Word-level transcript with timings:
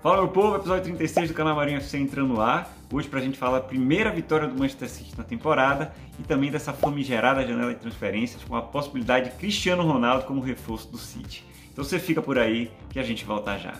Fala 0.00 0.18
meu 0.18 0.28
povo, 0.28 0.54
episódio 0.54 0.84
36 0.84 1.30
do 1.30 1.34
canal 1.34 1.56
Marinho 1.56 1.78
FC 1.78 1.98
entrando 1.98 2.28
no 2.34 2.40
ar. 2.40 2.72
Hoje 2.92 3.08
pra 3.08 3.18
gente 3.18 3.36
falar 3.36 3.58
a 3.58 3.60
primeira 3.60 4.12
vitória 4.12 4.46
do 4.46 4.56
Manchester 4.56 4.88
City 4.88 5.18
na 5.18 5.24
temporada 5.24 5.92
e 6.20 6.22
também 6.22 6.52
dessa 6.52 6.72
famigerada 6.72 7.44
janela 7.44 7.74
de 7.74 7.80
transferências 7.80 8.44
com 8.44 8.54
a 8.54 8.62
possibilidade 8.62 9.30
de 9.30 9.36
Cristiano 9.36 9.82
Ronaldo 9.82 10.24
como 10.24 10.40
reforço 10.40 10.88
do 10.88 10.96
City. 10.96 11.44
Então 11.72 11.82
você 11.82 11.98
fica 11.98 12.22
por 12.22 12.38
aí 12.38 12.70
que 12.90 13.00
a 13.00 13.02
gente 13.02 13.24
volta 13.24 13.58
já. 13.58 13.74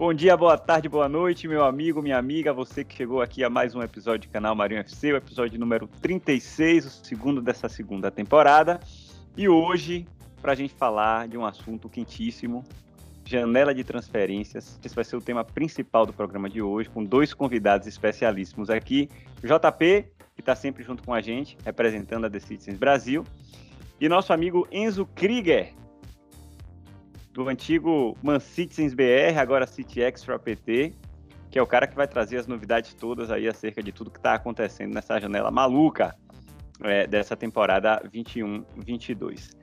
Bom 0.00 0.14
dia, 0.14 0.34
boa 0.34 0.56
tarde, 0.56 0.88
boa 0.88 1.10
noite, 1.10 1.46
meu 1.46 1.62
amigo, 1.62 2.00
minha 2.00 2.16
amiga, 2.16 2.54
você 2.54 2.82
que 2.82 2.96
chegou 2.96 3.20
aqui 3.20 3.44
a 3.44 3.50
mais 3.50 3.74
um 3.74 3.82
episódio 3.82 4.30
do 4.30 4.32
canal 4.32 4.54
Marinho 4.54 4.80
FC, 4.80 5.12
o 5.12 5.16
episódio 5.16 5.60
número 5.60 5.86
36, 6.00 6.86
o 6.86 7.04
segundo 7.04 7.42
dessa 7.42 7.68
segunda 7.68 8.10
temporada. 8.10 8.80
E 9.36 9.46
hoje, 9.46 10.08
para 10.40 10.52
a 10.52 10.54
gente 10.54 10.72
falar 10.72 11.28
de 11.28 11.36
um 11.36 11.44
assunto 11.44 11.86
quentíssimo, 11.86 12.64
janela 13.26 13.74
de 13.74 13.84
transferências. 13.84 14.80
Esse 14.82 14.94
vai 14.94 15.04
ser 15.04 15.16
o 15.16 15.20
tema 15.20 15.44
principal 15.44 16.06
do 16.06 16.14
programa 16.14 16.48
de 16.48 16.62
hoje, 16.62 16.88
com 16.88 17.04
dois 17.04 17.34
convidados 17.34 17.86
especialíssimos 17.86 18.70
aqui. 18.70 19.06
JP, 19.44 20.06
que 20.34 20.40
está 20.40 20.56
sempre 20.56 20.82
junto 20.82 21.02
com 21.02 21.12
a 21.12 21.20
gente, 21.20 21.58
representando 21.62 22.24
a 22.24 22.30
The 22.30 22.40
Citizens 22.40 22.78
Brasil, 22.78 23.22
e 24.00 24.08
nosso 24.08 24.32
amigo 24.32 24.66
Enzo 24.72 25.04
Krieger, 25.14 25.74
do 27.44 27.48
antigo 27.48 28.16
Man 28.22 28.38
Citizens 28.38 28.92
BR, 28.92 29.38
agora 29.38 29.66
City 29.66 30.02
Extra 30.02 30.38
PT, 30.38 30.92
que 31.50 31.58
é 31.58 31.62
o 31.62 31.66
cara 31.66 31.86
que 31.86 31.96
vai 31.96 32.06
trazer 32.06 32.36
as 32.36 32.46
novidades 32.46 32.92
todas 32.92 33.30
aí 33.30 33.48
acerca 33.48 33.82
de 33.82 33.90
tudo 33.92 34.10
que 34.10 34.18
está 34.18 34.34
acontecendo 34.34 34.92
nessa 34.92 35.18
janela 35.18 35.50
maluca 35.50 36.14
é, 36.82 37.06
dessa 37.06 37.34
temporada 37.34 38.02
21-22. 38.12 39.56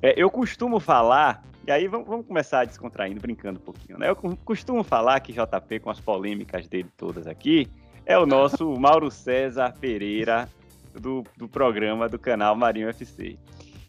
É, 0.00 0.14
eu 0.16 0.30
costumo 0.30 0.78
falar, 0.78 1.42
e 1.66 1.72
aí 1.72 1.88
vamos, 1.88 2.06
vamos, 2.06 2.26
começar 2.26 2.64
descontraindo, 2.66 3.20
brincando 3.20 3.58
um 3.58 3.62
pouquinho, 3.62 3.98
né? 3.98 4.08
Eu 4.08 4.16
costumo 4.16 4.84
falar 4.84 5.18
que 5.18 5.32
JP, 5.32 5.80
com 5.80 5.90
as 5.90 5.98
polêmicas 5.98 6.68
dele 6.68 6.88
todas 6.96 7.26
aqui, 7.26 7.68
é 8.06 8.16
o 8.16 8.26
nosso 8.26 8.72
Mauro 8.78 9.10
César 9.10 9.74
Pereira 9.80 10.48
do, 10.92 11.24
do 11.36 11.48
programa 11.48 12.08
do 12.08 12.18
canal 12.18 12.54
Marinho 12.54 12.88
FC. 12.88 13.36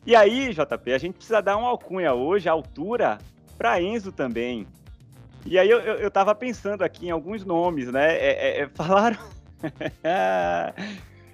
E 0.05 0.15
aí, 0.15 0.51
JP, 0.51 0.93
a 0.93 0.97
gente 0.97 1.15
precisa 1.15 1.41
dar 1.41 1.57
uma 1.57 1.69
alcunha 1.69 2.13
hoje, 2.13 2.47
a 2.49 2.51
altura, 2.51 3.17
para 3.57 3.81
Enzo 3.81 4.11
também. 4.11 4.67
E 5.45 5.59
aí 5.59 5.69
eu, 5.69 5.79
eu, 5.79 5.95
eu, 5.95 6.11
tava 6.11 6.33
pensando 6.33 6.83
aqui 6.83 7.07
em 7.07 7.11
alguns 7.11 7.45
nomes, 7.45 7.91
né? 7.91 8.15
É, 8.15 8.31
é, 8.31 8.61
é 8.61 8.69
falaram. 8.73 9.17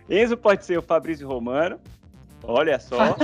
Enzo 0.10 0.36
pode 0.36 0.66
ser 0.66 0.78
o 0.78 0.82
Fabrício 0.82 1.28
Romano. 1.28 1.80
Olha 2.44 2.80
só. 2.80 3.16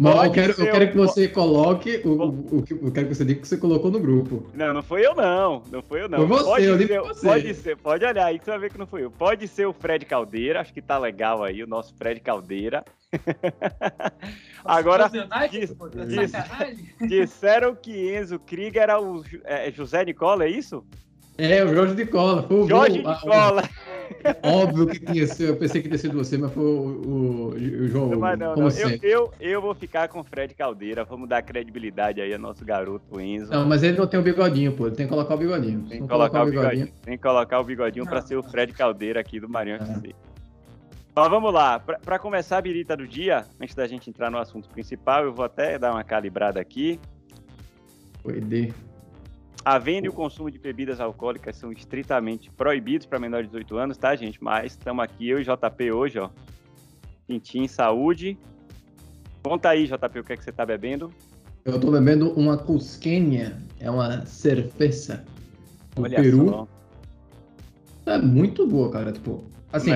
Mas 0.00 0.24
eu 0.24 0.32
quero, 0.32 0.52
eu 0.52 0.72
quero 0.72 0.90
que 0.90 0.96
você 0.96 1.28
coloque 1.28 2.02
o, 2.04 2.10
o, 2.10 2.28
o, 2.28 2.64
eu 2.82 2.90
quero 2.90 3.06
que 3.06 3.14
você 3.14 3.24
diga 3.24 3.40
que 3.40 3.46
você 3.46 3.56
colocou 3.56 3.92
no 3.92 4.00
grupo. 4.00 4.50
Não, 4.52 4.74
não 4.74 4.82
foi 4.82 5.06
eu 5.06 5.14
não. 5.14 5.62
Não 5.70 5.82
foi 5.82 6.02
eu 6.02 6.08
não. 6.08 6.18
Foi 6.18 6.26
você, 6.26 6.44
pode 6.44 6.64
eu 6.64 6.78
ser, 6.78 7.00
você. 7.00 7.26
Pode 7.26 7.54
ser, 7.54 7.76
pode 7.76 8.04
olhar 8.04 8.26
aí 8.26 8.38
que 8.38 8.44
você 8.44 8.50
vai 8.50 8.60
ver 8.60 8.72
que 8.72 8.78
não 8.78 8.88
foi 8.88 9.04
eu. 9.04 9.10
Pode 9.10 9.46
ser 9.46 9.66
o 9.66 9.72
Fred 9.72 10.04
Caldeira, 10.04 10.60
acho 10.60 10.72
que 10.72 10.82
tá 10.82 10.98
legal 10.98 11.44
aí, 11.44 11.62
o 11.62 11.66
nosso 11.66 11.94
Fred 11.94 12.20
Caldeira. 12.20 12.84
Agora, 14.64 15.10
diz, 15.50 15.74
diz, 16.08 16.32
disseram 17.08 17.74
que 17.74 18.16
Enzo 18.16 18.38
Krieger 18.38 18.84
era 18.84 19.00
o 19.00 19.22
é, 19.44 19.70
José 19.70 20.04
Nicola, 20.04 20.44
é 20.44 20.48
isso? 20.48 20.84
É, 21.36 21.64
o 21.64 21.74
Jorge 21.74 21.94
Nicola. 21.94 22.44
Foi 22.44 22.56
o 22.60 22.68
Jorge 22.68 22.98
Nicola. 22.98 23.62
Óbvio 24.42 24.86
que 24.86 25.00
tinha 25.00 25.26
sido, 25.26 25.48
eu 25.48 25.56
pensei 25.56 25.82
que 25.82 25.88
tinha 25.88 25.98
sido 25.98 26.16
você, 26.16 26.38
mas 26.38 26.52
foi 26.52 26.62
o, 26.62 26.68
o, 26.68 27.48
o 27.48 27.88
João. 27.88 28.10
Não, 28.10 28.18
mas 28.20 28.38
não, 28.38 28.54
não. 28.54 28.68
Eu, 28.68 28.98
eu, 29.02 29.32
eu, 29.40 29.60
vou 29.60 29.74
ficar 29.74 30.08
com 30.08 30.20
o 30.20 30.24
Fred 30.24 30.54
Caldeira, 30.54 31.04
vamos 31.04 31.28
dar 31.28 31.42
credibilidade 31.42 32.20
aí 32.20 32.32
ao 32.32 32.38
nosso 32.38 32.64
garoto 32.64 33.20
Enzo. 33.20 33.50
Não, 33.50 33.66
mas 33.66 33.82
ele 33.82 33.98
não 33.98 34.06
tem 34.06 34.20
o 34.20 34.22
bigodinho, 34.22 34.72
pô, 34.72 34.86
ele 34.86 34.94
tem 34.94 35.06
que 35.06 35.10
colocar 35.10 35.34
o 35.34 35.38
bigodinho. 35.38 35.80
Tem 35.88 36.02
que 36.02 36.08
colocar, 36.08 36.30
colocar, 36.30 36.42
o 36.42 36.44
bigodinho. 36.46 36.70
bigodinho. 36.70 37.04
Tem 37.04 37.16
que 37.16 37.22
colocar 37.22 37.60
o 37.60 37.64
bigodinho 37.64 38.06
para 38.06 38.22
ser 38.22 38.36
o 38.36 38.42
Fred 38.42 38.72
Caldeira 38.72 39.20
aqui 39.20 39.40
do 39.40 39.48
Marinho 39.48 39.76
FC. 39.76 40.14
Então 41.14 41.30
vamos 41.30 41.54
lá, 41.54 41.78
para 41.78 42.18
começar 42.18 42.58
a 42.58 42.60
birita 42.60 42.96
do 42.96 43.06
dia, 43.06 43.46
antes 43.60 43.72
da 43.72 43.86
gente 43.86 44.10
entrar 44.10 44.32
no 44.32 44.36
assunto 44.36 44.68
principal, 44.68 45.22
eu 45.22 45.32
vou 45.32 45.44
até 45.44 45.78
dar 45.78 45.92
uma 45.92 46.02
calibrada 46.02 46.60
aqui. 46.60 46.98
Foi 48.20 48.40
de. 48.40 48.74
A 49.64 49.78
venda 49.78 50.08
e 50.08 50.10
o 50.10 50.12
consumo 50.12 50.50
de 50.50 50.58
bebidas 50.58 50.98
alcoólicas 50.98 51.54
são 51.54 51.70
estritamente 51.70 52.50
proibidos 52.50 53.06
para 53.06 53.20
menores 53.20 53.46
de 53.46 53.52
18 53.52 53.76
anos, 53.76 53.96
tá, 53.96 54.16
gente? 54.16 54.42
Mas 54.42 54.72
estamos 54.72 55.04
aqui, 55.04 55.28
eu 55.28 55.38
e 55.38 55.44
JP 55.44 55.92
hoje, 55.92 56.18
ó. 56.18 56.30
Tintim 57.28 57.68
Saúde. 57.68 58.36
Conta 59.40 59.68
aí, 59.68 59.86
JP, 59.86 60.18
o 60.18 60.24
que 60.24 60.32
é 60.32 60.36
que 60.36 60.42
você 60.42 60.50
está 60.50 60.66
bebendo? 60.66 61.12
Eu 61.64 61.76
estou 61.76 61.92
bebendo 61.92 62.32
uma 62.32 62.58
Cusquenha, 62.58 63.62
é 63.78 63.88
uma 63.88 64.26
cerveja 64.26 65.24
do 65.94 66.02
Olha 66.02 66.20
Peru. 66.20 66.48
Só. 66.48 66.68
É 68.06 68.18
muito 68.18 68.66
boa, 68.66 68.90
cara. 68.90 69.12
Tipo, 69.12 69.53
assim, 69.76 69.90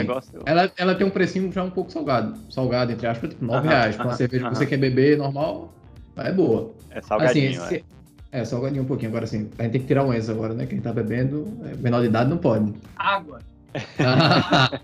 ela, 0.45 0.73
ela 0.77 0.95
tem 0.95 1.07
um 1.07 1.11
precinho 1.11 1.53
já 1.53 1.63
um 1.63 1.71
pouco 1.71 1.91
salgado. 1.91 2.35
Salgado, 2.51 2.93
entre 2.93 3.07
aspas, 3.07 3.31
tipo, 3.31 3.45
9 3.45 3.69
reais. 3.69 3.97
Com 3.97 4.05
uma 4.05 4.15
cerveja 4.15 4.49
que 4.49 4.57
você 4.57 4.67
quer 4.67 4.77
beber 4.77 5.17
normal, 5.17 5.73
é 6.17 6.33
boa. 6.33 6.73
É 6.91 7.01
salgadinho, 7.01 7.63
assim, 7.63 7.77
é. 7.77 7.83
É, 8.31 8.45
só 8.45 8.63
um 8.63 8.85
pouquinho. 8.85 9.11
Agora 9.11 9.27
sim, 9.27 9.49
a 9.59 9.63
gente 9.63 9.73
tem 9.73 9.81
que 9.81 9.87
tirar 9.87 10.05
um 10.05 10.13
ex 10.13 10.29
agora, 10.29 10.53
né? 10.53 10.67
Quem 10.67 10.81
tá 10.81 10.93
bebendo, 10.93 11.47
é, 11.65 11.75
menor 11.77 12.01
de 12.01 12.09
idade 12.09 12.29
não 12.29 12.39
pode. 12.39 12.75
Água. 12.97 13.39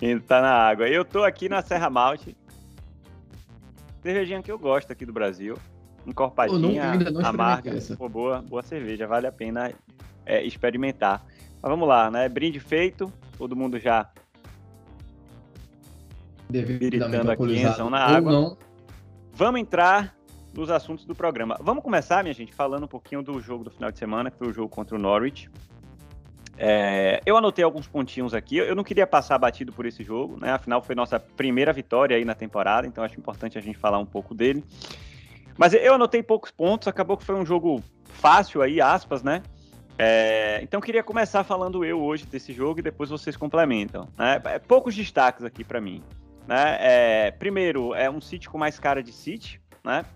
Ele 0.00 0.20
tá 0.20 0.40
na 0.40 0.52
água. 0.52 0.88
Eu 0.88 1.04
tô 1.04 1.22
aqui 1.22 1.48
na 1.48 1.62
Serra 1.62 1.88
Malte. 1.90 2.36
Cervejinha 4.02 4.42
que 4.42 4.50
eu 4.50 4.58
gosto 4.58 4.90
aqui 4.90 5.04
do 5.04 5.12
Brasil. 5.12 5.56
Encorpadinha, 6.06 6.94
não, 6.94 7.12
não 7.12 7.26
amarga. 7.26 7.72
Pô, 7.96 8.08
boa, 8.08 8.40
boa 8.42 8.62
cerveja, 8.62 9.06
vale 9.06 9.26
a 9.26 9.32
pena 9.32 9.70
é, 10.24 10.42
experimentar. 10.42 11.24
Mas 11.62 11.70
vamos 11.70 11.86
lá, 11.86 12.10
né? 12.10 12.28
Brinde 12.28 12.58
feito, 12.58 13.12
todo 13.40 13.56
mundo 13.56 13.78
já 13.78 14.06
gritando 16.50 17.30
aqui, 17.30 17.62
na 17.88 17.98
água. 17.98 18.32
Não. 18.32 18.58
Vamos 19.32 19.62
entrar 19.62 20.14
nos 20.52 20.68
assuntos 20.68 21.06
do 21.06 21.14
programa. 21.14 21.56
Vamos 21.62 21.82
começar, 21.82 22.22
minha 22.22 22.34
gente, 22.34 22.52
falando 22.52 22.84
um 22.84 22.88
pouquinho 22.88 23.22
do 23.22 23.40
jogo 23.40 23.64
do 23.64 23.70
final 23.70 23.90
de 23.90 23.98
semana, 23.98 24.30
que 24.30 24.36
foi 24.36 24.48
o 24.48 24.52
jogo 24.52 24.68
contra 24.68 24.94
o 24.94 24.98
Norwich. 24.98 25.48
É, 26.58 27.22
eu 27.24 27.34
anotei 27.34 27.64
alguns 27.64 27.88
pontinhos 27.88 28.34
aqui. 28.34 28.58
Eu 28.58 28.76
não 28.76 28.84
queria 28.84 29.06
passar 29.06 29.38
batido 29.38 29.72
por 29.72 29.86
esse 29.86 30.04
jogo, 30.04 30.38
né? 30.38 30.52
Afinal, 30.52 30.82
foi 30.82 30.94
nossa 30.94 31.18
primeira 31.18 31.72
vitória 31.72 32.18
aí 32.18 32.26
na 32.26 32.34
temporada, 32.34 32.86
então 32.86 33.02
acho 33.02 33.18
importante 33.18 33.56
a 33.56 33.62
gente 33.62 33.78
falar 33.78 33.98
um 33.98 34.04
pouco 34.04 34.34
dele. 34.34 34.62
Mas 35.56 35.72
eu 35.72 35.94
anotei 35.94 36.22
poucos 36.22 36.50
pontos, 36.50 36.88
acabou 36.88 37.16
que 37.16 37.24
foi 37.24 37.36
um 37.36 37.46
jogo 37.46 37.82
fácil 38.04 38.60
aí, 38.60 38.82
aspas, 38.82 39.22
né? 39.22 39.42
É, 40.02 40.60
então 40.62 40.80
queria 40.80 41.02
começar 41.02 41.44
falando 41.44 41.84
eu 41.84 42.00
hoje 42.00 42.24
desse 42.24 42.54
jogo 42.54 42.80
e 42.80 42.82
depois 42.82 43.10
vocês 43.10 43.36
complementam. 43.36 44.08
Né? 44.16 44.40
É, 44.46 44.58
poucos 44.58 44.94
destaques 44.96 45.44
aqui 45.44 45.62
para 45.62 45.78
mim. 45.78 46.02
Né? 46.48 46.78
É, 46.80 47.30
primeiro, 47.30 47.94
é 47.94 48.08
um 48.08 48.18
City 48.18 48.48
com 48.48 48.56
mais 48.56 48.78
cara 48.78 49.02
de 49.02 49.12
City, 49.12 49.60
né? 49.84 50.06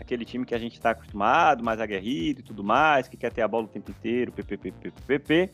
aquele 0.00 0.24
time 0.24 0.44
que 0.44 0.54
a 0.54 0.58
gente 0.58 0.74
está 0.74 0.90
acostumado, 0.90 1.64
mais 1.64 1.80
aguerrido 1.80 2.40
e 2.40 2.42
tudo 2.44 2.62
mais, 2.62 3.08
que 3.08 3.16
quer 3.16 3.32
ter 3.32 3.42
a 3.42 3.48
bola 3.48 3.64
o 3.64 3.68
tempo 3.68 3.90
inteiro, 3.90 4.30
PPPPPP. 4.30 5.50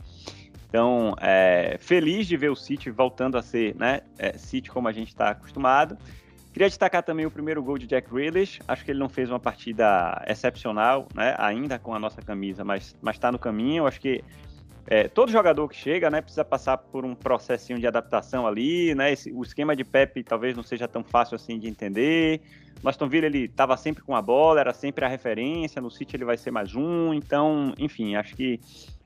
Então, 0.69 1.15
é, 1.19 1.79
feliz 1.81 2.27
de 2.27 2.37
ver 2.37 2.51
o 2.51 2.57
City 2.57 2.91
voltando 2.91 3.39
a 3.39 3.43
ser 3.43 3.75
né, 3.75 4.03
é, 4.19 4.37
City 4.37 4.71
como 4.71 4.87
a 4.87 4.93
gente 4.93 5.09
está 5.09 5.31
acostumado. 5.31 5.97
Queria 6.59 6.71
destacar 6.71 7.05
também 7.05 7.25
o 7.25 7.31
primeiro 7.31 7.63
gol 7.63 7.79
de 7.79 7.87
Jack 7.87 8.13
Grealish. 8.13 8.59
Acho 8.67 8.85
que 8.85 8.91
ele 8.91 8.99
não 8.99 9.09
fez 9.09 9.31
uma 9.31 9.39
partida 9.39 10.21
excepcional, 10.27 11.07
né, 11.15 11.33
ainda 11.39 11.79
com 11.79 11.95
a 11.95 12.01
nossa 12.01 12.21
camisa, 12.21 12.65
mas 12.65 12.97
está 13.13 13.31
no 13.31 13.39
caminho. 13.39 13.87
Acho 13.87 14.01
que 14.01 14.25
é, 14.89 15.07
todo 15.07 15.31
jogador 15.31 15.69
que 15.69 15.77
chega, 15.77 16.11
né, 16.11 16.21
precisa 16.21 16.45
passar 16.45 16.77
por 16.77 17.05
um 17.05 17.15
processinho 17.15 17.79
de 17.79 17.87
adaptação 17.87 18.45
ali, 18.45 18.93
né? 18.93 19.13
Esse, 19.13 19.31
o 19.31 19.45
esquema 19.45 19.77
de 19.77 19.85
Pepe 19.85 20.25
talvez 20.25 20.57
não 20.57 20.65
seja 20.65 20.89
tão 20.89 21.05
fácil 21.05 21.37
assim 21.37 21.61
de 21.61 21.69
entender. 21.69 22.41
Aston 22.85 23.09
Villa 23.09 23.27
ele 23.27 23.45
estava 23.45 23.77
sempre 23.77 24.03
com 24.03 24.17
a 24.17 24.21
bola, 24.21 24.59
era 24.59 24.75
sempre 24.75 25.05
a 25.05 25.09
referência. 25.09 25.81
No 25.81 25.93
City 25.93 26.17
ele 26.17 26.25
vai 26.25 26.37
ser 26.37 26.51
mais 26.51 26.75
um. 26.75 27.15
Então, 27.15 27.73
enfim, 27.79 28.17
acho 28.17 28.35
que 28.35 28.59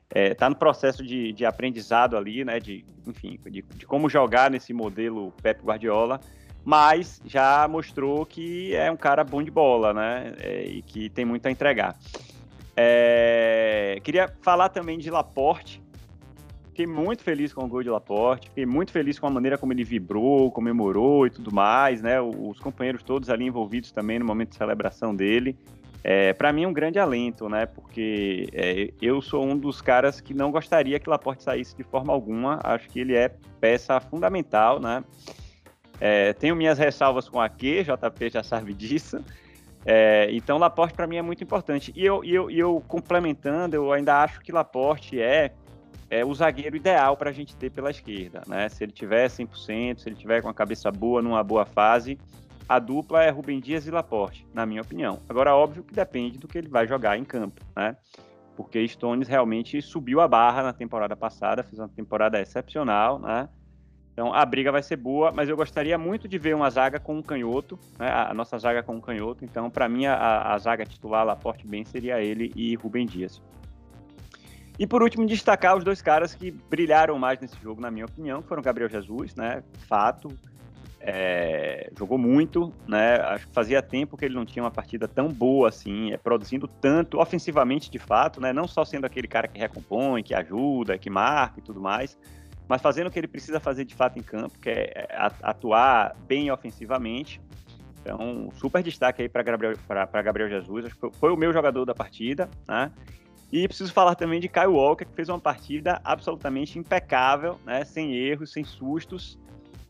está 0.09 0.47
é, 0.47 0.49
no 0.49 0.55
processo 0.55 1.03
de, 1.03 1.31
de, 1.31 1.45
aprendizado 1.45 2.17
ali, 2.17 2.43
né? 2.43 2.59
De, 2.59 2.83
enfim, 3.05 3.39
de, 3.45 3.61
de, 3.61 3.85
como 3.85 4.09
jogar 4.09 4.49
nesse 4.49 4.73
modelo 4.73 5.31
Pep 5.43 5.61
Guardiola. 5.63 6.19
Mas 6.65 7.21
já 7.25 7.67
mostrou 7.67 8.25
que 8.25 8.73
é 8.75 8.89
um 8.89 8.95
cara 8.95 9.23
bom 9.23 9.43
de 9.43 9.51
bola, 9.51 9.93
né? 9.93 10.33
É, 10.39 10.63
e 10.65 10.81
que 10.81 11.09
tem 11.09 11.25
muito 11.25 11.45
a 11.45 11.51
entregar. 11.51 11.97
É, 12.75 13.99
queria 14.03 14.33
falar 14.41 14.69
também 14.69 14.97
de 14.97 15.09
Laporte. 15.11 15.83
Fiquei 16.69 16.87
muito 16.87 17.21
feliz 17.21 17.53
com 17.53 17.63
o 17.63 17.67
gol 17.67 17.83
de 17.83 17.89
Laporte, 17.89 18.49
fiquei 18.49 18.65
muito 18.65 18.91
feliz 18.91 19.19
com 19.19 19.27
a 19.27 19.29
maneira 19.29 19.59
como 19.59 19.71
ele 19.71 19.83
vibrou, 19.83 20.49
comemorou 20.49 21.27
e 21.27 21.29
tudo 21.29 21.53
mais, 21.53 22.01
né? 22.01 22.19
Os 22.19 22.59
companheiros 22.59 23.03
todos 23.03 23.29
ali 23.29 23.45
envolvidos 23.45 23.91
também 23.91 24.17
no 24.17 24.25
momento 24.25 24.49
de 24.49 24.55
celebração 24.55 25.15
dele. 25.15 25.55
é, 26.03 26.33
para 26.33 26.51
mim 26.51 26.63
é 26.63 26.67
um 26.67 26.73
grande 26.73 26.97
alento, 26.97 27.47
né? 27.47 27.65
Porque 27.67 28.47
é, 28.51 28.91
eu 29.01 29.21
sou 29.21 29.45
um 29.45 29.55
dos 29.55 29.81
caras 29.81 30.19
que 30.19 30.33
não 30.33 30.49
gostaria 30.51 30.99
que 30.99 31.07
Laporte 31.07 31.43
saísse 31.43 31.77
de 31.77 31.83
forma 31.83 32.11
alguma. 32.11 32.59
Acho 32.63 32.89
que 32.89 32.99
ele 32.99 33.15
é 33.15 33.29
peça 33.61 33.99
fundamental, 33.99 34.79
né? 34.79 35.03
É, 36.05 36.33
tenho 36.33 36.53
minhas 36.53 36.77
ressalvas 36.77 37.29
com 37.29 37.39
a 37.39 37.47
Q, 37.47 37.85
JP 37.85 38.29
já 38.29 38.43
sabe 38.43 38.73
disso. 38.73 39.23
É, 39.85 40.27
então, 40.33 40.57
Laporte 40.57 40.93
para 40.93 41.07
mim 41.07 41.15
é 41.15 41.21
muito 41.21 41.41
importante. 41.41 41.93
E 41.95 42.03
eu, 42.05 42.21
eu, 42.25 42.51
eu 42.51 42.83
complementando, 42.89 43.77
eu 43.77 43.89
ainda 43.89 44.21
acho 44.21 44.41
que 44.41 44.51
Laporte 44.51 45.21
é, 45.21 45.53
é 46.09 46.25
o 46.25 46.35
zagueiro 46.35 46.75
ideal 46.75 47.15
para 47.15 47.29
a 47.29 47.33
gente 47.33 47.55
ter 47.55 47.69
pela 47.69 47.89
esquerda, 47.89 48.41
né? 48.45 48.67
Se 48.67 48.83
ele 48.83 48.91
tiver 48.91 49.29
100%, 49.29 49.99
se 49.99 50.09
ele 50.09 50.17
tiver 50.17 50.41
com 50.41 50.49
a 50.49 50.53
cabeça 50.53 50.91
boa, 50.91 51.21
numa 51.21 51.41
boa 51.41 51.63
fase, 51.63 52.19
a 52.67 52.79
dupla 52.79 53.23
é 53.23 53.29
Rubem 53.29 53.61
Dias 53.61 53.87
e 53.87 53.91
Laporte, 53.91 54.45
na 54.53 54.65
minha 54.65 54.81
opinião. 54.81 55.19
Agora, 55.29 55.55
óbvio 55.55 55.83
que 55.83 55.93
depende 55.93 56.37
do 56.37 56.49
que 56.49 56.57
ele 56.57 56.67
vai 56.67 56.85
jogar 56.85 57.17
em 57.17 57.23
campo, 57.23 57.61
né? 57.77 57.95
Porque 58.57 58.85
Stones 58.89 59.29
realmente 59.29 59.81
subiu 59.81 60.19
a 60.19 60.27
barra 60.27 60.63
na 60.63 60.73
temporada 60.73 61.15
passada, 61.15 61.63
fez 61.63 61.79
uma 61.79 61.87
temporada 61.87 62.41
excepcional, 62.41 63.17
né? 63.19 63.47
Então 64.13 64.31
a 64.31 64.45
briga 64.45 64.71
vai 64.71 64.83
ser 64.83 64.95
boa, 64.95 65.31
mas 65.31 65.49
eu 65.49 65.57
gostaria 65.57 65.97
muito 65.97 66.27
de 66.27 66.37
ver 66.37 66.55
uma 66.55 66.69
zaga 66.69 66.99
com 66.99 67.17
um 67.17 67.21
canhoto, 67.21 67.79
né? 67.97 68.07
a 68.09 68.33
nossa 68.33 68.57
zaga 68.59 68.83
com 68.83 68.95
um 68.95 69.01
canhoto. 69.01 69.43
Então, 69.43 69.69
para 69.71 69.89
mim, 69.89 70.05
a, 70.05 70.53
a, 70.53 70.57
zaga 70.59 70.85
titular, 70.85 71.25
Laporte 71.25 71.65
bem, 71.65 71.83
seria 71.83 72.21
ele 72.21 72.51
e 72.55 72.75
Rubem 72.75 73.07
Dias. 73.07 73.41
E 74.77 74.85
por 74.85 75.01
último, 75.01 75.25
destacar 75.25 75.75
os 75.75 75.83
dois 75.83 76.01
caras 76.01 76.33
que 76.35 76.51
brilharam 76.51 77.17
mais 77.17 77.39
nesse 77.39 77.55
jogo, 77.61 77.81
na 77.81 77.89
minha 77.89 78.05
opinião, 78.05 78.41
que 78.41 78.47
foram 78.47 78.61
Gabriel 78.61 78.89
Jesus, 78.89 79.35
né? 79.35 79.63
Fato, 79.87 80.27
é, 80.99 81.91
jogou 81.97 82.17
muito, 82.17 82.71
né? 82.87 83.15
Acho 83.15 83.47
que 83.47 83.53
fazia 83.53 83.81
tempo 83.81 84.15
que 84.15 84.25
ele 84.25 84.35
não 84.35 84.45
tinha 84.45 84.63
uma 84.63 84.71
partida 84.71 85.07
tão 85.07 85.27
boa 85.27 85.69
assim, 85.69 86.11
é, 86.11 86.17
produzindo 86.17 86.67
tanto 86.67 87.19
ofensivamente 87.19 87.89
de 87.89 87.99
fato, 87.99 88.39
né? 88.39 88.53
Não 88.53 88.67
só 88.67 88.85
sendo 88.85 89.05
aquele 89.05 89.27
cara 89.27 89.47
que 89.47 89.59
recompõe, 89.59 90.23
que 90.23 90.33
ajuda, 90.33 90.97
que 90.97 91.09
marca 91.09 91.59
e 91.59 91.61
tudo 91.61 91.81
mais, 91.81 92.17
mas 92.67 92.81
fazendo 92.81 93.07
o 93.07 93.11
que 93.11 93.19
ele 93.19 93.27
precisa 93.27 93.59
fazer 93.59 93.85
de 93.85 93.95
fato 93.95 94.17
em 94.17 94.21
campo, 94.21 94.57
que 94.59 94.69
é, 94.69 95.07
é 95.09 95.31
atuar 95.41 96.15
bem 96.27 96.51
ofensivamente. 96.51 97.41
Então, 98.01 98.49
super 98.55 98.83
destaque 98.83 99.21
aí 99.21 99.29
para 99.29 99.43
Gabriel, 99.43 99.73
Gabriel 100.23 100.49
Jesus, 100.49 100.85
acho 100.85 100.95
que 100.95 101.17
foi, 101.17 101.31
o 101.31 101.37
meu 101.37 101.53
jogador 101.53 101.85
da 101.85 101.95
partida, 101.95 102.49
né? 102.67 102.91
E 103.51 103.67
preciso 103.67 103.93
falar 103.93 104.15
também 104.15 104.39
de 104.39 104.49
Kyle 104.49 104.67
Walker, 104.67 105.05
que 105.05 105.13
fez 105.13 105.29
uma 105.29 105.39
partida 105.39 106.01
absolutamente 106.03 106.77
impecável, 106.77 107.59
né? 107.65 107.85
Sem 107.85 108.13
erros, 108.13 108.51
sem 108.51 108.63
sustos 108.63 109.37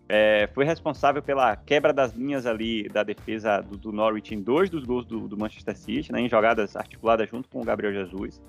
é, 0.08 0.48
foi 0.54 0.66
responsável 0.66 1.22
pela 1.22 1.56
quebra 1.56 1.94
das 1.94 2.14
linhas 2.14 2.46
ali 2.46 2.88
da 2.90 3.04
defesa 3.04 3.62
do, 3.62 3.78
do 3.78 3.92
Norwich 3.92 4.36
em 4.36 4.42
dois 4.42 4.69
dos 4.69 4.84
gols 4.84 5.06
do, 5.06 5.28
do, 5.28 5.38
Manchester 5.38 5.78
City, 5.78 6.12
né, 6.12 6.22
em 6.22 6.30
jogadas 6.30 6.76
articuladas 6.76 7.30
junto 7.30 7.50
com 7.50 7.62
o 7.62 7.64
Gabriel 7.64 7.94
Jesus. 7.94 8.42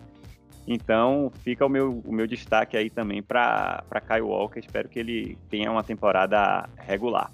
Então 0.66 1.30
fica 1.42 1.64
o 1.64 1.68
meu, 1.68 2.02
o 2.04 2.12
meu 2.12 2.26
destaque 2.26 2.76
aí 2.76 2.88
também 2.88 3.22
para 3.22 3.84
Kyle 4.06 4.22
Walker. 4.22 4.58
Espero 4.58 4.88
que 4.88 4.98
ele 4.98 5.38
tenha 5.50 5.70
uma 5.70 5.82
temporada 5.82 6.68
regular. 6.76 7.30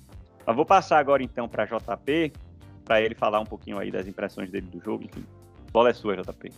Mas 0.46 0.56
vou 0.56 0.66
passar 0.66 0.98
agora 0.98 1.22
então 1.22 1.48
para 1.48 1.64
JP, 1.64 2.32
para 2.84 3.00
ele 3.00 3.14
falar 3.14 3.40
um 3.40 3.46
pouquinho 3.46 3.78
aí 3.78 3.90
das 3.90 4.08
impressões 4.08 4.50
dele 4.50 4.66
do 4.66 4.82
jogo. 4.82 5.04
Enfim, 5.04 5.24
bola 5.72 5.90
é 5.90 5.92
sua, 5.92 6.16
JP. 6.16 6.52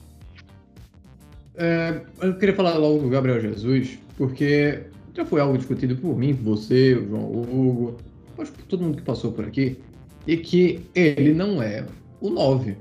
É, 1.55 2.01
eu 2.23 2.35
queria 2.39 2.55
falar 2.55 2.75
logo 2.75 3.01
do 3.01 3.11
Gabriel 3.11 3.39
Jesus, 3.39 3.99
porque 4.17 4.85
já 5.15 5.25
foi 5.25 5.41
algo 5.41 5.59
discutido 5.59 5.97
por 5.97 6.17
mim, 6.17 6.35
por 6.35 6.57
você, 6.57 6.95
o 6.95 7.07
João 7.07 7.31
Hugo, 7.31 7.97
acho 8.39 8.53
que 8.53 8.63
todo 8.63 8.83
mundo 8.83 8.97
que 8.97 9.03
passou 9.03 9.33
por 9.33 9.45
aqui, 9.45 9.79
e 10.27 10.37
que 10.39 10.87
ele 10.95 11.35
não 11.35 11.63
é 11.63 11.85
o 12.21 12.31
9. 12.31 12.77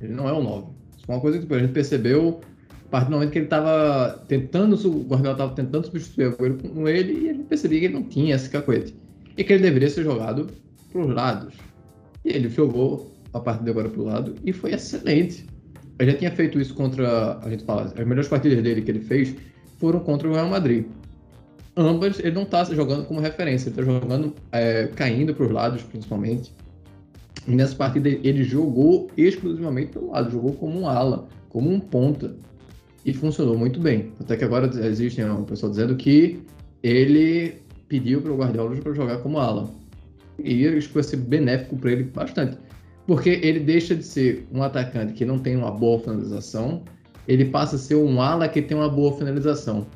Ele 0.00 0.12
não 0.12 0.28
é 0.28 0.32
o 0.32 0.42
9. 0.42 0.66
Isso 0.96 1.06
foi 1.06 1.14
uma 1.16 1.20
coisa 1.20 1.38
que 1.38 1.52
a 1.52 1.58
gente 1.58 1.72
percebeu 1.72 2.40
a 2.90 2.98
partir 2.98 3.10
do 3.10 3.12
momento 3.12 3.30
que 3.30 3.38
ele 3.38 3.46
estava 3.46 4.20
tentando, 4.26 4.74
o 4.74 5.02
Guardiola 5.04 5.32
estava 5.32 5.54
tentando 5.54 5.86
substituir 5.86 6.26
o 6.26 6.32
Agüero 6.32 6.58
com 6.58 6.88
ele, 6.88 7.12
e 7.12 7.26
gente 7.28 7.44
percebia 7.44 7.78
que 7.78 7.84
ele 7.86 7.94
não 7.94 8.02
tinha 8.02 8.34
esse 8.34 8.50
cacoete. 8.50 8.94
E 9.36 9.44
que 9.44 9.52
ele 9.52 9.62
deveria 9.62 9.88
ser 9.88 10.02
jogado 10.02 10.48
para 10.90 11.00
os 11.00 11.14
lados. 11.14 11.54
E 12.24 12.30
ele 12.30 12.48
jogou 12.48 13.12
a 13.32 13.38
partir 13.38 13.62
de 13.62 13.70
agora 13.70 13.88
para 13.88 14.00
o 14.00 14.04
lado 14.04 14.34
e 14.44 14.52
foi 14.52 14.72
excelente. 14.72 15.46
Ele 16.00 16.10
já 16.10 16.18
tinha 16.18 16.30
feito 16.32 16.60
isso 16.60 16.74
contra, 16.74 17.38
a 17.38 17.48
gente 17.48 17.64
fala, 17.64 17.92
as 17.96 18.06
melhores 18.06 18.28
partidas 18.28 18.60
dele 18.62 18.82
que 18.82 18.90
ele 18.90 19.00
fez 19.00 19.36
foram 19.78 20.00
contra 20.00 20.28
o 20.28 20.32
Real 20.32 20.48
Madrid 20.48 20.84
ambas 21.76 22.18
ele 22.18 22.32
não 22.32 22.42
está 22.42 22.64
jogando 22.64 23.06
como 23.06 23.20
referência, 23.20 23.68
ele 23.68 23.80
está 23.80 23.92
jogando 23.92 24.34
é, 24.52 24.88
caindo 24.88 25.34
para 25.34 25.46
os 25.46 25.50
lados, 25.50 25.82
principalmente. 25.82 26.52
E 27.46 27.52
nessa 27.52 27.74
partida 27.74 28.08
ele 28.08 28.44
jogou 28.44 29.10
exclusivamente 29.16 29.92
pelo 29.92 30.10
lado, 30.10 30.30
jogou 30.30 30.52
como 30.52 30.80
um 30.80 30.88
ala, 30.88 31.28
como 31.48 31.70
um 31.70 31.80
ponta. 31.80 32.34
E 33.04 33.12
funcionou 33.12 33.56
muito 33.56 33.80
bem. 33.80 34.12
Até 34.20 34.36
que 34.36 34.44
agora 34.44 34.70
existe 34.86 35.22
um 35.22 35.44
pessoal 35.44 35.70
dizendo 35.70 35.96
que 35.96 36.42
ele 36.82 37.54
pediu 37.88 38.20
para 38.20 38.32
o 38.32 38.36
Guardiola 38.36 38.76
para 38.76 38.92
jogar 38.92 39.18
como 39.18 39.38
ala. 39.38 39.70
E 40.38 40.64
isso 40.64 40.90
vai 40.92 41.02
ser 41.02 41.16
benéfico 41.16 41.76
para 41.76 41.92
ele 41.92 42.04
bastante. 42.04 42.56
Porque 43.06 43.30
ele 43.42 43.60
deixa 43.60 43.94
de 43.94 44.02
ser 44.02 44.46
um 44.52 44.62
atacante 44.62 45.14
que 45.14 45.24
não 45.24 45.38
tem 45.38 45.56
uma 45.56 45.70
boa 45.70 45.98
finalização, 45.98 46.82
ele 47.26 47.44
passa 47.46 47.76
a 47.76 47.78
ser 47.78 47.96
um 47.96 48.20
ala 48.20 48.48
que 48.48 48.62
tem 48.62 48.76
uma 48.76 48.88
boa 48.88 49.16
finalização. 49.16 49.86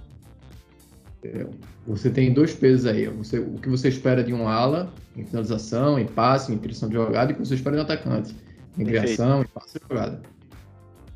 Você 1.86 2.10
tem 2.10 2.32
dois 2.32 2.52
pesos 2.54 2.86
aí. 2.86 3.06
Você, 3.08 3.38
o 3.38 3.54
que 3.54 3.68
você 3.68 3.88
espera 3.88 4.22
de 4.22 4.32
um 4.32 4.48
ala, 4.48 4.92
em 5.16 5.24
finalização, 5.24 5.98
em 5.98 6.06
passe, 6.06 6.52
em 6.52 6.58
criação 6.58 6.88
de 6.88 6.94
jogada, 6.94 7.30
e 7.30 7.34
o 7.34 7.36
que 7.36 7.46
você 7.46 7.54
espera 7.54 7.76
de 7.76 7.82
um 7.82 7.84
atacante, 7.84 8.34
em 8.78 8.84
criação, 8.84 9.42
em 9.42 9.46
passe 9.46 9.78
de 9.78 9.84
jogada. 9.88 10.20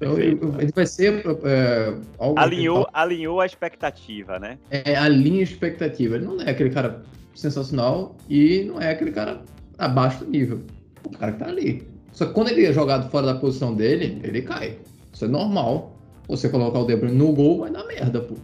Então, 0.00 0.18
ele 0.18 0.72
vai 0.74 0.86
ser 0.86 1.24
é, 1.44 1.94
algo 2.18 2.38
alinhou, 2.38 2.84
que... 2.84 2.90
alinhou 2.94 3.40
a 3.40 3.46
expectativa, 3.46 4.38
né? 4.38 4.58
É, 4.70 4.94
alinha 4.96 5.40
a 5.40 5.42
expectativa. 5.42 6.16
Ele 6.16 6.24
não 6.24 6.40
é 6.40 6.50
aquele 6.50 6.70
cara 6.70 7.02
sensacional 7.34 8.16
e 8.28 8.64
não 8.64 8.80
é 8.80 8.92
aquele 8.92 9.10
cara 9.10 9.42
abaixo 9.76 10.24
do 10.24 10.30
nível. 10.30 10.60
O 11.04 11.10
cara 11.10 11.32
que 11.32 11.38
tá 11.38 11.46
ali. 11.46 11.86
Só 12.12 12.26
que 12.26 12.32
quando 12.32 12.50
ele 12.50 12.64
é 12.64 12.72
jogado 12.72 13.10
fora 13.10 13.26
da 13.26 13.34
posição 13.34 13.74
dele, 13.74 14.20
ele 14.22 14.42
cai. 14.42 14.78
Isso 15.12 15.24
é 15.24 15.28
normal. 15.28 15.96
Você 16.28 16.48
colocar 16.48 16.78
o 16.78 16.86
De 16.86 16.94
Bruyne 16.94 17.16
no 17.16 17.32
gol, 17.32 17.60
vai 17.60 17.70
dar 17.70 17.84
merda, 17.84 18.20
pô 18.20 18.36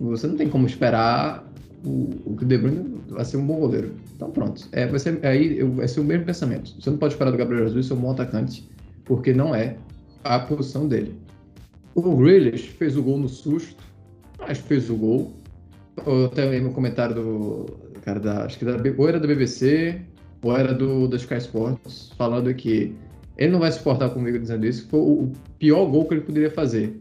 você 0.00 0.26
não 0.26 0.36
tem 0.36 0.48
como 0.48 0.66
esperar 0.66 1.46
o, 1.84 2.10
o 2.24 2.36
que 2.36 2.44
o 2.44 2.46
De 2.46 2.58
Bruyne 2.58 3.00
vai 3.08 3.24
ser 3.24 3.36
um 3.36 3.46
bom 3.46 3.56
goleiro. 3.56 3.94
Então 4.14 4.30
pronto, 4.30 4.68
é, 4.72 4.86
vai, 4.86 4.98
ser, 4.98 5.24
aí, 5.24 5.62
vai 5.62 5.88
ser 5.88 6.00
o 6.00 6.04
mesmo 6.04 6.24
pensamento. 6.24 6.74
Você 6.80 6.90
não 6.90 6.98
pode 6.98 7.14
esperar 7.14 7.30
do 7.30 7.36
Gabriel 7.36 7.66
Jesus 7.66 7.86
ser 7.86 7.94
um 7.94 8.00
bom 8.00 8.12
atacante, 8.12 8.68
porque 9.04 9.32
não 9.32 9.54
é 9.54 9.76
a 10.24 10.38
posição 10.38 10.86
dele. 10.88 11.14
O 11.94 12.16
Grealish 12.16 12.68
fez 12.68 12.96
o 12.96 13.02
gol 13.02 13.18
no 13.18 13.28
susto, 13.28 13.82
mas 14.38 14.58
fez 14.58 14.88
o 14.90 14.96
gol. 14.96 15.32
Eu 16.06 16.26
até 16.26 16.44
lembro 16.44 16.70
um 16.70 16.72
comentário 16.72 17.14
do 17.14 17.66
cara 18.02 18.20
da, 18.20 18.44
acho 18.44 18.58
que 18.58 18.64
da, 18.64 18.76
ou 18.96 19.08
era 19.08 19.20
da 19.20 19.26
BBC 19.26 20.00
ou 20.42 20.56
era 20.56 20.72
do 20.72 21.06
da 21.06 21.16
Sky 21.16 21.36
Sports, 21.36 22.12
falando 22.16 22.52
que 22.54 22.94
ele 23.36 23.52
não 23.52 23.58
vai 23.58 23.70
se 23.70 23.80
portar 23.80 24.10
comigo 24.10 24.38
dizendo 24.38 24.64
isso, 24.64 24.88
foi 24.88 25.00
o 25.00 25.32
pior 25.58 25.84
gol 25.86 26.06
que 26.06 26.14
ele 26.14 26.22
poderia 26.22 26.50
fazer, 26.50 26.98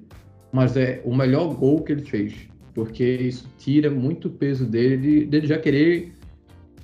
mas 0.51 0.75
é 0.75 1.01
o 1.05 1.15
melhor 1.15 1.53
gol 1.53 1.81
que 1.83 1.93
ele 1.93 2.03
fez 2.03 2.49
porque 2.73 3.03
isso 3.03 3.45
tira 3.57 3.89
muito 3.89 4.29
peso 4.29 4.65
dele, 4.65 5.25
dele 5.25 5.47
já 5.47 5.57
querer. 5.57 6.13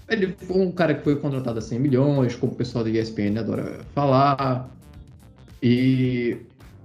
Ele 0.10 0.36
foi 0.38 0.62
um 0.62 0.72
cara 0.72 0.94
que 0.94 1.04
foi 1.04 1.16
contratado 1.16 1.58
a 1.58 1.62
100 1.62 1.80
milhões, 1.80 2.36
como 2.36 2.52
o 2.52 2.56
pessoal 2.56 2.84
da 2.84 2.90
ESPN 2.90 3.40
adora 3.40 3.80
falar, 3.94 4.70
e 5.68 6.38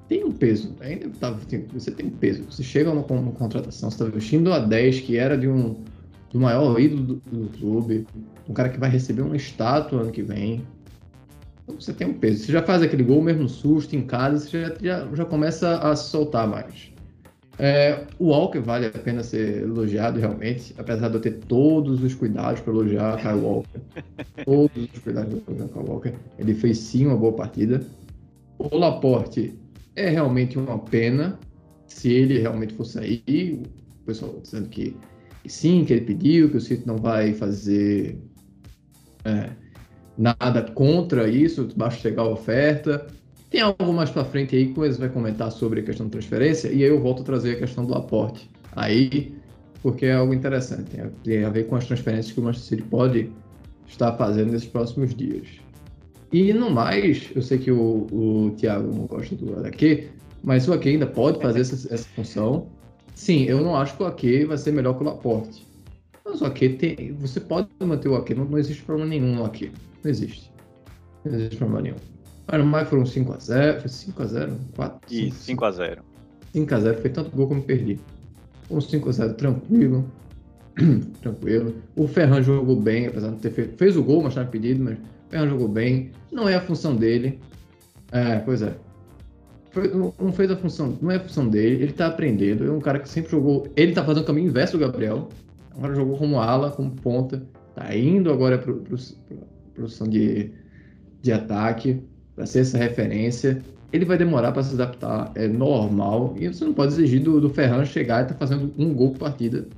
tem 0.09 0.25
um 0.25 0.33
peso, 0.33 0.75
ainda 0.81 1.11
tá, 1.21 1.37
você 1.71 1.91
tem 1.91 2.07
um 2.07 2.11
peso. 2.11 2.45
Você 2.45 2.63
chega 2.63 2.89
numa, 2.89 3.07
numa 3.07 3.33
contratação, 3.33 3.91
você 3.91 4.03
está 4.03 4.17
vestindo 4.17 4.51
a 4.55 4.59
10, 4.59 5.01
que 5.01 5.19
era 5.19 5.37
de 5.37 5.47
um 5.47 5.85
do 6.33 6.41
maior 6.41 6.81
ídolo 6.81 7.03
do, 7.03 7.15
do, 7.31 7.59
clube, 7.59 8.07
um 8.49 8.55
cara 8.55 8.71
que 8.71 8.81
vai 8.81 8.89
receber 8.89 9.21
uma 9.21 9.37
estátua 9.37 10.01
ano 10.01 10.11
que 10.11 10.23
vem. 10.23 10.67
Então 11.63 11.79
você 11.79 11.93
tem 11.93 12.07
um 12.07 12.15
peso. 12.15 12.43
Você 12.43 12.53
já 12.53 12.63
faz 12.63 12.81
aquele 12.81 13.03
gol 13.03 13.21
mesmo 13.21 13.51
susto 13.51 13.95
em 13.95 14.01
casa, 14.01 14.39
você 14.39 14.63
já, 14.63 14.75
já, 14.81 15.09
já 15.15 15.25
começa 15.27 15.77
a 15.77 15.95
soltar 15.95 16.49
mais. 16.49 16.91
É, 17.59 18.07
o 18.19 18.29
Walker 18.29 18.61
vale 18.61 18.87
a 18.87 18.91
pena 18.91 19.23
ser 19.23 19.65
elogiado 19.65 20.19
realmente, 20.19 20.75
apesar 20.79 21.09
de 21.09 21.17
eu 21.17 21.21
ter 21.21 21.33
todos 21.47 22.03
os 22.03 22.15
cuidados 22.15 22.63
para 22.63 22.73
elogiar 22.73 23.19
Kyle 23.19 23.35
Walker. 23.35 23.81
todos 24.47 24.89
os 24.95 24.99
cuidados 25.01 25.39
para 25.41 25.55
elogiar 25.55 25.69
Kyle 25.69 25.87
Walker. 25.87 26.15
Ele 26.39 26.55
fez 26.55 26.79
sim 26.79 27.07
uma 27.07 27.17
boa 27.19 27.33
partida. 27.35 27.83
O 28.63 28.77
Laporte 28.77 29.59
é 29.97 30.11
realmente 30.11 30.59
uma 30.59 30.79
pena 30.79 31.39
se 31.87 32.13
ele 32.13 32.39
realmente 32.39 32.75
for 32.75 32.85
sair. 32.85 33.63
O 34.03 34.05
pessoal 34.05 34.39
dizendo 34.43 34.69
que, 34.69 34.95
sim, 35.47 35.83
que 35.83 35.95
ele 35.95 36.05
pediu, 36.05 36.51
que 36.51 36.59
o 36.59 36.61
City 36.61 36.87
não 36.87 36.99
vai 36.99 37.33
fazer 37.33 38.19
é, 39.25 39.49
nada 40.19 40.63
contra 40.73 41.27
isso, 41.27 41.67
basta 41.75 42.01
chegar 42.01 42.21
a 42.21 42.29
oferta. 42.29 43.07
Tem 43.49 43.63
algo 43.63 43.95
mais 43.95 44.11
para 44.11 44.27
frente 44.27 44.55
aí 44.55 44.75
que 44.75 44.79
o 44.79 44.93
vai 44.93 45.09
comentar 45.09 45.51
sobre 45.51 45.81
a 45.81 45.83
questão 45.83 46.05
da 46.07 46.13
transferência 46.13 46.69
e 46.69 46.85
aí 46.85 46.91
eu 46.91 47.01
volto 47.01 47.23
a 47.23 47.25
trazer 47.25 47.53
a 47.53 47.59
questão 47.61 47.87
do 47.87 47.95
aporte. 47.95 48.51
Aí, 48.77 49.35
porque 49.83 50.05
é 50.05 50.17
algo 50.17 50.35
interessante, 50.35 50.99
tem 51.25 51.45
a 51.47 51.49
ver 51.49 51.67
com 51.67 51.77
as 51.77 51.87
transferências 51.87 52.35
que 52.35 52.41
o 52.41 52.45
Manchester 52.45 52.77
City 52.79 52.91
pode 52.91 53.33
estar 53.89 54.13
fazendo 54.19 54.53
nesses 54.53 54.69
próximos 54.69 55.15
dias. 55.15 55.49
E 56.33 56.53
no 56.53 56.71
mais, 56.71 57.31
eu 57.35 57.43
sei 57.43 57.59
que 57.59 57.73
o, 57.73 58.07
o 58.13 58.55
Thiago 58.57 58.95
não 58.95 59.07
gosta 59.07 59.35
do 59.35 59.59
HQ, 59.59 60.09
mas 60.45 60.69
o 60.69 60.73
HQ 60.73 60.89
ainda 60.91 61.07
pode 61.07 61.41
fazer 61.41 61.61
essa, 61.61 61.93
essa 61.93 62.09
função. 62.11 62.69
Sim, 63.15 63.45
eu 63.45 63.61
não 63.61 63.75
acho 63.75 63.97
que 63.97 64.03
o 64.03 64.07
HQ 64.07 64.47
vai 64.47 64.57
ser 64.57 64.73
melhor 64.73 64.95
que 64.95 65.03
o 65.03 65.07
Laporte. 65.07 65.67
Mas 66.25 66.41
o 66.41 66.47
HQ 66.47 66.69
tem. 66.71 67.13
Você 67.15 67.41
pode 67.41 67.69
manter 67.81 68.09
o 68.09 68.15
HQ, 68.15 68.35
não, 68.35 68.45
não 68.45 68.59
existe 68.59 68.83
problema 68.85 69.11
nenhum 69.11 69.35
no 69.35 69.45
HQ. 69.45 69.73
Não 70.05 70.11
existe. 70.11 70.53
Não 71.25 71.35
existe 71.35 71.57
problema 71.57 71.83
nenhum. 71.83 71.97
Mas 72.47 72.61
no 72.61 72.67
mais 72.67 72.89
foram 72.89 73.03
5x0. 73.03 73.81
Foi 73.81 73.91
5x0? 73.91 74.53
4? 74.77 75.15
Isso, 75.15 75.53
5x0. 75.53 75.99
5x0, 76.55 76.95
foi 77.01 77.11
tanto 77.11 77.31
gol 77.37 77.49
como 77.49 77.63
perdi. 77.63 77.99
Um 78.71 78.79
5x0 78.79 79.35
tranquilo. 79.35 80.11
tranquilo. 81.21 81.75
O 81.97 82.07
Ferran 82.07 82.41
jogou 82.41 82.77
bem, 82.77 83.09
apesar 83.09 83.31
de 83.31 83.37
ter 83.39 83.51
feito. 83.51 83.77
Fez 83.77 83.97
o 83.97 84.03
gol, 84.03 84.23
mas 84.23 84.33
estava 84.33 84.49
pedido, 84.49 84.83
mas 84.83 84.97
o 85.31 85.33
Ferran 85.33 85.49
jogou 85.49 85.69
bem. 85.69 86.11
Não 86.33 86.49
é 86.49 86.57
a 86.57 86.61
função 86.61 86.97
dele. 86.97 87.39
É, 88.11 88.41
pois 88.41 88.63
é. 88.63 88.75
Foi, 89.71 89.89
não 89.89 90.33
fez 90.33 90.51
a 90.51 90.57
função, 90.57 90.99
não 91.01 91.13
é 91.13 91.17
a 91.17 91.21
função 91.21 91.49
dele, 91.49 91.85
ele 91.85 91.93
tá 91.93 92.09
aprendendo. 92.09 92.67
É 92.67 92.71
um 92.73 92.81
cara 92.81 92.99
que 92.99 93.09
sempre 93.09 93.31
jogou. 93.31 93.69
Ele 93.77 93.93
tá 93.93 94.05
fazendo 94.05 94.25
o 94.25 94.27
caminho 94.27 94.49
inverso 94.49 94.77
do 94.77 94.81
Gabriel. 94.81 95.29
Agora 95.77 95.95
jogou 95.95 96.17
como 96.17 96.41
ala, 96.41 96.73
como 96.73 96.91
ponta. 96.91 97.41
Tá 97.77 97.97
indo 97.97 98.33
agora 98.33 98.59
para 98.59 98.75
posição 99.77 100.09
de, 100.09 100.51
de 101.23 101.33
ataque, 101.33 102.03
para 102.35 102.47
ser 102.47 102.61
essa 102.61 102.77
referência. 102.77 103.63
Ele 103.93 104.05
vai 104.05 104.19
demorar 104.19 104.51
para 104.51 104.65
se 104.65 104.75
adaptar, 104.75 105.31
é 105.37 105.47
normal. 105.47 106.35
E 106.37 106.49
você 106.49 106.65
não 106.65 106.75
pode 106.75 106.93
exigir 106.93 107.23
do, 107.23 107.41
do 107.41 107.49
Ferran 107.49 107.85
chegar 107.85 108.21
e 108.21 108.23
estar 108.23 108.35
tá 108.35 108.39
fazendo 108.39 108.75
um 108.77 108.93
gol 108.93 109.13
por 109.13 109.21
partida. 109.21 109.69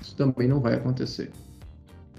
Isso 0.00 0.16
também 0.16 0.48
não 0.48 0.60
vai 0.60 0.74
acontecer. 0.74 1.30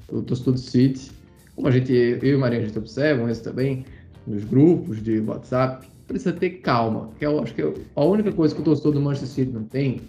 O 0.09 0.21
torcedor 0.21 0.53
do 0.53 0.59
City, 0.59 1.11
como 1.59 1.67
a 1.67 1.71
gente, 1.71 1.91
eu 1.91 2.23
e 2.23 2.33
a 2.33 2.37
Maria, 2.37 2.59
a 2.59 2.61
gente 2.61 2.77
observa 2.77 3.29
isso 3.29 3.43
também, 3.43 3.85
nos 4.25 4.45
grupos 4.45 5.03
de 5.03 5.19
WhatsApp, 5.19 5.85
precisa 6.07 6.31
ter 6.31 6.51
calma. 6.61 7.09
Que 7.19 7.25
eu 7.25 7.37
acho 7.43 7.53
que 7.53 7.61
a 7.61 8.01
única 8.01 8.31
coisa 8.31 8.55
que 8.55 8.61
o 8.61 8.63
torcedor 8.63 8.93
do 8.93 9.01
Manchester 9.01 9.27
City 9.27 9.51
não 9.51 9.65
tem 9.65 9.99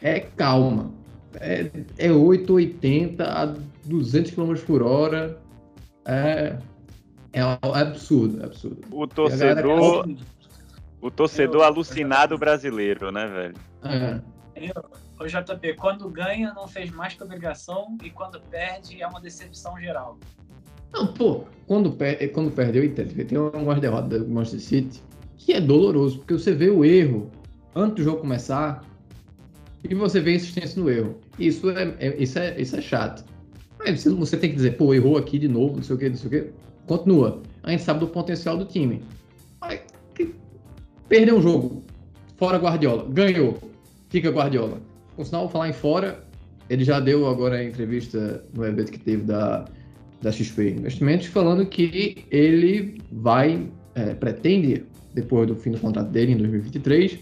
é 0.00 0.20
calma. 0.20 0.90
É, 1.34 1.70
é 1.98 2.10
880 2.10 3.22
a 3.22 3.54
200 3.84 4.30
km 4.30 4.54
por 4.66 4.82
hora. 4.82 5.38
É, 6.06 6.56
é 7.34 7.42
absurdo, 7.42 8.40
é 8.40 8.46
absurdo. 8.46 8.80
O 8.90 9.06
torcedor, 9.06 10.08
o 11.02 11.10
torcedor 11.10 11.64
alucinado 11.64 12.38
brasileiro, 12.38 13.12
né, 13.12 13.26
velho? 13.26 13.54
É. 13.84 14.20
Eu, 14.56 14.90
o 15.20 15.26
JP, 15.26 15.74
quando 15.74 16.08
ganha, 16.08 16.54
não 16.54 16.66
fez 16.66 16.90
mais 16.90 17.12
que 17.12 17.22
obrigação, 17.22 17.98
e 18.02 18.08
quando 18.08 18.40
perde, 18.40 19.02
é 19.02 19.06
uma 19.06 19.20
decepção 19.20 19.78
geral. 19.78 20.18
Não, 20.92 21.06
pô, 21.06 21.44
quando, 21.66 21.92
per 21.92 22.30
quando 22.32 22.50
perdeu, 22.50 22.88
tem 22.94 23.38
algumas 23.38 23.80
derrotas 23.80 24.22
do 24.22 24.28
Manchester 24.28 24.60
City 24.60 25.02
que 25.38 25.52
é 25.52 25.60
doloroso, 25.60 26.18
porque 26.18 26.34
você 26.34 26.52
vê 26.54 26.70
o 26.70 26.84
erro 26.84 27.30
antes 27.74 27.96
do 27.96 28.02
jogo 28.04 28.20
começar 28.20 28.84
e 29.82 29.94
você 29.94 30.20
vê 30.20 30.36
insistência 30.36 30.80
no 30.80 30.88
erro. 30.88 31.16
Isso 31.38 31.70
é, 31.70 31.94
é, 31.98 32.22
isso 32.22 32.38
é, 32.38 32.60
isso 32.60 32.76
é 32.76 32.80
chato. 32.80 33.24
Aí 33.80 33.96
você, 33.96 34.10
você 34.10 34.36
tem 34.36 34.50
que 34.50 34.56
dizer, 34.56 34.76
pô, 34.76 34.94
errou 34.94 35.16
aqui 35.16 35.38
de 35.38 35.48
novo, 35.48 35.76
não 35.76 35.82
sei 35.82 35.96
o 35.96 35.98
que, 35.98 36.08
não 36.08 36.16
sei 36.16 36.26
o 36.26 36.30
que. 36.30 36.52
Continua. 36.86 37.42
A 37.62 37.70
gente 37.70 37.82
sabe 37.82 38.00
do 38.00 38.08
potencial 38.08 38.56
do 38.56 38.64
time. 38.64 39.02
Mas, 39.60 39.80
que... 40.14 40.34
Perdeu 41.08 41.38
um 41.38 41.42
jogo, 41.42 41.82
fora 42.36 42.58
Guardiola. 42.58 43.08
Ganhou, 43.08 43.58
fica 44.08 44.30
Guardiola. 44.30 44.78
Por 45.16 45.26
sinal, 45.26 45.48
falar 45.48 45.68
em 45.68 45.72
fora, 45.72 46.24
ele 46.70 46.84
já 46.84 47.00
deu 47.00 47.26
agora 47.26 47.56
a 47.56 47.64
entrevista 47.64 48.44
no 48.54 48.64
evento 48.64 48.92
que 48.92 48.98
teve 48.98 49.24
da, 49.24 49.64
da 50.22 50.30
XP 50.30 50.70
Investimentos, 50.70 51.26
falando 51.26 51.66
que 51.66 52.24
ele 52.30 53.00
vai, 53.10 53.68
é, 53.94 54.14
pretende 54.14 54.84
depois 55.14 55.46
do 55.46 55.54
fim 55.54 55.72
do 55.72 55.78
contrato 55.78 56.10
dele 56.10 56.32
em 56.32 56.36
2023, 56.36 57.18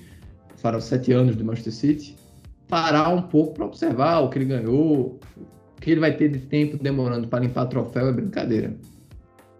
farão 0.56 0.80
sete 0.80 1.12
anos 1.12 1.34
do 1.34 1.44
Manchester 1.44 1.72
City, 1.72 2.16
parar 2.68 3.08
um 3.08 3.22
pouco 3.22 3.54
para 3.54 3.66
observar 3.66 4.20
o 4.20 4.28
que 4.28 4.38
ele 4.38 4.44
ganhou, 4.44 5.18
o 5.36 5.80
que 5.80 5.90
ele 5.90 6.00
vai 6.00 6.16
ter 6.16 6.28
de 6.28 6.38
tempo 6.38 6.76
demorando 6.76 7.26
para 7.26 7.40
limpar 7.40 7.66
troféu 7.66 8.08
é 8.08 8.12
brincadeira. 8.12 8.76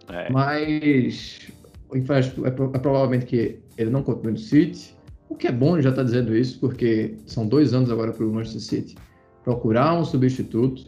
É. 0.09 0.31
Mas 0.31 1.39
é, 1.93 2.47
é, 2.47 2.79
provavelmente 2.79 3.25
que 3.25 3.59
ele 3.77 3.89
não 3.89 4.03
continue 4.03 4.33
no 4.33 4.37
City, 4.37 4.95
o 5.27 5.35
que 5.35 5.47
é 5.47 5.51
bom, 5.51 5.75
ele 5.75 5.81
já 5.81 5.89
está 5.89 6.03
dizendo 6.03 6.35
isso, 6.35 6.59
porque 6.59 7.15
são 7.25 7.47
dois 7.47 7.73
anos 7.73 7.89
agora 7.89 8.11
para 8.11 8.25
o 8.25 8.31
Manchester 8.31 8.61
City. 8.61 8.95
Procurar 9.43 9.97
um 9.97 10.05
substituto, 10.05 10.85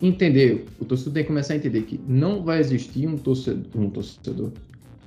entender, 0.00 0.66
o 0.80 0.84
torcedor 0.84 1.14
tem 1.14 1.22
que 1.22 1.28
começar 1.28 1.54
a 1.54 1.56
entender 1.56 1.82
que 1.82 2.00
não 2.06 2.42
vai 2.42 2.60
existir 2.60 3.06
um 3.06 3.16
torcedor, 3.16 3.66
um 3.74 3.90
torcedor 3.90 4.52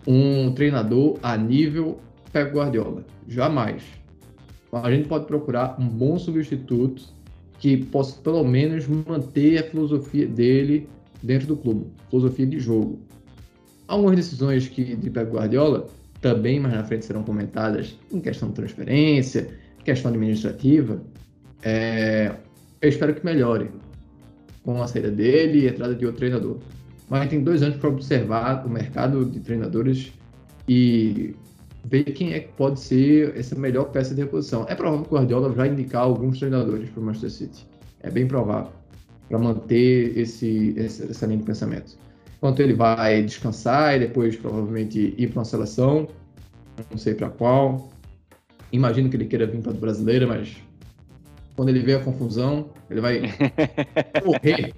um 0.06 0.52
treinador 0.54 1.20
a 1.22 1.38
nível 1.38 2.00
Pep 2.32 2.54
Guardiola. 2.54 3.06
Jamais. 3.28 3.84
A 4.72 4.90
gente 4.90 5.08
pode 5.08 5.26
procurar 5.26 5.76
um 5.80 5.88
bom 5.88 6.18
substituto 6.18 7.04
que 7.60 7.78
possa 7.78 8.20
pelo 8.22 8.44
menos 8.44 8.88
manter 8.88 9.60
a 9.60 9.64
filosofia 9.64 10.26
dele 10.26 10.90
dentro 11.22 11.48
do 11.48 11.58
clube, 11.58 11.88
filosofia 12.10 12.48
de 12.48 12.60
jogo. 12.60 13.00
Algumas 13.88 14.16
decisões 14.16 14.68
que 14.68 14.96
de 14.96 15.10
Pep 15.10 15.32
Guardiola 15.32 15.88
também 16.22 16.60
mais 16.60 16.74
na 16.74 16.84
frente 16.84 17.06
serão 17.06 17.24
comentadas 17.24 17.98
em 18.12 18.20
questão 18.20 18.50
de 18.50 18.56
transferência, 18.56 19.50
questão 19.84 20.10
administrativa. 20.10 21.02
É, 21.62 22.34
eu 22.82 22.90
espero 22.90 23.14
que 23.14 23.24
melhore 23.24 23.70
com 24.64 24.82
a 24.82 24.88
saída 24.88 25.12
dele 25.12 25.62
e 25.62 25.68
a 25.68 25.72
entrada 25.72 25.96
de 25.96 26.06
outro 26.06 26.20
treinador 26.20 26.58
mas 27.12 27.28
tem 27.28 27.44
dois 27.44 27.62
anos 27.62 27.76
para 27.76 27.90
observar 27.90 28.66
o 28.66 28.70
mercado 28.70 29.26
de 29.26 29.42
treinadores 29.42 30.14
e 30.66 31.36
ver 31.84 32.06
quem 32.06 32.32
é 32.32 32.40
que 32.40 32.54
pode 32.54 32.80
ser 32.80 33.38
essa 33.38 33.54
melhor 33.54 33.92
peça 33.92 34.16
de 34.16 34.22
reposição. 34.22 34.66
É 34.70 34.76
provável 34.76 35.04
que 35.04 35.14
o 35.14 35.18
Guardiola 35.18 35.50
vai 35.50 35.68
indicar 35.68 36.04
alguns 36.04 36.40
treinadores 36.40 36.90
para 36.90 37.02
o 37.02 37.04
Manchester 37.04 37.32
City. 37.32 37.68
É 38.00 38.10
bem 38.10 38.26
provável 38.26 38.72
para 39.28 39.38
manter 39.38 40.18
esse, 40.18 40.74
esse, 40.78 41.04
essa 41.04 41.26
linha 41.26 41.40
de 41.40 41.44
pensamento. 41.44 41.98
Enquanto 42.38 42.62
ele 42.62 42.74
vai 42.74 43.22
descansar 43.24 43.98
e 43.98 44.00
depois 44.00 44.38
provavelmente 44.38 45.14
ir 45.18 45.28
para 45.32 45.40
uma 45.40 45.46
seleção, 45.46 46.08
não 46.90 46.98
sei 46.98 47.14
para 47.14 47.30
qual. 47.30 47.90
Imagino 48.72 49.10
que 49.10 49.18
ele 49.18 49.26
queira 49.26 49.46
vir 49.46 49.60
para 49.60 49.74
a 49.74 49.76
brasileira, 49.76 50.26
mas 50.26 50.56
quando 51.56 51.70
ele 51.70 51.80
vê 51.80 51.96
a 51.96 52.00
confusão, 52.00 52.70
ele 52.90 53.02
vai 53.02 53.22
correr 54.24 54.74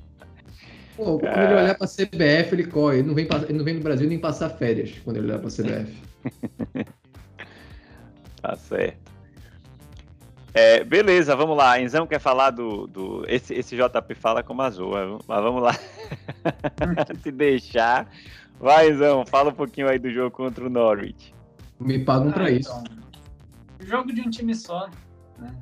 Pô, 0.95 1.17
quando 1.17 1.37
ele 1.37 1.53
olhar 1.55 1.75
pra 1.75 1.87
CBF, 1.87 2.53
ele 2.53 2.67
corre. 2.67 2.99
Ele 2.99 3.07
não, 3.07 3.15
vem, 3.15 3.27
ele 3.49 3.57
não 3.57 3.65
vem 3.65 3.73
no 3.75 3.81
Brasil 3.81 4.07
nem 4.07 4.19
passar 4.19 4.49
férias 4.49 4.93
quando 5.03 5.17
ele 5.17 5.27
olhar 5.27 5.39
pra 5.39 5.49
CBF. 5.49 6.01
tá 8.41 8.55
certo. 8.55 9.11
É, 10.53 10.83
beleza, 10.83 11.35
vamos 11.35 11.57
lá. 11.57 11.81
Enzão 11.81 12.05
quer 12.05 12.19
falar 12.19 12.51
do. 12.51 12.85
do 12.85 13.25
esse, 13.27 13.55
esse 13.55 13.75
JP 13.75 14.13
fala 14.13 14.43
como 14.43 14.61
azul, 14.61 14.91
mas 15.27 15.41
vamos 15.41 15.63
lá. 15.63 15.73
Se 17.23 17.31
deixar. 17.31 18.07
Vai, 18.59 18.91
Enzão, 18.91 19.25
fala 19.25 19.49
um 19.49 19.55
pouquinho 19.55 19.89
aí 19.89 19.97
do 19.97 20.11
jogo 20.11 20.29
contra 20.29 20.63
o 20.63 20.69
Norwich. 20.69 21.33
Me 21.79 21.97
pagam 22.05 22.29
ah, 22.29 22.33
pra 22.33 22.51
isso. 22.51 22.71
Então, 22.71 23.87
jogo 23.87 24.13
de 24.13 24.21
um 24.21 24.29
time 24.29 24.53
só, 24.53 24.87
né? 25.39 25.55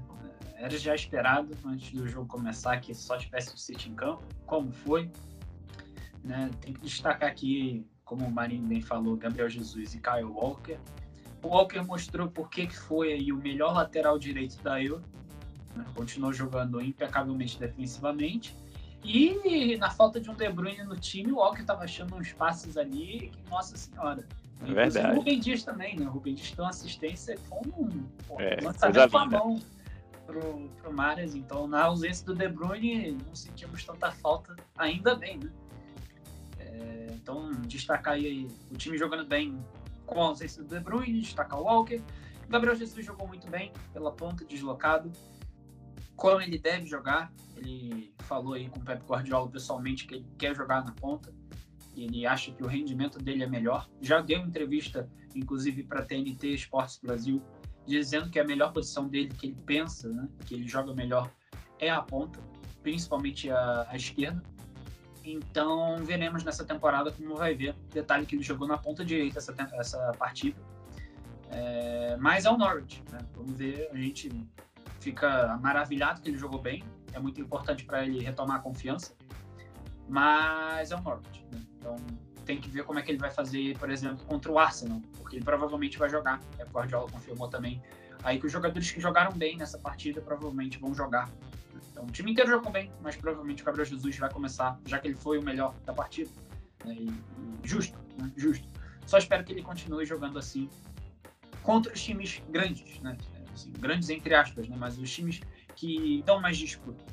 Era 0.61 0.77
já 0.77 0.93
esperado 0.93 1.57
antes 1.65 1.91
do 1.91 2.07
jogo 2.07 2.27
começar 2.27 2.79
que 2.79 2.93
só 2.93 3.17
tivesse 3.17 3.55
o 3.55 3.57
City 3.57 3.89
em 3.89 3.95
campo, 3.95 4.21
como 4.45 4.71
foi. 4.71 5.09
Né? 6.23 6.51
Tem 6.61 6.71
que 6.71 6.81
destacar 6.81 7.27
aqui, 7.27 7.83
como 8.05 8.27
o 8.27 8.31
Marinho 8.31 8.67
bem 8.67 8.79
falou, 8.79 9.17
Gabriel 9.17 9.49
Jesus 9.49 9.95
e 9.95 9.99
Kyle 9.99 10.23
Walker. 10.23 10.77
O 11.41 11.47
Walker 11.47 11.81
mostrou 11.81 12.29
por 12.29 12.47
que 12.47 12.67
foi 12.69 13.11
aí 13.11 13.33
o 13.33 13.37
melhor 13.37 13.73
lateral 13.73 14.19
direito 14.19 14.61
da 14.61 14.79
Euro. 14.79 15.03
Né? 15.75 15.83
Continuou 15.95 16.31
jogando 16.31 16.79
impecavelmente 16.79 17.57
defensivamente. 17.57 18.55
E 19.03 19.75
na 19.77 19.89
falta 19.89 20.21
de 20.21 20.29
um 20.29 20.35
De 20.35 20.47
Bruyne 20.47 20.83
no 20.83 20.95
time, 20.95 21.31
o 21.31 21.37
Walker 21.37 21.61
estava 21.61 21.85
achando 21.85 22.15
uns 22.15 22.33
passes 22.33 22.77
ali 22.77 23.31
que, 23.33 23.49
nossa 23.49 23.75
senhora. 23.75 24.27
É 24.61 24.71
verdade. 24.71 25.13
O 25.13 25.15
Rubem 25.15 25.39
Dias 25.39 25.63
também, 25.63 25.95
né? 25.95 26.05
O 26.05 26.11
Rubem 26.11 26.35
Dias 26.35 26.51
deu 26.51 26.65
uma 26.65 26.69
assistência 26.69 27.35
com 27.49 27.67
um, 27.67 28.05
é, 28.37 28.59
lançamento 28.61 29.09
com 29.09 29.17
a 29.17 29.25
mão 29.25 29.59
pro, 30.25 30.69
pro 30.81 30.93
Mares, 30.93 31.35
então 31.35 31.67
na 31.67 31.83
ausência 31.83 32.25
do 32.25 32.35
De 32.35 32.47
Bruyne 32.47 33.17
não 33.25 33.35
sentimos 33.35 33.83
tanta 33.83 34.11
falta, 34.11 34.55
ainda 34.77 35.15
bem, 35.15 35.37
né? 35.37 35.51
É, 36.59 37.07
então 37.11 37.51
destacar 37.67 38.13
aí 38.13 38.47
o 38.71 38.77
time 38.77 38.97
jogando 38.97 39.25
bem 39.25 39.63
com 40.05 40.21
a 40.21 40.27
ausência 40.27 40.63
do 40.63 40.69
De 40.69 40.79
Bruyne, 40.79 41.21
destacar 41.21 41.59
o 41.59 41.63
Walker. 41.63 42.01
O 42.45 42.51
Gabriel 42.51 42.75
Jesus 42.75 43.05
jogou 43.05 43.27
muito 43.27 43.49
bem 43.49 43.71
pela 43.93 44.11
ponta, 44.11 44.43
deslocado, 44.43 45.11
como 46.15 46.41
ele 46.41 46.57
deve 46.57 46.85
jogar. 46.85 47.33
Ele 47.55 48.13
falou 48.19 48.53
aí 48.53 48.69
com 48.69 48.79
o 48.79 48.83
Pep 48.83 49.03
Guardiola 49.05 49.49
pessoalmente 49.49 50.05
que 50.05 50.15
ele 50.15 50.27
quer 50.37 50.55
jogar 50.55 50.83
na 50.83 50.91
ponta. 50.91 51.33
Ele 51.95 52.25
acha 52.25 52.51
que 52.51 52.63
o 52.63 52.67
rendimento 52.67 53.19
dele 53.19 53.43
é 53.43 53.47
melhor. 53.47 53.89
Já 54.01 54.21
deu 54.21 54.39
entrevista, 54.39 55.09
inclusive, 55.35 55.83
para 55.83 56.01
a 56.01 56.05
TNT 56.05 56.53
Esportes 56.53 56.99
Brasil, 57.01 57.41
dizendo 57.85 58.29
que 58.29 58.39
a 58.39 58.43
melhor 58.43 58.71
posição 58.71 59.07
dele, 59.07 59.29
que 59.29 59.47
ele 59.47 59.57
pensa, 59.65 60.07
né, 60.09 60.27
que 60.45 60.53
ele 60.53 60.67
joga 60.67 60.93
melhor, 60.93 61.31
é 61.79 61.89
a 61.89 62.01
ponta, 62.01 62.39
principalmente 62.81 63.49
a, 63.49 63.87
a 63.89 63.95
esquerda. 63.95 64.41
Então 65.23 65.97
veremos 66.03 66.43
nessa 66.43 66.63
temporada 66.65 67.11
como 67.11 67.35
vai 67.35 67.53
ver. 67.53 67.75
Detalhe 67.93 68.25
que 68.25 68.35
ele 68.35 68.43
jogou 68.43 68.67
na 68.67 68.77
ponta 68.77 69.05
direita 69.05 69.37
essa, 69.37 69.55
essa 69.73 70.11
partida. 70.17 70.59
É, 71.49 72.15
mas 72.17 72.45
é 72.45 72.49
o 72.49 72.57
Norwich, 72.57 73.03
né? 73.11 73.19
Vamos 73.35 73.53
ver, 73.57 73.89
a 73.91 73.97
gente 73.97 74.31
fica 74.99 75.57
maravilhado 75.57 76.21
que 76.21 76.29
ele 76.29 76.37
jogou 76.37 76.61
bem. 76.61 76.83
É 77.13 77.19
muito 77.19 77.41
importante 77.41 77.83
para 77.83 78.05
ele 78.05 78.23
retomar 78.23 78.57
a 78.57 78.59
confiança. 78.59 79.13
Mas 80.07 80.91
é 80.91 80.95
o 80.95 81.01
Norwich, 81.01 81.45
né? 81.51 81.61
Então 81.77 81.95
tem 82.45 82.59
que 82.59 82.69
ver 82.69 82.83
como 82.83 82.99
é 82.99 83.01
que 83.01 83.11
ele 83.11 83.17
vai 83.17 83.31
fazer, 83.31 83.77
por 83.77 83.89
exemplo, 83.89 84.25
contra 84.25 84.51
o 84.51 84.59
Arsenal, 84.59 85.01
porque 85.17 85.37
ele 85.37 85.45
provavelmente 85.45 85.97
vai 85.97 86.09
jogar. 86.09 86.39
É, 86.57 86.63
o 86.63 86.69
Guardiola 86.69 87.09
confirmou 87.09 87.47
também 87.47 87.81
aí 88.23 88.39
que 88.39 88.45
os 88.45 88.51
jogadores 88.51 88.91
que 88.91 89.01
jogaram 89.01 89.31
bem 89.31 89.57
nessa 89.57 89.79
partida 89.79 90.21
provavelmente 90.21 90.77
vão 90.77 90.93
jogar 90.93 91.27
então, 91.91 92.05
o 92.05 92.11
time 92.11 92.31
inteiro 92.31 92.49
jogou 92.49 92.71
bem, 92.71 92.91
mas 93.01 93.15
provavelmente 93.15 93.61
o 93.61 93.65
Gabriel 93.65 93.85
Jesus 93.85 94.17
vai 94.17 94.31
começar, 94.31 94.79
já 94.85 94.97
que 94.97 95.07
ele 95.07 95.15
foi 95.15 95.37
o 95.37 95.43
melhor 95.43 95.75
da 95.85 95.93
partida. 95.93 96.29
Né? 96.85 96.95
E, 96.95 97.07
e 97.63 97.67
justo, 97.67 97.97
né? 98.17 98.31
justo. 98.35 98.67
Só 99.05 99.17
espero 99.17 99.43
que 99.43 99.51
ele 99.51 99.61
continue 99.61 100.05
jogando 100.05 100.39
assim 100.39 100.69
contra 101.63 101.93
os 101.93 102.01
times 102.01 102.41
grandes, 102.49 102.99
né? 103.01 103.17
Assim, 103.53 103.71
grandes 103.73 104.09
entre 104.09 104.33
aspas, 104.33 104.67
né? 104.67 104.75
Mas 104.79 104.97
os 104.97 105.11
times 105.13 105.41
que 105.75 106.23
dão 106.25 106.39
mais 106.39 106.57
disputa. 106.57 107.03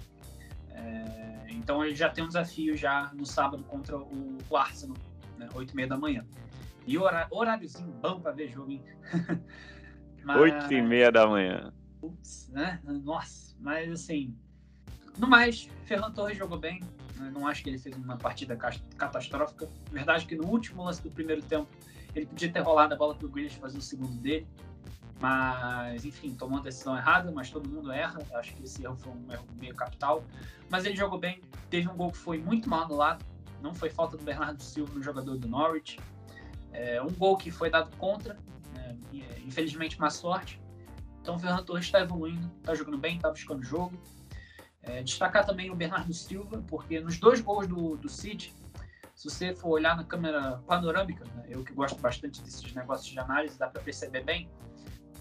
É, 0.70 1.46
então 1.50 1.84
ele 1.84 1.94
já 1.94 2.08
tem 2.08 2.24
um 2.24 2.28
desafio 2.28 2.76
já 2.76 3.10
no 3.12 3.26
sábado 3.26 3.64
contra 3.64 3.98
o 3.98 4.56
Arsenal, 4.56 4.96
né? 5.38 5.48
8 5.54 5.72
e 5.72 5.76
meia 5.76 5.88
da 5.88 5.96
manhã. 5.96 6.26
E 6.86 6.98
horário, 6.98 7.28
horáriozinho 7.30 7.92
bom 8.00 8.20
para 8.20 8.32
ver 8.32 8.48
jogo, 8.48 8.72
hein? 8.72 8.82
mas... 10.24 10.40
8 10.40 10.72
e 10.72 10.82
meia 10.82 11.12
da 11.12 11.26
manhã. 11.26 11.72
Ups, 12.02 12.48
né? 12.52 12.80
Nossa, 12.84 13.54
mas 13.60 13.90
assim, 13.90 14.36
no 15.18 15.26
mais, 15.26 15.68
Ferran 15.84 16.12
Torres 16.12 16.38
jogou 16.38 16.58
bem. 16.58 16.80
Né? 17.16 17.30
Não 17.34 17.46
acho 17.46 17.62
que 17.62 17.70
ele 17.70 17.78
fez 17.78 17.96
uma 17.96 18.16
partida 18.16 18.56
catastrófica. 18.96 19.68
Verdade 19.90 20.24
que 20.26 20.36
no 20.36 20.46
último 20.46 20.84
lance 20.84 21.02
do 21.02 21.10
primeiro 21.10 21.42
tempo 21.42 21.68
ele 22.14 22.26
podia 22.26 22.50
ter 22.50 22.60
rolado 22.60 22.94
a 22.94 22.96
bola 22.96 23.14
para 23.14 23.26
o 23.26 23.28
Grealish 23.28 23.56
fazer 23.56 23.78
o 23.78 23.82
segundo 23.82 24.16
dele. 24.20 24.46
Mas, 25.20 26.04
enfim, 26.04 26.32
tomou 26.34 26.58
uma 26.58 26.62
decisão 26.62 26.96
errada, 26.96 27.32
mas 27.32 27.50
todo 27.50 27.68
mundo 27.68 27.90
erra. 27.90 28.20
Acho 28.34 28.54
que 28.54 28.62
esse 28.62 28.84
erro 28.84 28.96
foi 28.96 29.12
um 29.12 29.32
erro 29.32 29.44
meio 29.60 29.74
capital. 29.74 30.24
Mas 30.70 30.84
ele 30.84 30.94
jogou 30.94 31.18
bem. 31.18 31.40
Teve 31.68 31.88
um 31.88 31.96
gol 31.96 32.12
que 32.12 32.18
foi 32.18 32.38
muito 32.38 32.70
mal 32.70 32.84
anulado. 32.84 33.24
Não 33.62 33.74
foi 33.74 33.90
falta 33.90 34.16
do 34.16 34.24
Bernardo 34.24 34.62
Silva 34.62 34.92
no 34.94 35.02
jogador 35.02 35.36
do 35.36 35.48
Norwich. 35.48 35.98
É, 36.72 37.02
um 37.02 37.10
gol 37.10 37.36
que 37.36 37.50
foi 37.50 37.70
dado 37.70 37.94
contra. 37.96 38.38
Né? 38.74 38.96
Infelizmente, 39.44 39.98
má 39.98 40.10
sorte. 40.10 40.60
Então 41.20 41.36
o 41.36 41.38
Ferran 41.38 41.62
Torres 41.62 41.84
está 41.84 42.00
evoluindo, 42.00 42.50
está 42.58 42.74
jogando 42.74 42.98
bem, 42.98 43.16
está 43.16 43.30
buscando 43.30 43.62
jogo. 43.62 43.92
É, 44.82 45.02
destacar 45.02 45.44
também 45.44 45.70
o 45.70 45.74
Bernardo 45.74 46.12
Silva, 46.14 46.64
porque 46.66 47.00
nos 47.00 47.18
dois 47.18 47.40
gols 47.40 47.66
do, 47.66 47.96
do 47.96 48.08
City, 48.08 48.54
se 49.14 49.28
você 49.28 49.54
for 49.54 49.70
olhar 49.70 49.96
na 49.96 50.04
câmera 50.04 50.62
panorâmica, 50.66 51.24
né, 51.34 51.44
eu 51.48 51.62
que 51.62 51.74
gosto 51.74 52.00
bastante 52.00 52.40
desses 52.40 52.72
negócios 52.72 53.12
de 53.12 53.18
análise, 53.18 53.58
dá 53.58 53.68
para 53.68 53.82
perceber 53.82 54.24
bem, 54.24 54.48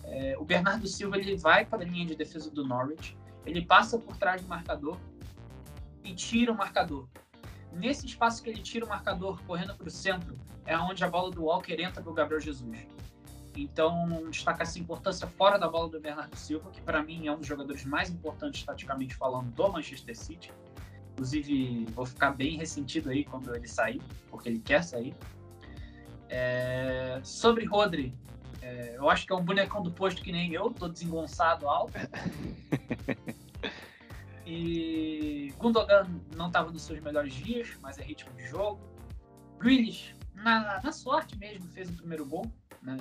é, 0.03 0.37
o 0.37 0.45
Bernardo 0.45 0.87
Silva 0.87 1.17
ele 1.17 1.35
vai 1.35 1.65
para 1.65 1.83
a 1.83 1.85
linha 1.85 2.05
de 2.05 2.15
defesa 2.15 2.49
do 2.49 2.65
Norwich, 2.65 3.17
ele 3.45 3.65
passa 3.65 3.97
por 3.97 4.15
trás 4.15 4.41
do 4.41 4.47
marcador 4.47 4.97
e 6.03 6.13
tira 6.13 6.51
o 6.51 6.55
marcador. 6.55 7.07
Nesse 7.71 8.05
espaço 8.05 8.41
que 8.41 8.49
ele 8.49 8.61
tira 8.61 8.85
o 8.85 8.89
marcador 8.89 9.41
correndo 9.43 9.75
para 9.75 9.87
o 9.87 9.91
centro, 9.91 10.35
é 10.65 10.77
onde 10.77 11.03
a 11.03 11.09
bola 11.09 11.31
do 11.31 11.43
Walker 11.43 11.73
entra 11.73 12.01
para 12.01 12.11
o 12.11 12.13
Gabriel 12.13 12.41
Jesus. 12.41 12.87
Então, 13.55 14.29
destacar 14.29 14.61
essa 14.61 14.77
importância 14.77 15.27
fora 15.27 15.57
da 15.57 15.67
bola 15.67 15.89
do 15.89 15.99
Bernardo 15.99 16.35
Silva, 16.35 16.69
que 16.69 16.81
para 16.81 17.01
mim 17.01 17.27
é 17.27 17.31
um 17.31 17.37
dos 17.37 17.47
jogadores 17.47 17.83
mais 17.85 18.09
importantes, 18.09 18.63
taticamente 18.63 19.15
falando, 19.15 19.51
do 19.51 19.71
Manchester 19.71 20.15
City. 20.15 20.51
Inclusive, 21.13 21.85
vou 21.95 22.05
ficar 22.05 22.31
bem 22.31 22.57
ressentido 22.57 23.09
aí 23.09 23.23
quando 23.23 23.55
ele 23.55 23.67
sair, 23.67 24.01
porque 24.29 24.49
ele 24.49 24.59
quer 24.59 24.83
sair. 24.83 25.15
É... 26.29 27.19
Sobre 27.23 27.65
Rodri, 27.65 28.13
é... 28.61 28.97
eu 28.97 29.09
acho 29.09 29.25
que 29.25 29.33
é 29.33 29.35
um 29.35 29.43
bonecão 29.43 29.81
do 29.81 29.91
posto 29.91 30.21
que 30.21 30.31
nem 30.31 30.53
eu, 30.53 30.69
tô 30.69 30.87
desengonçado 30.87 31.67
alto. 31.67 31.93
e 34.47 35.53
Gundogan 35.57 36.07
não 36.35 36.47
estava 36.47 36.71
nos 36.71 36.83
seus 36.83 36.99
melhores 37.01 37.33
dias, 37.33 37.77
mas 37.81 37.97
é 37.97 38.03
ritmo 38.03 38.33
de 38.35 38.47
jogo. 38.47 38.79
Grealish, 39.59 40.15
na, 40.33 40.81
na 40.81 40.91
sorte 40.91 41.37
mesmo, 41.37 41.67
fez 41.67 41.89
o 41.89 41.93
primeiro 41.93 42.25
gol. 42.25 42.49
Né? 42.81 42.97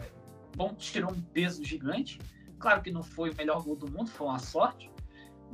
bom, 0.56 0.74
tirou 0.74 1.12
um 1.12 1.20
peso 1.20 1.62
gigante. 1.62 2.18
Claro 2.58 2.82
que 2.82 2.90
não 2.90 3.02
foi 3.02 3.30
o 3.30 3.36
melhor 3.36 3.62
gol 3.62 3.76
do 3.76 3.88
mundo, 3.90 4.10
foi 4.10 4.26
uma 4.26 4.38
sorte, 4.38 4.90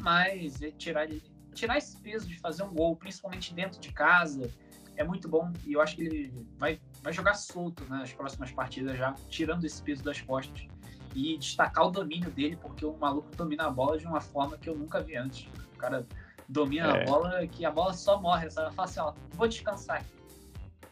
mas 0.01 0.61
tirar, 0.79 1.09
tirar 1.53 1.77
esse 1.77 2.01
peso 2.01 2.29
de 2.29 2.39
fazer 2.39 2.63
um 2.63 2.73
gol, 2.73 2.97
principalmente 2.97 3.53
dentro 3.53 3.81
de 3.81 3.93
casa, 3.93 4.49
é 4.97 5.03
muito 5.03 5.29
bom. 5.29 5.53
E 5.67 5.73
eu 5.73 5.81
acho 5.81 5.97
que 5.97 6.03
ele 6.03 6.47
vai, 6.57 6.81
vai 7.03 7.13
jogar 7.13 7.35
solto 7.35 7.83
né, 7.85 7.99
nas 7.99 8.13
próximas 8.13 8.53
partidas 8.53 8.97
já, 8.97 9.13
tirando 9.29 9.65
esse 9.65 9.83
peso 9.83 10.05
das 10.05 10.21
costas. 10.21 10.67
E 11.15 11.37
destacar 11.37 11.87
o 11.87 11.91
domínio 11.91 12.31
dele, 12.31 12.57
porque 12.57 12.87
o 12.87 12.97
maluco 12.97 13.29
domina 13.37 13.67
a 13.67 13.71
bola 13.71 13.99
de 13.99 14.07
uma 14.07 14.21
forma 14.21 14.57
que 14.57 14.71
eu 14.71 14.75
nunca 14.75 15.01
vi 15.01 15.17
antes. 15.17 15.47
O 15.83 15.85
cara 15.85 16.07
domina 16.49 16.97
é. 16.97 17.03
a 17.03 17.05
bola 17.05 17.47
que 17.49 17.65
a 17.65 17.71
bola 17.71 17.93
só 17.93 18.21
morre. 18.21 18.47
Ela 18.57 18.71
fala 18.71 18.89
assim, 18.89 19.01
ó, 19.01 19.13
vou 19.33 19.49
descansar 19.49 19.97
aqui. 19.97 20.15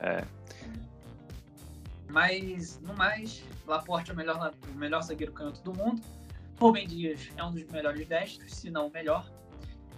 É. 0.00 0.24
Mas, 2.08 2.80
no 2.80 2.92
mais, 2.94 3.44
Laporte 3.68 4.10
é 4.10 4.14
o 4.14 4.16
melhor, 4.16 4.52
o 4.68 4.74
melhor 4.74 5.00
zagueiro 5.02 5.32
canhoto 5.32 5.62
do 5.62 5.72
mundo. 5.72 6.02
Rubem 6.58 6.88
Dias 6.88 7.30
é 7.36 7.44
um 7.44 7.52
dos 7.52 7.64
melhores 7.66 8.04
destros, 8.08 8.52
se 8.52 8.68
não 8.68 8.88
o 8.88 8.90
melhor. 8.90 9.30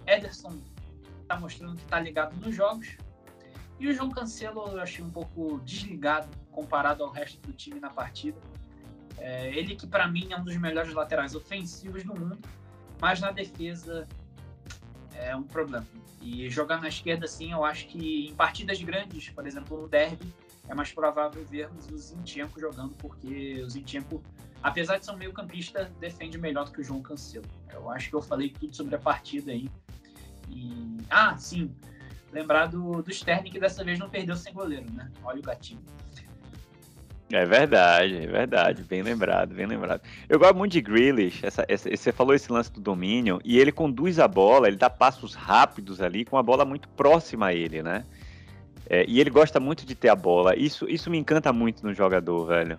Ederson 0.05 0.59
está 1.23 1.39
mostrando 1.39 1.75
que 1.75 1.83
está 1.83 1.99
ligado 1.99 2.35
nos 2.35 2.53
jogos. 2.55 2.95
E 3.79 3.87
o 3.87 3.93
João 3.93 4.11
Cancelo 4.11 4.67
eu 4.67 4.79
achei 4.79 5.03
um 5.03 5.09
pouco 5.09 5.59
desligado 5.61 6.27
comparado 6.51 7.03
ao 7.03 7.09
resto 7.09 7.41
do 7.41 7.51
time 7.51 7.79
na 7.79 7.89
partida. 7.89 8.39
É, 9.17 9.49
ele 9.49 9.75
que 9.75 9.87
para 9.87 10.07
mim 10.07 10.31
é 10.31 10.37
um 10.37 10.43
dos 10.43 10.55
melhores 10.57 10.93
laterais 10.93 11.33
ofensivos 11.33 12.03
do 12.03 12.13
mundo, 12.13 12.37
mas 13.01 13.19
na 13.19 13.31
defesa 13.31 14.07
é 15.15 15.35
um 15.35 15.43
problema. 15.43 15.85
E 16.21 16.49
jogar 16.49 16.79
na 16.81 16.87
esquerda, 16.87 17.25
assim, 17.25 17.51
eu 17.51 17.65
acho 17.65 17.87
que 17.87 18.27
em 18.27 18.35
partidas 18.35 18.81
grandes, 18.81 19.29
por 19.29 19.45
exemplo, 19.45 19.81
no 19.81 19.87
derby, 19.87 20.33
é 20.67 20.73
mais 20.73 20.91
provável 20.91 21.43
vermos 21.45 21.89
o 21.89 21.97
Zinchenko 21.97 22.59
jogando, 22.59 22.95
porque 22.97 23.61
o 23.61 23.69
Zinchenko, 23.69 24.23
apesar 24.61 24.97
de 24.97 25.05
ser 25.05 25.11
um 25.11 25.17
meio 25.17 25.33
campista, 25.33 25.91
defende 25.99 26.37
melhor 26.37 26.65
do 26.65 26.71
que 26.71 26.81
o 26.81 26.83
João 26.83 27.01
Cancelo. 27.01 27.45
Eu 27.71 27.89
acho 27.89 28.09
que 28.09 28.15
eu 28.15 28.21
falei 28.21 28.49
tudo 28.49 28.73
sobre 28.75 28.95
a 28.95 28.99
partida 28.99 29.51
aí. 29.51 29.69
E... 30.49 30.97
Ah, 31.09 31.35
sim, 31.37 31.75
lembrar 32.31 32.67
do, 32.67 33.01
do 33.01 33.11
Sterling 33.11 33.51
que 33.51 33.59
dessa 33.59 33.83
vez 33.83 33.99
não 33.99 34.09
perdeu 34.09 34.35
sem 34.35 34.53
goleiro, 34.53 34.89
né? 34.93 35.11
Olha 35.23 35.39
o 35.39 35.43
gatinho. 35.43 35.83
É 37.33 37.45
verdade, 37.47 38.15
é 38.15 38.27
verdade, 38.27 38.83
bem 38.83 39.01
lembrado, 39.01 39.55
bem 39.55 39.65
lembrado. 39.65 40.01
Eu 40.29 40.37
gosto 40.37 40.55
muito 40.55 40.73
de 40.73 40.81
Grealish, 40.81 41.43
essa, 41.43 41.65
essa, 41.67 41.89
você 41.89 42.11
falou 42.11 42.35
esse 42.35 42.51
lance 42.51 42.71
do 42.71 42.79
domínio, 42.79 43.41
e 43.43 43.57
ele 43.57 43.71
conduz 43.71 44.19
a 44.19 44.27
bola, 44.27 44.67
ele 44.67 44.77
dá 44.77 44.87
passos 44.87 45.33
rápidos 45.33 45.99
ali, 45.99 46.25
com 46.25 46.37
a 46.37 46.43
bola 46.43 46.63
muito 46.63 46.87
próxima 46.89 47.47
a 47.47 47.53
ele, 47.53 47.81
né? 47.81 48.05
É, 48.87 49.03
e 49.07 49.19
ele 49.19 49.31
gosta 49.31 49.59
muito 49.59 49.83
de 49.83 49.95
ter 49.95 50.09
a 50.09 50.15
bola. 50.15 50.55
Isso, 50.55 50.87
isso 50.87 51.09
me 51.09 51.17
encanta 51.17 51.51
muito 51.51 51.83
no 51.83 51.91
jogador, 51.91 52.45
velho. 52.45 52.77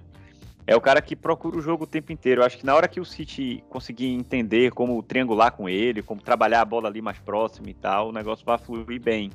É 0.69 0.77
o 0.77 0.81
cara 0.81 1.03
que 1.03 1.17
procura 1.17 1.57
o 1.59 1.61
jogo 1.61 1.83
o 1.83 1.87
tempo 1.88 2.12
inteiro. 2.12 2.43
Eu 2.43 2.47
acho 2.47 2.57
que 2.57 2.64
na 2.64 2.77
hora 2.77 2.87
que 2.87 3.01
o 3.01 3.05
City 3.05 3.64
conseguir 3.69 4.07
entender 4.07 4.71
como 4.71 5.03
triangular 5.03 5.51
com 5.51 5.69
ele, 5.69 6.01
como 6.01 6.21
trabalhar 6.21 6.61
a 6.61 6.64
bola 6.64 6.88
ali 6.88 7.03
mais 7.03 7.19
próximo 7.19 7.69
e 7.69 7.75
tal, 7.75 8.11
o 8.11 8.12
negócio 8.12 8.47
vai 8.47 8.57
fluir 8.57 9.03
bem. 9.03 9.33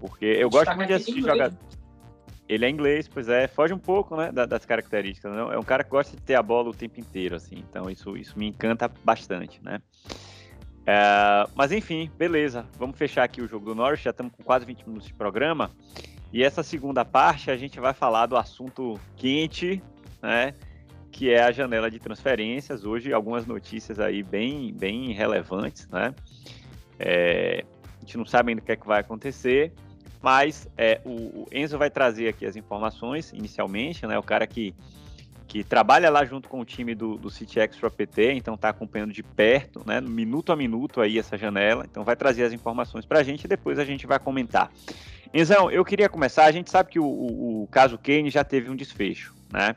Porque 0.00 0.26
eu 0.26 0.50
gosto 0.50 0.74
muito 0.74 0.88
de 0.88 0.94
assistir 0.94 1.20
jogador. 1.20 1.56
Ele 2.48 2.64
é 2.64 2.70
inglês, 2.70 3.06
pois 3.06 3.28
é, 3.28 3.46
foge 3.46 3.74
um 3.74 3.78
pouco, 3.78 4.16
né, 4.16 4.32
das 4.32 4.64
características. 4.64 5.30
Não? 5.32 5.52
É 5.52 5.58
um 5.58 5.62
cara 5.62 5.84
que 5.84 5.90
gosta 5.90 6.16
de 6.16 6.22
ter 6.22 6.34
a 6.34 6.42
bola 6.42 6.70
o 6.70 6.74
tempo 6.74 6.98
inteiro, 6.98 7.36
assim. 7.36 7.62
Então 7.68 7.90
isso, 7.90 8.16
isso 8.16 8.38
me 8.38 8.46
encanta 8.46 8.90
bastante, 9.04 9.62
né? 9.62 9.80
É, 10.86 11.46
mas 11.54 11.70
enfim, 11.70 12.10
beleza. 12.16 12.64
Vamos 12.78 12.96
fechar 12.96 13.22
aqui 13.22 13.42
o 13.42 13.46
jogo 13.46 13.66
do 13.66 13.74
Norwich. 13.74 14.02
Já 14.02 14.10
estamos 14.10 14.32
com 14.32 14.42
quase 14.42 14.64
20 14.64 14.86
minutos 14.86 15.06
de 15.06 15.12
programa. 15.12 15.70
E 16.32 16.42
essa 16.42 16.62
segunda 16.62 17.04
parte 17.04 17.50
a 17.50 17.56
gente 17.56 17.78
vai 17.78 17.92
falar 17.92 18.24
do 18.24 18.36
assunto 18.36 18.98
quente, 19.14 19.82
né? 20.22 20.54
Que 21.12 21.30
é 21.30 21.42
a 21.42 21.52
janela 21.52 21.90
de 21.90 21.98
transferências. 21.98 22.86
Hoje, 22.86 23.12
algumas 23.12 23.44
notícias 23.44 24.00
aí 24.00 24.22
bem, 24.22 24.72
bem 24.72 25.12
relevantes, 25.12 25.86
né? 25.88 26.14
É, 26.98 27.64
a 27.98 28.00
gente 28.00 28.16
não 28.16 28.24
sabe 28.24 28.52
ainda 28.52 28.62
o 28.62 28.64
que 28.64 28.72
é 28.72 28.76
que 28.76 28.86
vai 28.86 29.00
acontecer, 29.00 29.72
mas 30.20 30.68
é, 30.76 31.00
o, 31.04 31.46
Enzo 31.52 31.78
vai 31.78 31.90
trazer 31.90 32.28
aqui 32.28 32.44
as 32.46 32.56
informações 32.56 33.32
inicialmente, 33.32 34.06
né? 34.06 34.18
O 34.18 34.22
cara 34.22 34.46
que 34.46 34.74
que 35.48 35.64
trabalha 35.64 36.10
lá 36.10 36.26
junto 36.26 36.46
com 36.46 36.60
o 36.60 36.64
time 36.64 36.94
do, 36.94 37.16
do 37.16 37.30
City 37.30 37.58
Extra 37.58 37.90
PT, 37.90 38.34
então 38.34 38.54
está 38.54 38.68
acompanhando 38.68 39.14
de 39.14 39.22
perto, 39.22 39.82
né, 39.86 39.98
minuto 39.98 40.52
a 40.52 40.56
minuto 40.56 41.00
aí 41.00 41.18
essa 41.18 41.38
janela, 41.38 41.86
então 41.90 42.04
vai 42.04 42.14
trazer 42.14 42.44
as 42.44 42.52
informações 42.52 43.06
para 43.06 43.20
a 43.20 43.22
gente 43.22 43.44
e 43.44 43.48
depois 43.48 43.78
a 43.78 43.84
gente 43.84 44.06
vai 44.06 44.18
comentar. 44.18 44.70
Enzão, 45.32 45.70
eu 45.70 45.84
queria 45.86 46.08
começar, 46.08 46.44
a 46.44 46.52
gente 46.52 46.70
sabe 46.70 46.90
que 46.90 47.00
o, 47.00 47.04
o, 47.04 47.62
o 47.62 47.66
caso 47.68 47.96
Kane 47.96 48.28
já 48.28 48.44
teve 48.44 48.70
um 48.70 48.76
desfecho, 48.76 49.34
né, 49.50 49.74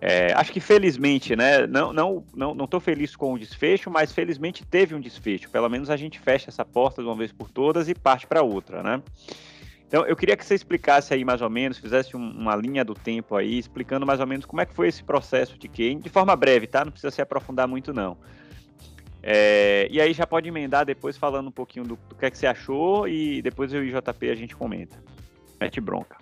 é, 0.00 0.32
acho 0.32 0.50
que 0.50 0.60
felizmente, 0.60 1.36
né, 1.36 1.66
não, 1.66 1.92
não, 1.92 2.24
não, 2.34 2.54
não 2.54 2.80
feliz 2.80 3.14
com 3.14 3.34
o 3.34 3.38
desfecho, 3.38 3.90
mas 3.90 4.10
felizmente 4.10 4.64
teve 4.64 4.94
um 4.94 5.00
desfecho, 5.00 5.50
pelo 5.50 5.68
menos 5.68 5.90
a 5.90 5.96
gente 5.98 6.18
fecha 6.18 6.48
essa 6.48 6.64
porta 6.64 7.02
de 7.02 7.08
uma 7.08 7.14
vez 7.14 7.30
por 7.30 7.50
todas 7.50 7.90
e 7.90 7.94
parte 7.94 8.26
para 8.26 8.42
outra, 8.42 8.82
né. 8.82 9.02
Então, 9.94 10.04
eu 10.06 10.16
queria 10.16 10.36
que 10.36 10.44
você 10.44 10.56
explicasse 10.56 11.14
aí 11.14 11.24
mais 11.24 11.40
ou 11.40 11.48
menos, 11.48 11.78
fizesse 11.78 12.16
um, 12.16 12.30
uma 12.32 12.56
linha 12.56 12.84
do 12.84 12.94
tempo 12.94 13.36
aí, 13.36 13.60
explicando 13.60 14.04
mais 14.04 14.18
ou 14.18 14.26
menos 14.26 14.44
como 14.44 14.60
é 14.60 14.66
que 14.66 14.74
foi 14.74 14.88
esse 14.88 15.04
processo 15.04 15.56
de 15.56 15.68
Kane, 15.68 16.00
de 16.00 16.08
forma 16.08 16.34
breve, 16.34 16.66
tá? 16.66 16.84
Não 16.84 16.90
precisa 16.90 17.12
se 17.12 17.22
aprofundar 17.22 17.68
muito, 17.68 17.94
não. 17.94 18.18
É, 19.22 19.86
e 19.88 20.00
aí 20.00 20.12
já 20.12 20.26
pode 20.26 20.48
emendar 20.48 20.84
depois 20.84 21.16
falando 21.16 21.46
um 21.46 21.52
pouquinho 21.52 21.86
do, 21.86 21.96
do 22.08 22.16
que 22.16 22.26
é 22.26 22.30
que 22.32 22.36
você 22.36 22.48
achou 22.48 23.06
e 23.06 23.40
depois 23.40 23.72
eu 23.72 23.84
e 23.84 23.92
JP 23.92 24.30
a 24.30 24.34
gente 24.34 24.56
comenta. 24.56 25.00
Mete 25.60 25.80
bronca. 25.80 26.18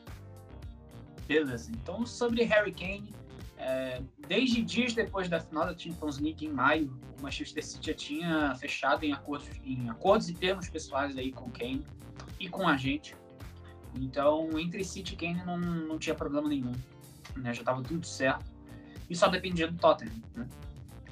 Beleza. 1.27 1.73
Então, 1.73 2.05
sobre 2.05 2.45
Harry 2.45 2.73
Kane, 2.73 3.09
é, 3.57 4.03
desde 4.29 4.61
dias 4.61 4.93
depois 4.93 5.31
da 5.31 5.41
final 5.41 5.65
da 5.65 5.79
Champions 5.79 6.19
League 6.19 6.45
em 6.45 6.51
maio, 6.51 6.95
o 7.19 7.23
Manchester 7.23 7.65
City 7.65 7.87
já 7.87 7.95
tinha 7.95 8.55
fechado 8.57 9.03
em 9.03 9.15
acordos, 9.15 9.49
em 9.65 9.89
acordos 9.89 10.29
e 10.29 10.35
termos 10.35 10.69
pessoais 10.69 11.17
aí 11.17 11.33
com 11.33 11.51
Kane 11.51 11.83
e 12.39 12.51
com 12.51 12.69
a 12.69 12.77
gente. 12.77 13.22
Então, 13.97 14.59
entre 14.59 14.85
City 14.85 15.15
e 15.15 15.17
Kane 15.17 15.45
não, 15.45 15.59
não 15.59 15.99
tinha 15.99 16.15
problema 16.15 16.49
nenhum. 16.49 16.73
Né? 17.37 17.53
Já 17.53 17.61
estava 17.61 17.83
tudo 17.83 18.07
certo. 18.07 18.51
E 19.09 19.15
só 19.15 19.29
dependia 19.29 19.69
do 19.69 19.77
Tottenham. 19.79 20.15
Né? 20.35 20.49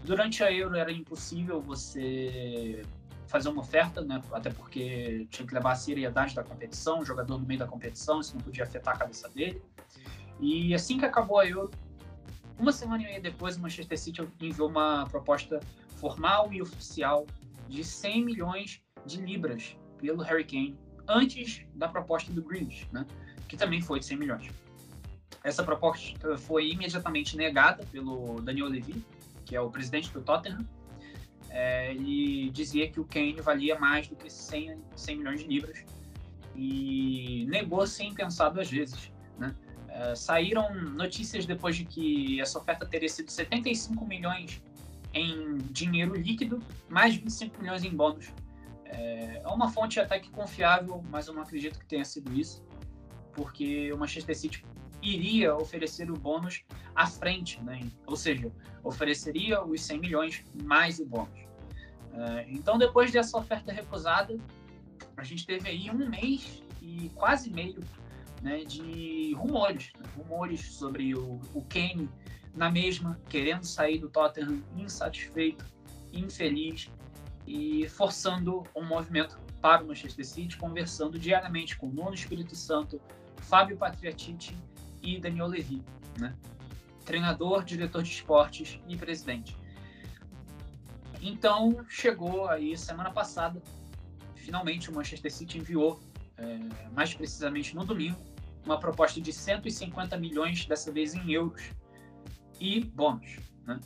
Durante 0.05 0.43
a 0.43 0.53
Euro 0.53 0.77
era 0.77 0.91
impossível 0.91 1.61
você 1.61 2.83
fazer 3.27 3.49
uma 3.49 3.61
oferta, 3.61 4.01
né? 4.01 4.21
até 4.33 4.51
porque 4.51 5.27
tinha 5.31 5.47
que 5.47 5.55
levar 5.55 5.73
a 5.73 5.77
seriedade 5.77 6.35
da 6.35 6.43
competição, 6.43 7.01
o 7.01 7.05
jogador 7.05 7.39
no 7.39 7.47
meio 7.47 7.61
da 7.61 7.67
competição, 7.67 8.21
isso 8.21 8.35
não 8.35 8.43
podia 8.43 8.65
afetar 8.65 8.97
a 8.97 8.99
cabeça 8.99 9.29
dele. 9.29 9.63
E 10.41 10.75
assim 10.75 10.99
que 10.99 11.05
acabou 11.05 11.39
a 11.39 11.47
Euro, 11.47 11.71
uma 12.59 12.73
semana 12.73 13.03
e 13.03 13.07
meia 13.07 13.21
depois, 13.21 13.57
o 13.57 13.61
Manchester 13.61 13.99
City 13.99 14.27
enviou 14.41 14.69
uma 14.69 15.07
proposta 15.07 15.61
formal 15.97 16.53
e 16.53 16.61
oficial 16.61 17.27
de 17.69 17.85
100 17.85 18.25
milhões 18.25 18.83
de 19.07 19.21
libras 19.21 19.77
pelo 19.99 20.23
Harry 20.23 20.45
Kane, 20.45 20.77
antes 21.11 21.67
da 21.75 21.89
proposta 21.89 22.33
do 22.33 22.43
Grealish, 22.43 22.87
né? 22.93 23.05
que 23.49 23.57
também 23.57 23.83
foi 23.83 23.99
de 23.99 24.07
100 24.07 24.17
milhões. 24.17 24.51
Essa 25.43 25.65
proposta 25.65 26.39
foi 26.39 26.71
imediatamente 26.71 27.37
negada 27.37 27.85
pelo 27.91 28.41
Daniel 28.41 28.69
Levy, 28.69 29.05
que 29.45 29.57
é 29.57 29.61
o 29.61 29.71
presidente 29.71 30.13
do 30.13 30.23
Tottenham. 30.23 30.65
É, 31.49 31.91
ele 31.91 32.51
dizia 32.51 32.89
que 32.89 33.01
o 33.01 33.05
Kane 33.05 33.41
valia 33.41 33.77
mais 33.79 34.07
do 34.07 34.15
que 34.15 34.31
100, 34.31 34.79
100 34.95 35.17
milhões 35.17 35.41
de 35.41 35.49
libras 35.49 35.85
e 36.55 37.47
negou 37.49 37.87
sem 37.87 38.15
pensar 38.15 38.51
duas 38.51 38.71
vezes. 38.71 39.11
Né? 39.37 39.55
É, 39.89 40.15
saíram 40.15 40.73
notícias 40.93 41.47
depois 41.47 41.75
de 41.75 41.85
que 41.85 42.41
essa 42.41 42.59
oferta 42.59 42.87
teria 42.87 43.09
sido 43.09 43.31
75 43.31 44.07
milhões 44.07 44.63
em 45.13 45.59
dinheiro 45.71 46.15
líquido, 46.15 46.63
mais 46.89 47.17
25 47.17 47.61
milhões 47.61 47.83
em 47.83 47.91
bônus. 47.91 48.33
É, 48.93 49.43
é 49.45 49.49
uma 49.49 49.71
fonte 49.71 50.01
até 50.01 50.19
que 50.19 50.31
confiável, 50.31 51.03
mas 51.11 51.27
eu 51.27 51.35
não 51.35 51.43
acredito 51.43 51.79
que 51.79 51.87
tenha 51.87 52.05
sido 52.05 52.33
isso, 52.33 52.63
porque 53.33 53.93
o 53.93 53.99
Manchester 53.99 54.37
City 54.37 54.65
iria 55.03 55.55
oferecer 55.55 56.11
o 56.11 56.15
bônus 56.15 56.65
à 56.95 57.07
frente, 57.07 57.63
né? 57.63 57.81
ou 58.07 58.17
seja, 58.17 58.53
ofereceria 58.83 59.63
os 59.65 59.81
100 59.83 59.99
milhões 60.01 60.45
mais 60.63 60.99
o 60.99 61.07
bônus. 61.07 61.41
É, 62.13 62.47
então, 62.49 62.77
depois 62.77 63.11
dessa 63.11 63.39
oferta 63.39 63.73
recusada, 63.73 64.37
a 65.17 65.25
gente 65.25 65.47
teve 65.47 65.69
aí 65.69 65.91
um 65.91 66.09
mês 66.09 66.63
e 66.83 67.11
quase 67.15 67.51
meio 67.51 67.81
né, 68.43 68.65
de 68.65 69.33
rumores, 69.35 69.93
né, 69.99 70.07
rumores 70.17 70.61
sobre 70.73 71.15
o, 71.15 71.41
o 71.55 71.65
Kane 71.69 72.09
na 72.55 72.71
mesma, 72.71 73.21
querendo 73.29 73.65
sair 73.65 73.99
do 73.99 74.09
Tottenham 74.09 74.63
insatisfeito, 74.77 75.65
infeliz 76.13 76.91
e 77.51 77.89
forçando 77.89 78.63
um 78.77 78.85
movimento 78.85 79.37
para 79.61 79.83
o 79.83 79.89
Manchester 79.89 80.25
City, 80.25 80.57
conversando 80.57 81.19
diariamente 81.19 81.77
com 81.77 81.89
o 81.89 81.93
Nuno 81.93 82.15
Espírito 82.15 82.55
Santo, 82.55 83.01
Fábio 83.39 83.77
Patriatiti 83.77 84.57
e 85.03 85.19
Daniel 85.19 85.49
Levy, 85.49 85.83
né? 86.17 86.33
treinador, 87.05 87.65
diretor 87.65 88.05
de 88.05 88.11
esportes 88.11 88.79
e 88.87 88.97
presidente. 88.97 89.57
Então 91.21 91.85
chegou 91.89 92.49
aí 92.49 92.79
semana 92.79 93.11
passada, 93.11 93.61
finalmente 94.37 94.89
o 94.89 94.95
Manchester 94.95 95.33
City 95.33 95.59
enviou, 95.59 95.99
é, 96.37 96.59
mais 96.93 97.13
precisamente 97.13 97.75
no 97.75 97.85
domingo, 97.85 98.19
uma 98.65 98.79
proposta 98.79 99.21
de 99.21 99.33
150 99.33 100.17
milhões, 100.17 100.67
dessa 100.67 100.93
vez 100.93 101.15
em 101.15 101.33
euros, 101.33 101.73
e 102.61 102.85
bônus. 102.85 103.39
Né? 103.67 103.81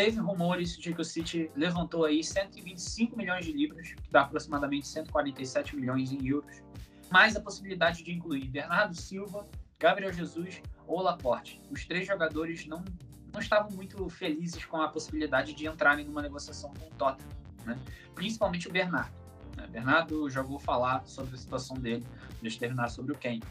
Teve 0.00 0.18
rumores 0.18 0.78
de 0.78 0.94
que 0.94 1.02
o 1.02 1.04
City 1.04 1.50
levantou 1.54 2.06
aí 2.06 2.24
125 2.24 3.14
milhões 3.14 3.44
de 3.44 3.52
libras, 3.52 3.92
que 3.92 4.10
dá 4.10 4.22
aproximadamente 4.22 4.88
147 4.88 5.76
milhões 5.76 6.10
em 6.10 6.26
euros, 6.26 6.62
mais 7.10 7.36
a 7.36 7.40
possibilidade 7.42 8.02
de 8.02 8.10
incluir 8.10 8.46
Bernardo 8.46 8.94
Silva, 8.94 9.46
Gabriel 9.78 10.10
Jesus 10.10 10.62
ou 10.86 11.02
Laporte. 11.02 11.60
Os 11.70 11.84
três 11.84 12.06
jogadores 12.06 12.66
não, 12.66 12.82
não 13.30 13.40
estavam 13.40 13.70
muito 13.72 14.08
felizes 14.08 14.64
com 14.64 14.78
a 14.78 14.88
possibilidade 14.88 15.52
de 15.52 15.66
entrarem 15.66 16.06
numa 16.06 16.22
negociação 16.22 16.72
com 16.80 16.86
o 16.86 16.90
Tottenham, 16.96 17.28
né? 17.66 17.78
principalmente 18.14 18.68
o 18.68 18.72
Bernardo. 18.72 19.12
Né? 19.54 19.66
Bernardo 19.66 20.30
já 20.30 20.40
vou 20.40 20.58
falar 20.58 21.06
sobre 21.06 21.34
a 21.34 21.38
situação 21.38 21.76
dele, 21.76 22.06
deixa 22.40 22.58
terminar 22.58 22.88
sobre 22.88 23.12
o 23.12 23.18
Kane. 23.18 23.42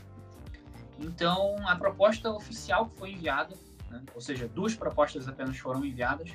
Então, 0.98 1.58
a 1.68 1.76
proposta 1.76 2.32
oficial 2.32 2.90
que 2.90 2.98
foi 2.98 3.12
enviada, 3.12 3.56
né, 3.90 4.04
ou 4.14 4.22
seja, 4.22 4.48
duas 4.48 4.76
propostas 4.76 5.28
apenas 5.28 5.58
foram 5.58 5.84
enviadas, 5.86 6.32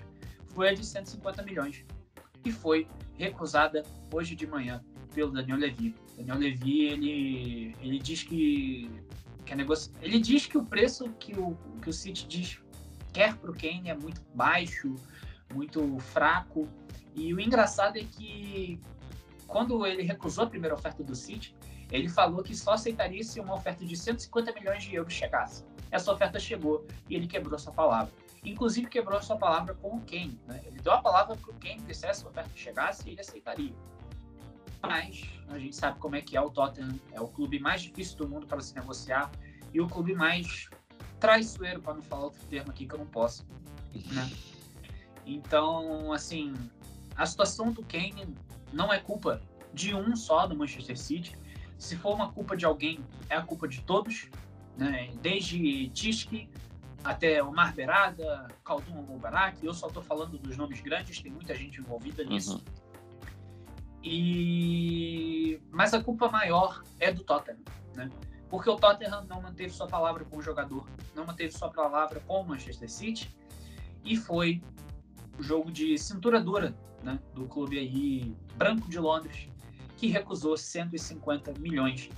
foi 0.48 0.68
a 0.68 0.74
de 0.74 0.84
150 0.84 1.42
milhões, 1.42 1.84
e 2.44 2.52
foi 2.52 2.86
recusada 3.16 3.82
hoje 4.12 4.34
de 4.34 4.46
manhã 4.46 4.84
pelo 5.14 5.30
Daniel 5.30 5.58
Levy. 5.58 5.94
Daniel 6.16 6.38
Levy, 6.38 6.86
ele, 6.86 7.76
ele 7.80 7.98
diz 7.98 8.22
que, 8.22 8.90
que 9.44 9.52
a 9.52 9.56
negocia... 9.56 9.92
ele 10.02 10.18
diz 10.18 10.46
que 10.46 10.58
o 10.58 10.64
preço 10.64 11.08
que 11.14 11.38
o, 11.38 11.56
que 11.80 11.88
o 11.88 11.92
City 11.92 12.26
diz 12.26 12.60
quer 13.12 13.36
para 13.36 13.50
o 13.50 13.54
Kane 13.54 13.88
é 13.88 13.94
muito 13.94 14.20
baixo, 14.34 14.94
muito 15.52 15.98
fraco, 15.98 16.68
e 17.14 17.32
o 17.32 17.40
engraçado 17.40 17.96
é 17.96 18.04
que 18.04 18.80
quando 19.46 19.86
ele 19.86 20.02
recusou 20.02 20.44
a 20.44 20.46
primeira 20.48 20.74
oferta 20.74 21.02
do 21.02 21.14
City, 21.14 21.54
ele 21.92 22.08
falou 22.08 22.42
que 22.42 22.56
só 22.56 22.72
aceitaria 22.72 23.22
se 23.22 23.38
uma 23.38 23.54
oferta 23.54 23.84
de 23.84 23.96
150 23.96 24.52
milhões 24.52 24.82
de 24.82 24.94
euros 24.96 25.12
chegasse. 25.12 25.64
Essa 25.94 26.12
oferta 26.12 26.40
chegou 26.40 26.84
e 27.08 27.14
ele 27.14 27.28
quebrou 27.28 27.56
sua 27.56 27.72
palavra. 27.72 28.12
Inclusive 28.44 28.88
quebrou 28.88 29.22
sua 29.22 29.36
palavra 29.36 29.74
com 29.74 29.96
o 29.96 30.00
Kane. 30.00 30.40
Né? 30.44 30.60
Ele 30.66 30.80
deu 30.80 30.92
a 30.92 31.00
palavra 31.00 31.36
para 31.36 31.50
o 31.52 31.54
Kane 31.54 31.80
que 31.82 31.94
se 31.94 32.04
essa 32.04 32.26
oferta 32.26 32.50
chegasse, 32.56 33.08
ele 33.08 33.20
aceitaria. 33.20 33.72
Mas 34.82 35.22
a 35.46 35.56
gente 35.56 35.76
sabe 35.76 36.00
como 36.00 36.16
é 36.16 36.20
que 36.20 36.36
é 36.36 36.40
o 36.40 36.50
Tottenham. 36.50 36.98
É 37.12 37.20
o 37.20 37.28
clube 37.28 37.60
mais 37.60 37.80
difícil 37.80 38.16
do 38.16 38.28
mundo 38.28 38.44
para 38.44 38.60
se 38.60 38.74
negociar 38.74 39.30
e 39.72 39.80
o 39.80 39.86
clube 39.86 40.16
mais 40.16 40.68
traiçoeiro, 41.20 41.80
para 41.80 41.94
não 41.94 42.02
falar 42.02 42.24
outro 42.24 42.42
termo 42.50 42.72
aqui 42.72 42.88
que 42.88 42.94
eu 42.94 42.98
não 42.98 43.06
posso. 43.06 43.46
Né? 43.94 44.32
Então, 45.24 46.12
assim, 46.12 46.52
a 47.14 47.24
situação 47.24 47.70
do 47.70 47.84
Kane 47.84 48.34
não 48.72 48.92
é 48.92 48.98
culpa 48.98 49.40
de 49.72 49.94
um 49.94 50.16
só 50.16 50.44
do 50.48 50.56
Manchester 50.56 50.98
City 50.98 51.38
se 51.78 51.96
for 51.96 52.14
uma 52.14 52.32
culpa 52.32 52.56
de 52.56 52.64
alguém, 52.64 52.98
é 53.28 53.36
a 53.36 53.42
culpa 53.42 53.68
de 53.68 53.82
todos, 53.82 54.28
né? 54.76 55.10
desde 55.22 55.88
Tishki 55.90 56.48
até 57.02 57.42
o 57.42 57.52
Berada, 57.74 58.48
Khaldun 58.64 59.02
Mubarak, 59.02 59.64
eu 59.64 59.74
só 59.74 59.88
estou 59.88 60.02
falando 60.02 60.38
dos 60.38 60.56
nomes 60.56 60.80
grandes, 60.80 61.20
tem 61.20 61.30
muita 61.30 61.54
gente 61.54 61.80
envolvida 61.80 62.24
nisso. 62.24 62.54
Uhum. 62.54 62.84
E... 64.02 65.60
Mas 65.70 65.92
a 65.92 66.02
culpa 66.02 66.28
maior 66.30 66.82
é 66.98 67.12
do 67.12 67.22
Tottenham, 67.22 67.60
né? 67.94 68.10
porque 68.48 68.70
o 68.70 68.76
Tottenham 68.76 69.24
não 69.24 69.42
manteve 69.42 69.70
sua 69.70 69.86
palavra 69.86 70.24
com 70.24 70.38
o 70.38 70.42
jogador, 70.42 70.88
não 71.14 71.26
manteve 71.26 71.52
sua 71.52 71.70
palavra 71.70 72.20
com 72.20 72.40
o 72.40 72.46
Manchester 72.46 72.90
City, 72.90 73.34
e 74.04 74.16
foi 74.16 74.62
o 75.38 75.42
jogo 75.42 75.70
de 75.70 75.98
cintura 75.98 76.40
dura 76.40 76.74
né? 77.02 77.18
do 77.34 77.46
clube 77.46 77.78
aí 77.78 78.34
branco 78.56 78.88
de 78.88 78.98
Londres, 78.98 79.48
que 79.96 80.06
recusou 80.06 80.56
150 80.56 81.54
milhões. 81.58 82.08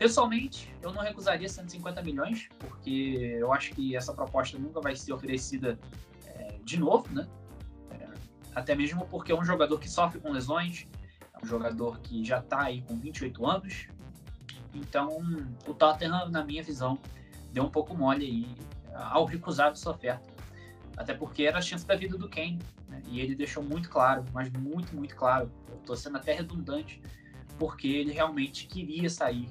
Pessoalmente, 0.00 0.74
eu 0.80 0.94
não 0.94 1.02
recusaria 1.02 1.46
150 1.46 2.00
milhões, 2.00 2.48
porque 2.58 3.36
eu 3.38 3.52
acho 3.52 3.74
que 3.74 3.94
essa 3.94 4.14
proposta 4.14 4.58
nunca 4.58 4.80
vai 4.80 4.96
ser 4.96 5.12
oferecida 5.12 5.78
é, 6.24 6.58
de 6.64 6.80
novo, 6.80 7.12
né? 7.12 7.28
É, 7.90 8.08
até 8.54 8.74
mesmo 8.74 9.04
porque 9.08 9.30
é 9.30 9.34
um 9.34 9.44
jogador 9.44 9.78
que 9.78 9.90
sofre 9.90 10.18
com 10.18 10.32
lesões, 10.32 10.88
é 11.34 11.44
um 11.44 11.46
jogador 11.46 12.00
que 12.00 12.24
já 12.24 12.38
está 12.38 12.62
aí 12.62 12.80
com 12.80 12.98
28 12.98 13.46
anos. 13.46 13.88
Então, 14.72 15.18
o 15.68 15.74
Tottenham, 15.74 16.30
na 16.30 16.42
minha 16.42 16.62
visão, 16.62 16.98
deu 17.52 17.64
um 17.64 17.70
pouco 17.70 17.94
mole 17.94 18.24
aí 18.24 18.56
ao 18.94 19.26
recusar 19.26 19.70
essa 19.70 19.90
oferta. 19.90 20.26
Até 20.96 21.12
porque 21.12 21.42
era 21.42 21.58
a 21.58 21.62
chance 21.62 21.86
da 21.86 21.94
vida 21.94 22.16
do 22.16 22.26
Kane. 22.26 22.58
Né? 22.88 23.02
E 23.06 23.20
ele 23.20 23.34
deixou 23.34 23.62
muito 23.62 23.90
claro, 23.90 24.24
mas 24.32 24.50
muito, 24.50 24.96
muito 24.96 25.14
claro. 25.14 25.52
Eu 25.68 25.76
tô 25.84 25.94
sendo 25.94 26.16
até 26.16 26.32
redundante, 26.32 27.02
porque 27.58 27.86
ele 27.86 28.12
realmente 28.12 28.66
queria 28.66 29.10
sair. 29.10 29.46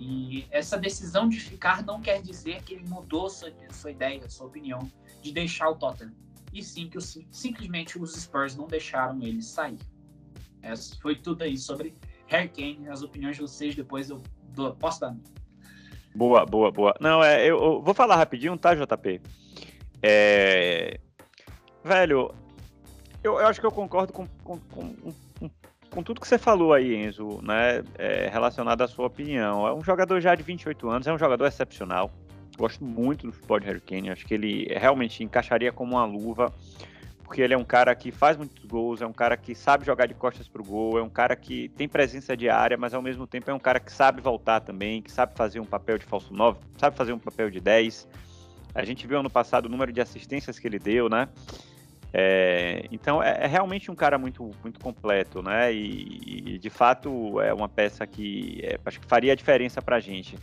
E 0.00 0.46
essa 0.52 0.78
decisão 0.78 1.28
de 1.28 1.40
ficar 1.40 1.82
não 1.82 2.00
quer 2.00 2.22
dizer 2.22 2.62
que 2.62 2.74
ele 2.74 2.88
mudou 2.88 3.28
sua, 3.28 3.52
sua 3.72 3.90
ideia, 3.90 4.30
sua 4.30 4.46
opinião 4.46 4.88
de 5.20 5.32
deixar 5.32 5.68
o 5.70 5.74
Tottenham. 5.74 6.14
E 6.52 6.62
sim 6.62 6.88
que 6.88 6.98
simplesmente 7.32 7.98
os 7.98 8.14
Spurs 8.14 8.54
não 8.54 8.68
deixaram 8.68 9.20
ele 9.22 9.42
sair. 9.42 9.76
Essa 10.62 10.96
foi 11.02 11.16
tudo 11.16 11.42
aí 11.42 11.58
sobre 11.58 11.96
Harry 12.28 12.48
Kane. 12.48 12.88
As 12.88 13.02
opiniões 13.02 13.34
de 13.34 13.42
vocês 13.42 13.74
depois 13.74 14.08
eu 14.08 14.22
Do, 14.50 14.72
posso 14.76 15.00
dar? 15.00 15.16
Boa, 16.14 16.46
boa, 16.46 16.70
boa. 16.70 16.94
Não, 17.00 17.22
é, 17.22 17.42
eu, 17.44 17.58
eu 17.58 17.82
vou 17.82 17.92
falar 17.92 18.14
rapidinho, 18.14 18.56
tá, 18.56 18.76
JP? 18.76 19.20
É... 20.00 21.00
Velho, 21.82 22.32
eu, 23.24 23.32
eu 23.40 23.46
acho 23.48 23.58
que 23.58 23.66
eu 23.66 23.72
concordo 23.72 24.12
com, 24.12 24.28
com, 24.44 24.60
com, 24.60 24.94
com, 24.94 25.50
com 25.98 26.02
tudo 26.04 26.20
que 26.20 26.28
você 26.28 26.38
falou 26.38 26.72
aí, 26.72 26.94
Enzo, 26.94 27.40
né? 27.42 27.82
É, 27.98 28.28
relacionado 28.32 28.82
à 28.82 28.86
sua 28.86 29.06
opinião. 29.06 29.66
É 29.66 29.74
um 29.74 29.82
jogador 29.82 30.20
já 30.20 30.32
de 30.32 30.44
28 30.44 30.88
anos, 30.88 31.06
é 31.08 31.12
um 31.12 31.18
jogador 31.18 31.44
excepcional. 31.44 32.12
Gosto 32.56 32.84
muito 32.84 33.26
do 33.26 33.32
futebol 33.32 33.58
de 33.58 33.66
Harry 33.66 33.80
Kane. 33.80 34.10
Acho 34.10 34.24
que 34.24 34.32
ele 34.32 34.72
realmente 34.78 35.24
encaixaria 35.24 35.72
como 35.72 35.96
uma 35.96 36.04
luva 36.04 36.54
porque 37.24 37.42
ele 37.42 37.52
é 37.52 37.58
um 37.58 37.64
cara 37.64 37.94
que 37.96 38.12
faz 38.12 38.36
muitos 38.36 38.64
gols, 38.64 39.02
é 39.02 39.06
um 39.06 39.12
cara 39.12 39.36
que 39.36 39.54
sabe 39.54 39.84
jogar 39.84 40.06
de 40.06 40.14
costas 40.14 40.48
para 40.48 40.62
o 40.62 40.64
gol, 40.64 40.98
é 40.98 41.02
um 41.02 41.10
cara 41.10 41.36
que 41.36 41.68
tem 41.70 41.86
presença 41.86 42.34
de 42.34 42.48
área, 42.48 42.76
mas 42.78 42.94
ao 42.94 43.02
mesmo 43.02 43.26
tempo 43.26 43.50
é 43.50 43.54
um 43.54 43.58
cara 43.58 43.78
que 43.78 43.92
sabe 43.92 44.22
voltar 44.22 44.60
também, 44.60 45.02
que 45.02 45.12
sabe 45.12 45.34
fazer 45.34 45.60
um 45.60 45.66
papel 45.66 45.98
de 45.98 46.06
falso 46.06 46.32
9, 46.32 46.58
sabe 46.78 46.96
fazer 46.96 47.12
um 47.12 47.18
papel 47.18 47.50
de 47.50 47.60
10. 47.60 48.08
A 48.74 48.82
gente 48.82 49.06
viu 49.06 49.18
ano 49.18 49.28
passado 49.28 49.66
o 49.66 49.68
número 49.68 49.92
de 49.92 50.00
assistências 50.00 50.58
que 50.58 50.66
ele 50.66 50.78
deu, 50.78 51.10
né? 51.10 51.28
É, 52.12 52.86
então 52.90 53.22
é, 53.22 53.44
é, 53.44 53.46
realmente 53.46 53.90
um 53.90 53.94
cara 53.94 54.16
muito, 54.18 54.50
muito 54.62 54.80
completo, 54.80 55.42
né? 55.42 55.72
E, 55.72 56.54
e 56.54 56.58
de 56.58 56.70
fato 56.70 57.40
é 57.40 57.52
uma 57.52 57.68
peça 57.68 58.06
que 58.06 58.60
é, 58.62 58.78
acho 58.84 59.00
que 59.00 59.06
faria 59.06 59.36
diferença 59.36 59.82
para 59.82 59.96
a 59.96 60.00
gente 60.00 60.38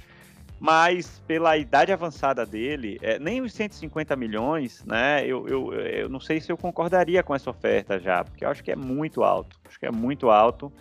mas 0.60 1.21
pela 1.28 1.58
idade 1.58 1.91
avançada 1.91 2.45
dele, 2.45 2.97
é, 3.01 3.19
nem 3.19 3.41
os 3.41 3.54
150 3.54 4.15
milhões, 4.15 4.84
né? 4.86 5.25
Eu, 5.25 5.47
eu, 5.47 5.73
eu 5.73 6.10
não 6.10 6.19
sei 6.19 6.39
se 6.39 6.51
eu 6.51 6.58
concordaria 6.58 7.21
com 7.21 7.36
essa 7.36 7.49
oferta 7.49 7.99
já, 7.99 8.23
porque 8.23 8.45
eu 8.45 8.49
acho 8.49 8.63
que 8.63 8.71
é 8.71 8.75
muito 8.75 9.23
alto. 9.23 9.60
Acho 9.67 9.80
que 9.80 9.86
é 9.86 9.91
muito 9.91 10.30
alto 10.30 10.71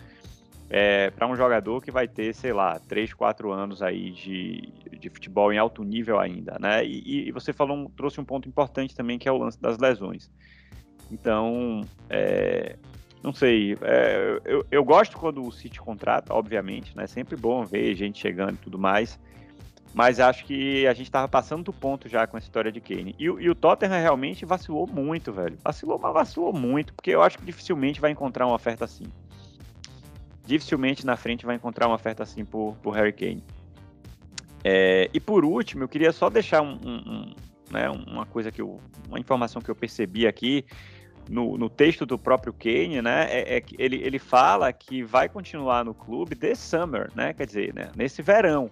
é, 0.69 1.09
para 1.11 1.27
um 1.27 1.35
jogador 1.35 1.81
que 1.81 1.91
vai 1.91 2.07
ter, 2.07 2.33
sei 2.33 2.53
lá, 2.53 2.79
3, 2.79 3.13
4 3.13 3.51
anos 3.51 3.81
aí 3.81 4.11
de, 4.11 4.73
de 4.97 5.09
futebol 5.09 5.51
em 5.51 5.57
alto 5.57 5.83
nível 5.83 6.19
ainda, 6.19 6.57
né? 6.59 6.83
E, 6.85 7.27
e 7.27 7.31
você 7.31 7.51
falou, 7.51 7.91
trouxe 7.95 8.19
um 8.19 8.25
ponto 8.25 8.47
importante 8.47 8.95
também, 8.95 9.19
que 9.19 9.27
é 9.27 9.31
o 9.31 9.37
lance 9.37 9.61
das 9.61 9.77
lesões. 9.77 10.31
Então, 11.11 11.81
é, 12.09 12.75
não 13.23 13.33
sei, 13.33 13.77
é, 13.81 14.39
eu, 14.45 14.65
eu 14.69 14.83
gosto 14.83 15.17
quando 15.17 15.41
o 15.41 15.51
City 15.51 15.79
contrata, 15.79 16.33
obviamente, 16.33 16.95
né? 16.95 17.05
É 17.05 17.07
sempre 17.07 17.35
bom 17.35 17.63
ver 17.65 17.95
gente 17.95 18.19
chegando 18.19 18.53
e 18.53 18.57
tudo 18.57 18.77
mais. 18.77 19.19
Mas 19.95 20.19
acho 20.19 20.43
que 20.43 20.85
a 20.85 20.93
gente 20.93 21.07
estava 21.07 21.25
passando 21.25 21.63
do 21.63 21.71
ponto 21.71 22.09
já 22.09 22.27
com 22.27 22.35
a 22.35 22.39
história 22.39 22.69
de 22.69 22.81
Kane. 22.81 23.15
E, 23.17 23.23
e, 23.23 23.49
o 23.49 23.55
Tottenham 23.55 24.01
realmente 24.01 24.45
vacilou 24.45 24.85
muito, 24.85 25.31
velho. 25.31 25.57
Vacilou, 25.63 25.97
mas 25.97 26.13
vacilou 26.13 26.51
muito, 26.51 26.93
porque 26.93 27.11
eu 27.11 27.23
acho 27.23 27.37
que 27.37 27.45
dificilmente 27.45 28.01
vai 28.01 28.11
encontrar 28.11 28.45
uma 28.45 28.55
oferta 28.55 28.83
assim. 28.83 29.05
Dificilmente 30.45 31.05
na 31.05 31.15
frente 31.15 31.45
vai 31.45 31.55
encontrar 31.55 31.87
uma 31.87 31.95
oferta 31.95 32.23
assim 32.23 32.43
por, 32.43 32.75
por 32.83 32.93
Harry 32.93 33.13
Kane. 33.13 33.41
É, 34.63 35.09
e 35.13 35.19
por 35.19 35.45
último, 35.45 35.83
eu 35.83 35.87
queria 35.87 36.11
só 36.11 36.29
deixar 36.29 36.61
um, 36.61 36.77
um, 36.85 36.95
um, 37.07 37.33
né, 37.71 37.89
uma 37.89 38.25
coisa 38.25 38.51
que 38.51 38.61
eu. 38.61 38.79
uma 39.07 39.19
informação 39.19 39.61
que 39.61 39.69
eu 39.69 39.75
percebi 39.75 40.27
aqui. 40.27 40.65
No, 41.29 41.57
no, 41.57 41.69
texto 41.69 42.05
do 42.05 42.19
próprio 42.19 42.53
Kane, 42.53 43.01
né, 43.01 43.27
é, 43.31 43.57
é, 43.57 43.63
ele, 43.79 43.95
ele 44.03 44.19
fala 44.19 44.71
que 44.71 45.01
vai 45.01 45.27
continuar 45.27 45.83
no 45.83 45.93
clube 45.93 46.35
this 46.35 46.59
summer, 46.59 47.09
né, 47.15 47.33
quer 47.33 47.47
dizer, 47.47 47.73
né, 47.73 47.91
nesse 47.95 48.21
verão. 48.21 48.69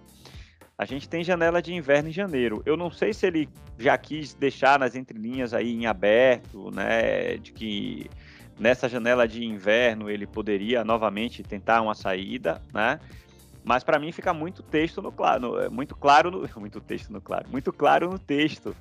A 0.78 0.84
gente 0.84 1.08
tem 1.08 1.22
janela 1.22 1.62
de 1.62 1.72
inverno 1.72 2.08
em 2.08 2.12
janeiro. 2.12 2.62
Eu 2.66 2.76
não 2.76 2.90
sei 2.90 3.12
se 3.12 3.26
ele 3.26 3.48
já 3.78 3.96
quis 3.96 4.34
deixar 4.34 4.78
nas 4.78 4.96
entrelinhas 4.96 5.54
aí 5.54 5.72
em 5.72 5.86
aberto, 5.86 6.70
né, 6.72 7.36
de 7.38 7.52
que 7.52 8.10
nessa 8.58 8.88
janela 8.88 9.26
de 9.26 9.44
inverno 9.44 10.08
ele 10.08 10.26
poderia 10.26 10.84
novamente 10.84 11.42
tentar 11.42 11.80
uma 11.82 11.94
saída, 11.94 12.62
né? 12.72 13.00
Mas 13.64 13.82
para 13.82 13.98
mim 13.98 14.12
fica 14.12 14.34
muito 14.34 14.62
texto 14.62 15.00
no 15.00 15.10
claro, 15.10 15.60
é, 15.60 15.68
muito 15.68 15.96
claro 15.96 16.30
no, 16.30 16.48
muito 16.60 16.80
texto 16.80 17.10
no 17.10 17.20
claro, 17.20 17.48
muito 17.50 17.72
claro 17.72 18.10
no 18.10 18.18
texto. 18.18 18.76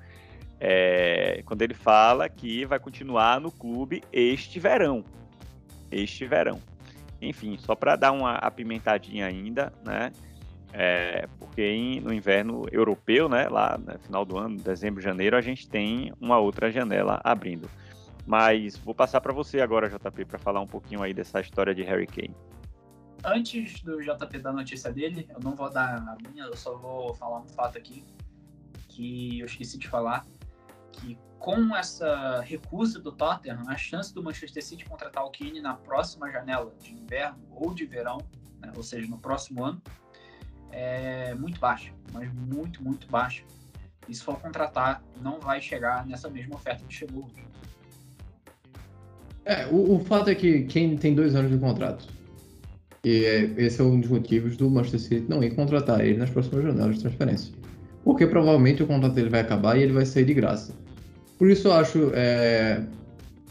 É, 0.65 1.41
quando 1.43 1.61
ele 1.61 1.73
fala 1.73 2.29
que 2.29 2.63
vai 2.63 2.79
continuar 2.79 3.37
no 3.41 3.51
clube 3.51 4.01
este 4.13 4.61
verão, 4.61 5.03
este 5.91 6.25
verão. 6.25 6.61
Enfim, 7.21 7.57
só 7.57 7.75
para 7.75 7.97
dar 7.97 8.13
uma 8.13 8.35
apimentadinha 8.35 9.25
ainda, 9.27 9.73
né? 9.85 10.13
É, 10.71 11.27
porque 11.37 11.61
em, 11.61 11.99
no 11.99 12.13
inverno 12.13 12.63
europeu, 12.71 13.27
né, 13.27 13.49
lá 13.49 13.77
no 13.77 13.99
final 13.99 14.23
do 14.23 14.37
ano, 14.37 14.55
dezembro, 14.55 15.01
janeiro, 15.01 15.35
a 15.35 15.41
gente 15.41 15.67
tem 15.67 16.13
uma 16.17 16.39
outra 16.39 16.71
janela 16.71 17.19
abrindo. 17.25 17.69
Mas 18.25 18.77
vou 18.77 18.95
passar 18.95 19.19
para 19.19 19.33
você 19.33 19.59
agora, 19.59 19.89
JP, 19.89 20.23
para 20.23 20.39
falar 20.39 20.61
um 20.61 20.67
pouquinho 20.67 21.03
aí 21.03 21.13
dessa 21.13 21.41
história 21.41 21.75
de 21.75 21.83
Harry 21.83 22.07
Kane. 22.07 22.33
Antes 23.21 23.81
do 23.81 24.01
JP 24.01 24.39
dar 24.39 24.53
notícia 24.53 24.93
dele, 24.93 25.27
eu 25.29 25.41
não 25.43 25.53
vou 25.55 25.69
dar 25.69 25.97
a 25.97 26.17
minha, 26.25 26.45
eu 26.45 26.55
só 26.55 26.77
vou 26.77 27.13
falar 27.15 27.41
um 27.41 27.47
fato 27.49 27.77
aqui 27.77 28.05
que 28.93 29.39
eu 29.39 29.45
esqueci 29.45 29.77
de 29.77 29.87
falar, 29.87 30.25
que 30.93 31.17
com 31.43 31.75
essa 31.75 32.39
recusa 32.39 33.01
do 33.01 33.11
Tottenham, 33.11 33.65
a 33.67 33.75
chance 33.75 34.13
do 34.13 34.23
Manchester 34.23 34.63
City 34.63 34.85
contratar 34.85 35.25
o 35.25 35.29
Kane 35.29 35.59
na 35.59 35.73
próxima 35.73 36.31
janela 36.31 36.73
de 36.81 36.93
inverno 36.93 37.37
ou 37.51 37.73
de 37.73 37.85
verão, 37.85 38.17
né, 38.61 38.71
ou 38.77 38.81
seja, 38.81 39.09
no 39.09 39.17
próximo 39.17 39.65
ano, 39.65 39.81
é 40.71 41.35
muito 41.35 41.59
baixo, 41.59 41.93
mas 42.13 42.33
muito, 42.33 42.81
muito 42.81 43.07
baixo. 43.07 43.45
E 44.07 44.15
se 44.15 44.23
for 44.23 44.39
contratar, 44.39 45.03
não 45.21 45.39
vai 45.39 45.61
chegar 45.61 46.05
nessa 46.07 46.29
mesma 46.29 46.55
oferta 46.55 46.85
que 46.85 46.93
chegou. 46.93 47.29
É, 49.45 49.67
o, 49.67 49.95
o, 49.95 49.99
fato 49.99 50.29
é 50.29 50.35
que 50.35 50.63
quem 50.63 50.95
tem 50.95 51.13
dois 51.13 51.35
anos 51.35 51.51
de 51.51 51.57
contrato. 51.57 52.07
E 53.03 53.25
é, 53.25 53.41
esse 53.57 53.81
é 53.81 53.83
um 53.83 53.99
dos 53.99 54.09
motivos 54.09 54.55
do 54.55 54.69
Manchester 54.69 54.99
City 55.01 55.25
não 55.29 55.43
ir 55.43 55.53
contratar 55.55 55.99
ele 55.99 56.17
nas 56.17 56.29
próximas 56.29 56.63
janelas 56.63 56.95
de 56.95 57.01
transferência. 57.01 57.53
Porque 58.03 58.25
provavelmente 58.25 58.81
o 58.81 58.87
contrato 58.87 59.13
dele 59.13 59.29
vai 59.29 59.41
acabar 59.41 59.77
e 59.77 59.83
ele 59.83 59.91
vai 59.91 60.05
sair 60.05 60.23
de 60.23 60.33
graça. 60.33 60.73
Por 61.43 61.51
isso 61.51 61.67
eu 61.67 61.73
acho 61.73 62.11
é, 62.13 62.81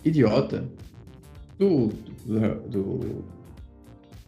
idiota 0.02 0.64
do, 1.58 1.88
do, 2.24 2.54
do, 2.70 3.24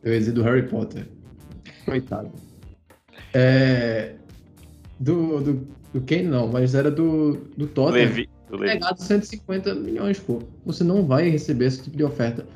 eu 0.03 0.13
ia 0.13 0.19
dizer 0.19 0.33
do 0.33 0.43
Harry 0.43 0.69
Potter. 0.69 1.07
Coitado. 1.87 2.31
É, 3.33 4.17
do, 5.01 5.41
do, 5.41 5.69
do 5.95 6.01
Kane 6.03 6.25
não, 6.25 6.47
mas 6.47 6.75
era 6.75 6.91
do, 6.91 7.39
do 7.57 7.67
Tottenham. 7.67 8.05
Levi, 8.05 8.29
do 8.51 8.59
Levi. 8.59 8.75
Pegado 8.75 9.01
150 9.01 9.75
milhões, 9.77 10.21
pô. 10.21 10.43
Você 10.67 10.85
não 10.85 11.07
vai 11.07 11.31
receber 11.31 11.65
esse 11.65 11.85
tipo 11.85 11.97
de 11.97 12.05
oferta. 12.05 12.47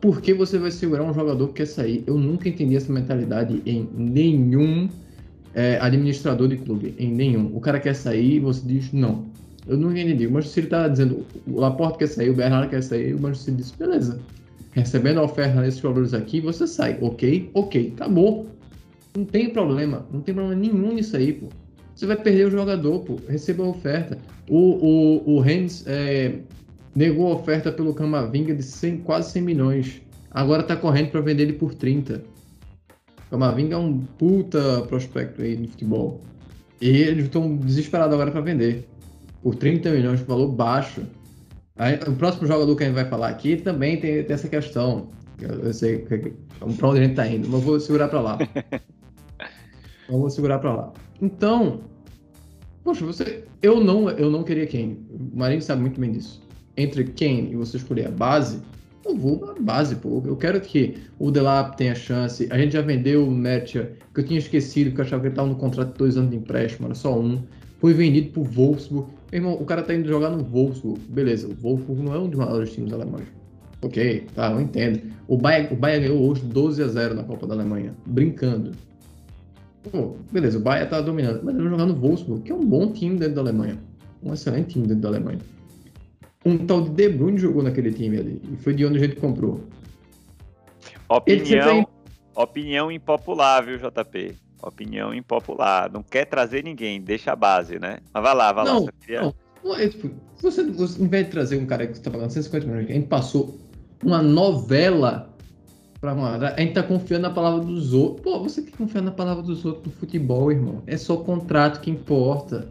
Por 0.00 0.22
que 0.22 0.32
você 0.32 0.58
vai 0.58 0.70
segurar 0.70 1.04
um 1.04 1.12
jogador 1.12 1.48
que 1.48 1.56
quer 1.56 1.66
sair? 1.66 2.04
Eu 2.06 2.16
nunca 2.16 2.48
entendi 2.48 2.74
essa 2.74 2.90
mentalidade 2.90 3.60
em 3.66 3.86
nenhum 3.92 4.88
é, 5.52 5.78
administrador 5.78 6.48
de 6.48 6.56
clube. 6.56 6.94
Em 6.98 7.12
nenhum. 7.12 7.54
O 7.54 7.60
cara 7.60 7.78
quer 7.78 7.94
sair 7.94 8.36
e 8.36 8.40
você 8.40 8.66
diz 8.66 8.94
não. 8.94 9.33
Eu 9.66 9.76
nunca 9.76 9.98
entendi. 9.98 10.26
O 10.26 10.30
Manchester 10.30 10.64
City 10.64 10.68
tá 10.68 10.88
dizendo, 10.88 11.24
o 11.46 11.60
Laporte 11.60 11.98
quer 11.98 12.08
sair, 12.08 12.30
o 12.30 12.34
Bernardo 12.34 12.68
quer 12.68 12.82
sair, 12.82 13.14
o 13.14 13.20
Manchester 13.20 13.54
City 13.54 13.56
disse, 13.56 13.78
beleza. 13.78 14.20
Recebendo 14.72 15.20
a 15.20 15.22
oferta 15.22 15.60
nesses 15.60 15.80
jogadores 15.80 16.12
aqui, 16.12 16.40
você 16.40 16.66
sai. 16.66 16.98
Ok, 17.00 17.50
ok, 17.54 17.92
acabou. 17.96 18.46
Não 19.16 19.24
tem 19.24 19.50
problema, 19.50 20.04
não 20.12 20.20
tem 20.20 20.34
problema 20.34 20.60
nenhum 20.60 20.94
nisso 20.94 21.16
aí, 21.16 21.32
pô. 21.32 21.48
Você 21.94 22.06
vai 22.06 22.16
perder 22.16 22.48
o 22.48 22.50
jogador, 22.50 23.00
pô. 23.00 23.18
Receba 23.28 23.64
a 23.64 23.68
oferta. 23.68 24.18
O, 24.48 24.58
o, 24.58 25.36
o 25.36 25.40
Rennes 25.40 25.84
é, 25.86 26.40
negou 26.94 27.32
a 27.32 27.36
oferta 27.36 27.70
pelo 27.70 27.94
Camavinga 27.94 28.54
de 28.54 28.62
100, 28.62 28.98
quase 28.98 29.30
100 29.30 29.42
milhões. 29.42 30.02
Agora 30.30 30.64
tá 30.64 30.74
correndo 30.74 31.10
para 31.10 31.20
vender 31.20 31.44
ele 31.44 31.52
por 31.52 31.74
30. 31.74 32.22
Camavinga 33.30 33.76
é 33.76 33.78
um 33.78 34.00
puta 34.00 34.82
prospecto 34.82 35.42
aí 35.42 35.56
no 35.56 35.68
futebol. 35.68 36.20
E 36.80 36.88
eles 36.88 37.26
estão 37.26 37.56
desesperados 37.56 38.12
agora 38.12 38.32
para 38.32 38.40
vender. 38.40 38.88
Por 39.44 39.54
30 39.54 39.90
milhões, 39.90 40.20
valor 40.20 40.48
baixo. 40.48 41.02
Aí, 41.76 42.00
o 42.08 42.16
próximo 42.16 42.46
jogador 42.46 42.74
que 42.74 42.82
a 42.82 42.86
gente 42.86 42.94
vai 42.94 43.04
falar 43.04 43.28
aqui 43.28 43.56
também 43.56 44.00
tem, 44.00 44.24
tem 44.24 44.34
essa 44.34 44.48
questão. 44.48 45.10
Eu, 45.38 45.66
eu 45.66 45.74
sei 45.74 45.98
para 45.98 46.88
onde 46.88 47.00
a 47.00 47.02
gente 47.04 47.14
tá 47.14 47.26
indo, 47.26 47.48
mas 47.48 47.62
vou 47.62 47.78
segurar 47.78 48.08
para 48.08 48.20
lá. 48.20 48.38
Então 50.06 50.20
vou 50.20 50.28
segurar 50.28 50.58
para 50.58 50.74
lá. 50.74 50.92
Então, 51.20 51.80
poxa, 52.82 53.06
você, 53.06 53.44
eu 53.62 53.82
não, 53.82 54.10
eu 54.10 54.30
não 54.30 54.42
queria 54.42 54.66
Kane. 54.66 54.98
O 55.10 55.38
Marinho 55.38 55.62
sabe 55.62 55.80
muito 55.80 55.98
bem 55.98 56.12
disso. 56.12 56.42
Entre 56.76 57.04
Kane 57.04 57.52
e 57.52 57.56
você 57.56 57.78
escolher 57.78 58.08
a 58.08 58.10
base, 58.10 58.60
eu 59.04 59.16
vou 59.16 59.50
a 59.50 59.54
base, 59.58 59.96
pô. 59.96 60.22
Eu 60.26 60.36
quero 60.36 60.60
que 60.60 60.96
o 61.18 61.30
Delap 61.30 61.76
tenha 61.78 61.94
chance. 61.94 62.46
A 62.50 62.58
gente 62.58 62.72
já 62.74 62.82
vendeu 62.82 63.26
o 63.26 63.30
Mertia, 63.30 63.96
que 64.12 64.20
eu 64.20 64.24
tinha 64.26 64.38
esquecido, 64.38 64.90
que 64.92 65.00
eu 65.00 65.04
achava 65.04 65.22
que 65.22 65.28
ele 65.28 65.32
estava 65.32 65.48
no 65.48 65.56
contrato 65.56 65.92
de 65.92 65.98
dois 65.98 66.16
anos 66.16 66.30
de 66.30 66.36
empréstimo, 66.36 66.86
era 66.86 66.94
só 66.94 67.18
um. 67.18 67.42
Foi 67.80 67.92
vendido 67.92 68.30
pro 68.30 68.42
Wolfsburg. 68.42 69.10
Irmão, 69.34 69.54
o 69.54 69.64
cara 69.64 69.82
tá 69.82 69.92
indo 69.92 70.06
jogar 70.06 70.30
no 70.30 70.44
Wolfsburg. 70.44 71.00
Beleza, 71.08 71.48
o 71.48 71.54
Wolfsburg 71.54 72.02
não 72.02 72.14
é 72.14 72.18
um 72.18 72.28
dos 72.28 72.38
maiores 72.38 72.72
times 72.72 72.92
alemães. 72.92 73.26
Ok, 73.82 74.28
tá, 74.32 74.52
eu 74.52 74.60
entendo. 74.60 75.02
O 75.26 75.36
Bayern, 75.36 75.74
o 75.74 75.76
Bayern 75.76 76.06
ganhou 76.06 76.30
hoje 76.30 76.42
12 76.42 76.80
a 76.80 76.86
0 76.86 77.14
na 77.16 77.24
Copa 77.24 77.44
da 77.44 77.54
Alemanha. 77.54 77.96
Brincando. 78.06 78.70
Pô, 79.90 80.14
beleza, 80.30 80.56
o 80.56 80.60
Bayern 80.60 80.88
tá 80.88 81.00
dominando, 81.00 81.40
mas 81.42 81.52
ele 81.52 81.64
vai 81.64 81.72
jogar 81.72 81.86
no 81.86 81.96
Wolfsburg, 81.96 82.42
que 82.42 82.52
é 82.52 82.54
um 82.54 82.64
bom 82.64 82.92
time 82.92 83.18
dentro 83.18 83.34
da 83.34 83.40
Alemanha. 83.40 83.76
Um 84.22 84.32
excelente 84.32 84.74
time 84.74 84.86
dentro 84.86 85.02
da 85.02 85.08
Alemanha. 85.08 85.40
Um 86.46 86.56
tal 86.56 86.82
de 86.82 86.90
De 86.90 87.08
Bruyne 87.08 87.36
jogou 87.36 87.62
naquele 87.62 87.92
time 87.92 88.16
ali, 88.16 88.40
e 88.52 88.56
foi 88.56 88.72
de 88.72 88.86
onde 88.86 88.98
a 88.98 89.00
gente 89.00 89.16
comprou. 89.16 89.64
Opinião, 91.08 91.88
opinião 92.36 92.92
impopular, 92.92 93.64
viu, 93.66 93.78
JP? 93.78 94.43
Opinião 94.68 95.14
impopular. 95.14 95.90
Não 95.92 96.02
quer 96.02 96.24
trazer 96.24 96.64
ninguém, 96.64 97.00
deixa 97.00 97.32
a 97.32 97.36
base, 97.36 97.78
né? 97.78 97.98
Mas 98.12 98.22
vai 98.22 98.34
lá, 98.34 98.52
vai 98.52 98.64
não, 98.64 98.84
lá. 98.84 98.92
Queria... 99.00 99.22
Não, 99.22 99.34
não 99.62 99.76
é, 99.76 99.88
tipo, 99.88 100.10
você, 100.40 100.64
você, 100.64 101.02
em 101.02 101.08
vez 101.08 101.26
de 101.26 101.30
trazer 101.30 101.56
um 101.56 101.66
cara 101.66 101.86
que 101.86 101.92
está 101.92 102.10
pagando 102.10 102.30
150 102.30 102.66
milhões, 102.66 102.90
a 102.90 102.92
gente 102.92 103.06
passou 103.06 103.58
uma 104.02 104.22
novela 104.22 105.34
pra 106.04 106.12
uma. 106.12 106.36
A 106.36 106.60
gente 106.60 106.74
tá 106.74 106.82
confiando 106.82 107.22
na 107.22 107.30
palavra 107.30 107.64
dos 107.64 107.94
outros. 107.94 108.22
Pô, 108.22 108.42
você 108.42 108.62
quer 108.62 108.76
confiar 108.76 109.02
na 109.02 109.10
palavra 109.10 109.42
dos 109.42 109.64
outros 109.64 109.84
do 109.84 109.90
futebol, 109.90 110.52
irmão? 110.52 110.82
É 110.86 110.98
só 110.98 111.16
contrato 111.16 111.80
que 111.80 111.90
importa. 111.90 112.68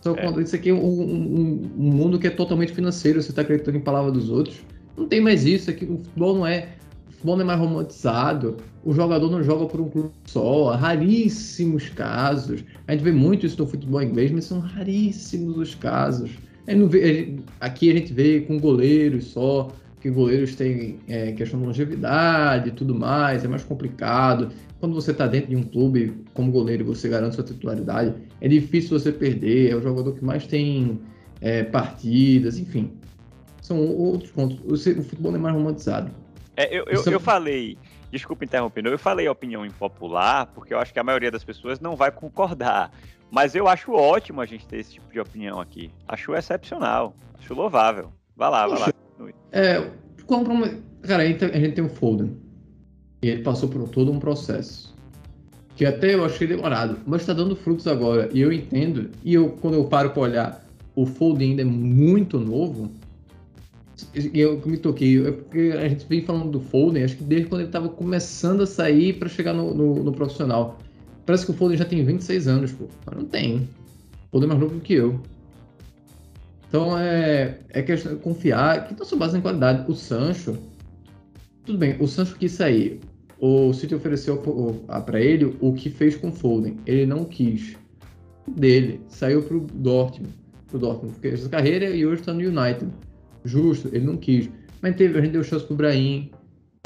Só 0.00 0.14
é. 0.14 0.42
Isso 0.42 0.56
aqui 0.56 0.70
é 0.70 0.72
um, 0.72 0.78
um, 0.78 1.70
um, 1.76 1.92
mundo 1.92 2.18
que 2.18 2.26
é 2.26 2.30
totalmente 2.30 2.72
financeiro. 2.72 3.22
Você 3.22 3.32
tá 3.32 3.42
acreditando 3.42 3.76
em 3.76 3.80
palavra 3.80 4.10
dos 4.10 4.30
outros. 4.30 4.60
Não 4.96 5.06
tem 5.06 5.20
mais 5.20 5.44
isso. 5.44 5.68
Aqui, 5.70 5.84
o 5.84 5.98
futebol 5.98 6.34
não 6.34 6.46
é. 6.46 6.75
Futebol 7.26 7.36
não 7.38 7.42
é 7.42 7.56
mais 7.56 7.58
romantizado. 7.58 8.56
O 8.84 8.92
jogador 8.92 9.28
não 9.28 9.42
joga 9.42 9.66
por 9.66 9.80
um 9.80 9.88
clube 9.88 10.10
só. 10.26 10.76
Raríssimos 10.76 11.88
casos. 11.88 12.62
A 12.86 12.92
gente 12.92 13.02
vê 13.02 13.10
muito 13.10 13.44
isso 13.44 13.58
no 13.58 13.66
futebol 13.66 14.00
inglês, 14.00 14.30
mas 14.30 14.44
são 14.44 14.60
raríssimos 14.60 15.58
os 15.58 15.74
casos. 15.74 16.30
A 16.68 16.86
vê, 16.86 17.34
aqui 17.60 17.90
a 17.90 17.94
gente 17.94 18.12
vê 18.12 18.42
com 18.42 18.60
goleiros 18.60 19.24
só 19.24 19.72
que 20.00 20.08
goleiros 20.08 20.54
têm 20.54 21.00
é, 21.08 21.32
questão 21.32 21.58
de 21.58 21.66
longevidade 21.66 22.68
e 22.68 22.72
tudo 22.72 22.94
mais, 22.94 23.44
é 23.44 23.48
mais 23.48 23.64
complicado. 23.64 24.52
Quando 24.78 24.94
você 24.94 25.10
está 25.10 25.26
dentro 25.26 25.50
de 25.50 25.56
um 25.56 25.64
clube 25.64 26.14
como 26.32 26.52
goleiro 26.52 26.84
você 26.84 27.08
garante 27.08 27.34
sua 27.34 27.42
titularidade, 27.42 28.14
é 28.40 28.46
difícil 28.46 28.96
você 28.96 29.10
perder, 29.10 29.72
é 29.72 29.74
o 29.74 29.82
jogador 29.82 30.12
que 30.12 30.24
mais 30.24 30.46
tem 30.46 31.00
é, 31.40 31.64
partidas, 31.64 32.56
enfim. 32.56 32.92
São 33.60 33.84
outros 33.84 34.30
pontos. 34.30 34.60
O, 34.64 35.02
futebol 35.02 35.34
é 35.34 35.38
mais 35.38 35.56
romantizado. 35.56 36.25
É, 36.56 36.74
eu, 36.74 36.84
eu, 36.86 37.02
eu 37.04 37.20
falei, 37.20 37.78
desculpa 38.10 38.44
interrompendo, 38.44 38.88
eu 38.88 38.98
falei 38.98 39.28
opinião 39.28 39.64
impopular, 39.64 40.46
porque 40.54 40.72
eu 40.72 40.78
acho 40.78 40.92
que 40.92 40.98
a 40.98 41.04
maioria 41.04 41.30
das 41.30 41.44
pessoas 41.44 41.80
não 41.80 41.94
vai 41.94 42.10
concordar. 42.10 42.90
Mas 43.30 43.54
eu 43.54 43.68
acho 43.68 43.92
ótimo 43.92 44.40
a 44.40 44.46
gente 44.46 44.66
ter 44.66 44.78
esse 44.78 44.94
tipo 44.94 45.12
de 45.12 45.20
opinião 45.20 45.60
aqui. 45.60 45.90
Acho 46.06 46.34
excepcional, 46.34 47.14
acho 47.38 47.52
louvável. 47.54 48.12
Vai 48.36 48.50
lá, 48.50 48.68
Poxa, 48.68 48.94
vai 49.18 49.28
lá. 49.28 49.34
É, 49.52 49.90
qual 50.26 50.44
problema? 50.44 50.78
Cara, 51.02 51.22
a 51.22 51.26
gente, 51.26 51.44
a 51.44 51.58
gente 51.58 51.74
tem 51.74 51.84
o 51.84 51.88
Foden. 51.88 52.36
E 53.22 53.28
ele 53.28 53.42
passou 53.42 53.68
por 53.68 53.88
todo 53.88 54.12
um 54.12 54.18
processo. 54.18 54.94
Que 55.74 55.84
até 55.84 56.14
eu 56.14 56.24
achei 56.24 56.46
demorado, 56.46 56.98
mas 57.06 57.22
está 57.22 57.32
dando 57.32 57.54
frutos 57.54 57.86
agora. 57.86 58.30
E 58.32 58.40
eu 58.40 58.52
entendo. 58.52 59.10
E 59.22 59.34
eu, 59.34 59.50
quando 59.60 59.74
eu 59.74 59.84
paro 59.84 60.10
para 60.10 60.22
olhar, 60.22 60.66
o 60.94 61.04
Foden 61.04 61.50
ainda 61.50 61.62
é 61.62 61.64
muito 61.64 62.38
novo. 62.38 62.90
Eu 64.34 64.60
me 64.66 64.76
toquei, 64.76 65.26
é 65.26 65.32
porque 65.32 65.72
a 65.74 65.88
gente 65.88 66.06
vem 66.06 66.22
falando 66.22 66.50
do 66.50 66.60
Foden, 66.60 67.02
acho 67.02 67.16
que 67.16 67.24
desde 67.24 67.48
quando 67.48 67.62
ele 67.62 67.68
estava 67.68 67.88
começando 67.88 68.62
a 68.62 68.66
sair 68.66 69.14
para 69.14 69.28
chegar 69.28 69.54
no, 69.54 69.74
no, 69.74 70.04
no, 70.04 70.12
profissional. 70.12 70.78
Parece 71.24 71.46
que 71.46 71.52
o 71.52 71.54
Foden 71.54 71.78
já 71.78 71.84
tem 71.84 72.04
26 72.04 72.46
anos, 72.46 72.72
pô. 72.72 72.88
Mas 73.06 73.16
não 73.16 73.24
tem. 73.24 73.68
O 74.26 74.32
Foden 74.32 74.44
é 74.44 74.48
mais 74.48 74.60
novo 74.60 74.80
que 74.80 74.94
eu. 74.94 75.18
Então 76.68 76.98
é, 76.98 77.58
é 77.70 77.82
questão 77.82 78.14
de 78.14 78.20
confiar, 78.20 78.86
que 78.86 78.98
não 78.98 79.06
são 79.06 79.18
base 79.18 79.38
em 79.38 79.40
qualidade. 79.40 79.90
O 79.90 79.94
Sancho, 79.94 80.58
tudo 81.64 81.78
bem, 81.78 81.96
o 81.98 82.06
Sancho 82.06 82.36
quis 82.36 82.52
sair. 82.52 83.00
O 83.38 83.72
City 83.72 83.94
ofereceu 83.94 84.36
para 85.06 85.20
ele 85.20 85.56
o 85.60 85.72
que 85.72 85.88
fez 85.88 86.16
com 86.16 86.28
o 86.28 86.32
Foden. 86.32 86.76
Ele 86.86 87.06
não 87.06 87.24
quis. 87.24 87.76
Dele, 88.46 89.00
saiu 89.08 89.42
para 89.42 89.56
o 89.56 89.60
Dortmund. 89.60 90.32
Pro 90.68 90.78
Dortmund 90.78 91.14
fez 91.20 91.40
essa 91.40 91.48
carreira 91.48 91.90
e 91.90 92.04
hoje 92.04 92.20
está 92.20 92.32
no 92.32 92.40
United. 92.40 92.90
Justo, 93.46 93.88
ele 93.92 94.04
não 94.04 94.16
quis. 94.16 94.50
Mas 94.82 94.96
teve, 94.96 95.18
a 95.18 95.22
gente 95.22 95.32
deu 95.32 95.44
chance 95.44 95.64
pro 95.64 95.76
Brahim 95.76 96.30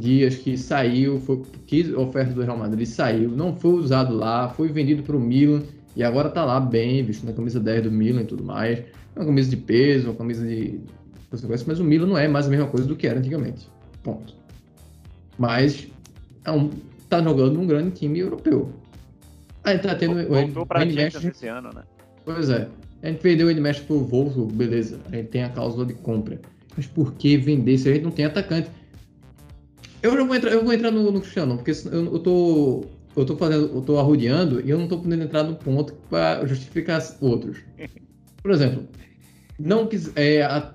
Dias, 0.00 0.36
que 0.36 0.56
saiu, 0.56 1.20
foi, 1.20 1.42
quis 1.66 1.92
oferta 1.92 2.32
do 2.32 2.42
Real 2.42 2.56
Madrid, 2.56 2.86
saiu, 2.86 3.30
não 3.30 3.54
foi 3.54 3.72
usado 3.72 4.14
lá, 4.14 4.48
foi 4.48 4.68
vendido 4.68 5.02
para 5.02 5.16
o 5.16 5.20
Milan 5.20 5.62
e 5.94 6.02
agora 6.02 6.30
tá 6.30 6.44
lá 6.44 6.58
bem, 6.58 7.04
vestindo 7.04 7.30
a 7.30 7.34
camisa 7.34 7.60
10 7.60 7.82
do 7.84 7.90
Milan 7.90 8.22
e 8.22 8.24
tudo 8.24 8.42
mais 8.42 8.82
uma 9.14 9.26
camisa 9.26 9.50
de 9.50 9.56
peso, 9.56 10.08
uma 10.08 10.16
camisa 10.16 10.46
de. 10.46 10.80
Mas 11.66 11.78
o 11.78 11.84
Milan 11.84 12.06
não 12.06 12.18
é 12.18 12.26
mais 12.26 12.46
a 12.46 12.50
mesma 12.50 12.66
coisa 12.66 12.86
do 12.86 12.96
que 12.96 13.06
era 13.06 13.18
antigamente. 13.18 13.68
Ponto. 14.02 14.34
Mas 15.38 15.86
é 16.44 16.50
um, 16.50 16.70
tá 17.08 17.22
jogando 17.22 17.54
num 17.54 17.66
grande 17.66 17.92
time 17.92 18.18
europeu. 18.18 18.72
Aí 19.62 19.78
tá 19.78 19.94
tendo 19.94 20.26
Voltou 20.26 20.62
o 20.62 20.66
pra 20.66 20.80
Champions 20.80 21.24
esse 21.24 21.46
ano, 21.46 21.70
né? 21.72 21.82
Pois 22.24 22.48
é. 22.50 22.68
A 23.02 23.08
gente 23.08 23.22
vendeu 23.22 23.46
o 23.46 23.50
Edmesh 23.50 23.80
pro 23.80 24.04
Volvo, 24.04 24.46
beleza. 24.46 25.00
A 25.10 25.16
gente 25.16 25.28
tem 25.28 25.42
a 25.42 25.48
cláusula 25.48 25.86
de 25.86 25.94
compra. 25.94 26.40
Mas 26.76 26.86
por 26.86 27.14
que 27.14 27.36
vender 27.36 27.78
se 27.78 27.88
a 27.88 27.94
gente 27.94 28.04
não 28.04 28.10
tem 28.10 28.24
atacante? 28.24 28.70
Eu 30.02 30.12
já 30.16 30.24
vou 30.24 30.34
entrar, 30.34 30.52
eu 30.52 30.64
vou 30.64 30.72
entrar 30.72 30.90
no, 30.90 31.10
no 31.10 31.20
Cristiano, 31.20 31.56
porque 31.56 31.72
eu, 31.86 32.12
eu 32.12 32.18
tô. 32.18 32.84
Eu 33.16 33.24
tô 33.24 33.36
fazendo. 33.36 33.74
Eu 33.74 33.82
tô 33.82 33.98
arrodeando 33.98 34.60
e 34.60 34.70
eu 34.70 34.78
não 34.78 34.86
tô 34.86 34.98
podendo 34.98 35.24
entrar 35.24 35.42
no 35.42 35.56
ponto 35.56 35.94
para 36.08 36.44
justificar 36.46 37.02
outros. 37.20 37.58
Por 38.42 38.50
exemplo, 38.50 38.88
não 39.58 39.86
quis, 39.86 40.10
é, 40.16 40.42
a, 40.42 40.72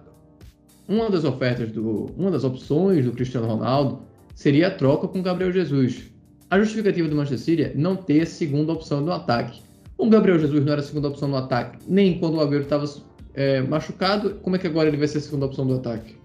uma 0.87 1.09
das 1.09 1.23
ofertas 1.23 1.71
do, 1.71 2.11
uma 2.15 2.29
das 2.29 2.43
opções 2.43 3.05
do 3.05 3.11
Cristiano 3.11 3.47
Ronaldo 3.47 4.01
seria 4.35 4.67
a 4.67 4.71
troca 4.71 5.07
com 5.07 5.21
Gabriel 5.21 5.51
Jesus. 5.51 6.03
A 6.49 6.59
justificativa 6.59 7.07
do 7.07 7.15
Manchester 7.15 7.39
City 7.39 7.63
é 7.63 7.73
não 7.73 7.95
ter 7.95 8.27
segunda 8.27 8.73
opção 8.73 9.01
no 9.01 9.11
ataque. 9.11 9.61
O 9.97 10.09
Gabriel 10.09 10.39
Jesus 10.39 10.63
não 10.63 10.73
era 10.73 10.81
a 10.81 10.83
segunda 10.83 11.07
opção 11.07 11.27
no 11.27 11.37
ataque, 11.37 11.77
nem 11.87 12.19
quando 12.19 12.35
o 12.35 12.41
Agüero 12.41 12.63
estava 12.63 12.85
é, 13.33 13.61
machucado. 13.61 14.35
Como 14.41 14.55
é 14.55 14.59
que 14.59 14.67
agora 14.67 14.87
ele 14.87 14.97
vai 14.97 15.07
ser 15.07 15.19
a 15.19 15.21
segunda 15.21 15.45
opção 15.45 15.65
do 15.65 15.75
ataque? 15.75 16.15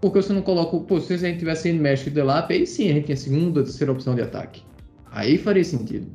Porque 0.00 0.20
você 0.20 0.32
não 0.32 0.42
coloca. 0.42 0.76
Pô, 0.78 1.00
se 1.00 1.14
a 1.14 1.16
gente 1.16 1.38
tivesse 1.38 1.68
em 1.68 1.78
México 1.78 2.10
e 2.10 2.12
Delap, 2.12 2.52
aí 2.52 2.66
sim 2.66 2.90
a 2.90 2.94
gente 2.94 3.06
tinha 3.06 3.16
segunda, 3.16 3.62
terceira 3.62 3.92
opção 3.92 4.14
de 4.14 4.22
ataque. 4.22 4.62
Aí 5.10 5.38
faria 5.38 5.64
sentido. 5.64 6.06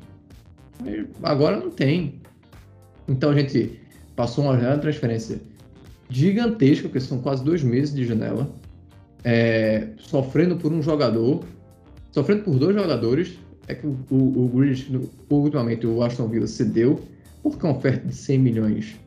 Agora 1.24 1.58
não 1.58 1.72
tem. 1.72 2.22
Então 3.08 3.32
a 3.32 3.36
gente 3.36 3.80
passou 4.16 4.46
uma 4.46 4.56
janela 4.56 4.76
de 4.76 4.82
transferência 4.82 5.42
gigantesca, 6.10 6.88
porque 6.88 7.00
são 7.00 7.20
quase 7.20 7.44
dois 7.44 7.64
meses 7.64 7.94
de 7.94 8.06
janela, 8.06 8.54
é, 9.24 9.90
sofrendo 9.98 10.58
por 10.58 10.72
um 10.72 10.82
jogador, 10.82 11.44
sofrendo 12.12 12.44
por 12.44 12.60
dois 12.60 12.76
jogadores. 12.76 13.38
É 13.68 13.76
que 13.76 13.86
o, 13.86 13.98
o, 14.10 14.46
o 14.46 14.50
Grealish, 14.50 14.92
ultimamente, 15.30 15.86
o 15.88 16.02
Aston 16.04 16.28
Villa 16.28 16.48
cedeu, 16.48 17.00
porque 17.44 17.66
a 17.66 17.72
oferta 17.72 18.08
de 18.08 18.16
100 18.16 18.40
milhões 18.40 19.00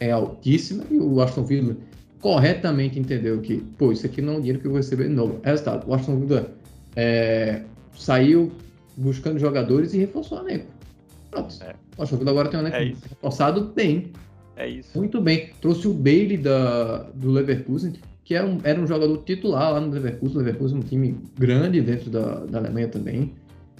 é 0.00 0.10
altíssima 0.10 0.84
e 0.90 0.96
o 0.98 1.20
Aston 1.20 1.44
Villa 1.44 1.76
corretamente 2.20 2.98
entendeu 2.98 3.40
que, 3.40 3.58
pô, 3.78 3.92
isso 3.92 4.06
aqui 4.06 4.22
não 4.22 4.34
é 4.34 4.36
um 4.36 4.40
dinheiro 4.40 4.60
que 4.60 4.66
eu 4.66 4.70
vou 4.70 4.78
receber 4.78 5.08
de 5.08 5.14
novo. 5.14 5.40
Resultado, 5.42 5.88
o 5.88 5.94
Aston 5.94 6.20
Villa 6.20 6.52
é, 6.96 7.62
saiu 7.94 8.52
buscando 8.96 9.38
jogadores 9.38 9.94
e 9.94 9.98
reforçou 9.98 10.38
o 10.38 10.48
elenco. 10.48 10.66
Pronto. 11.30 11.54
É. 11.62 11.74
O 11.96 12.02
Aston 12.02 12.16
Villa 12.16 12.30
agora 12.30 12.48
tem 12.48 12.60
um 12.60 12.66
elenco 12.66 12.76
é 12.76 13.08
reforçado 13.08 13.72
bem. 13.74 14.12
É 14.56 14.68
isso. 14.68 14.96
Muito 14.96 15.20
bem. 15.20 15.50
Trouxe 15.60 15.88
o 15.88 15.94
Bailey 15.94 16.36
da, 16.36 17.04
do 17.14 17.30
Leverkusen, 17.30 17.94
que 18.24 18.34
era 18.34 18.46
um, 18.46 18.58
era 18.62 18.80
um 18.80 18.86
jogador 18.86 19.16
titular 19.24 19.72
lá 19.72 19.80
no 19.80 19.90
Leverkusen. 19.90 20.36
O 20.36 20.38
Leverkusen 20.38 20.76
é 20.76 20.80
um 20.80 20.82
time 20.84 21.16
grande 21.38 21.80
dentro 21.80 22.10
da, 22.10 22.44
da 22.44 22.58
Alemanha 22.58 22.88
também. 22.88 23.32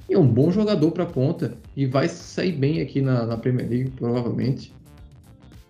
E 0.08 0.14
é 0.14 0.18
um 0.18 0.26
bom 0.26 0.50
jogador 0.50 0.90
para 0.90 1.06
ponta 1.06 1.54
e 1.76 1.86
vai 1.86 2.08
sair 2.08 2.52
bem 2.52 2.80
aqui 2.80 3.00
na, 3.00 3.24
na 3.24 3.36
Premier 3.36 3.68
League, 3.68 3.90
provavelmente. 3.90 4.72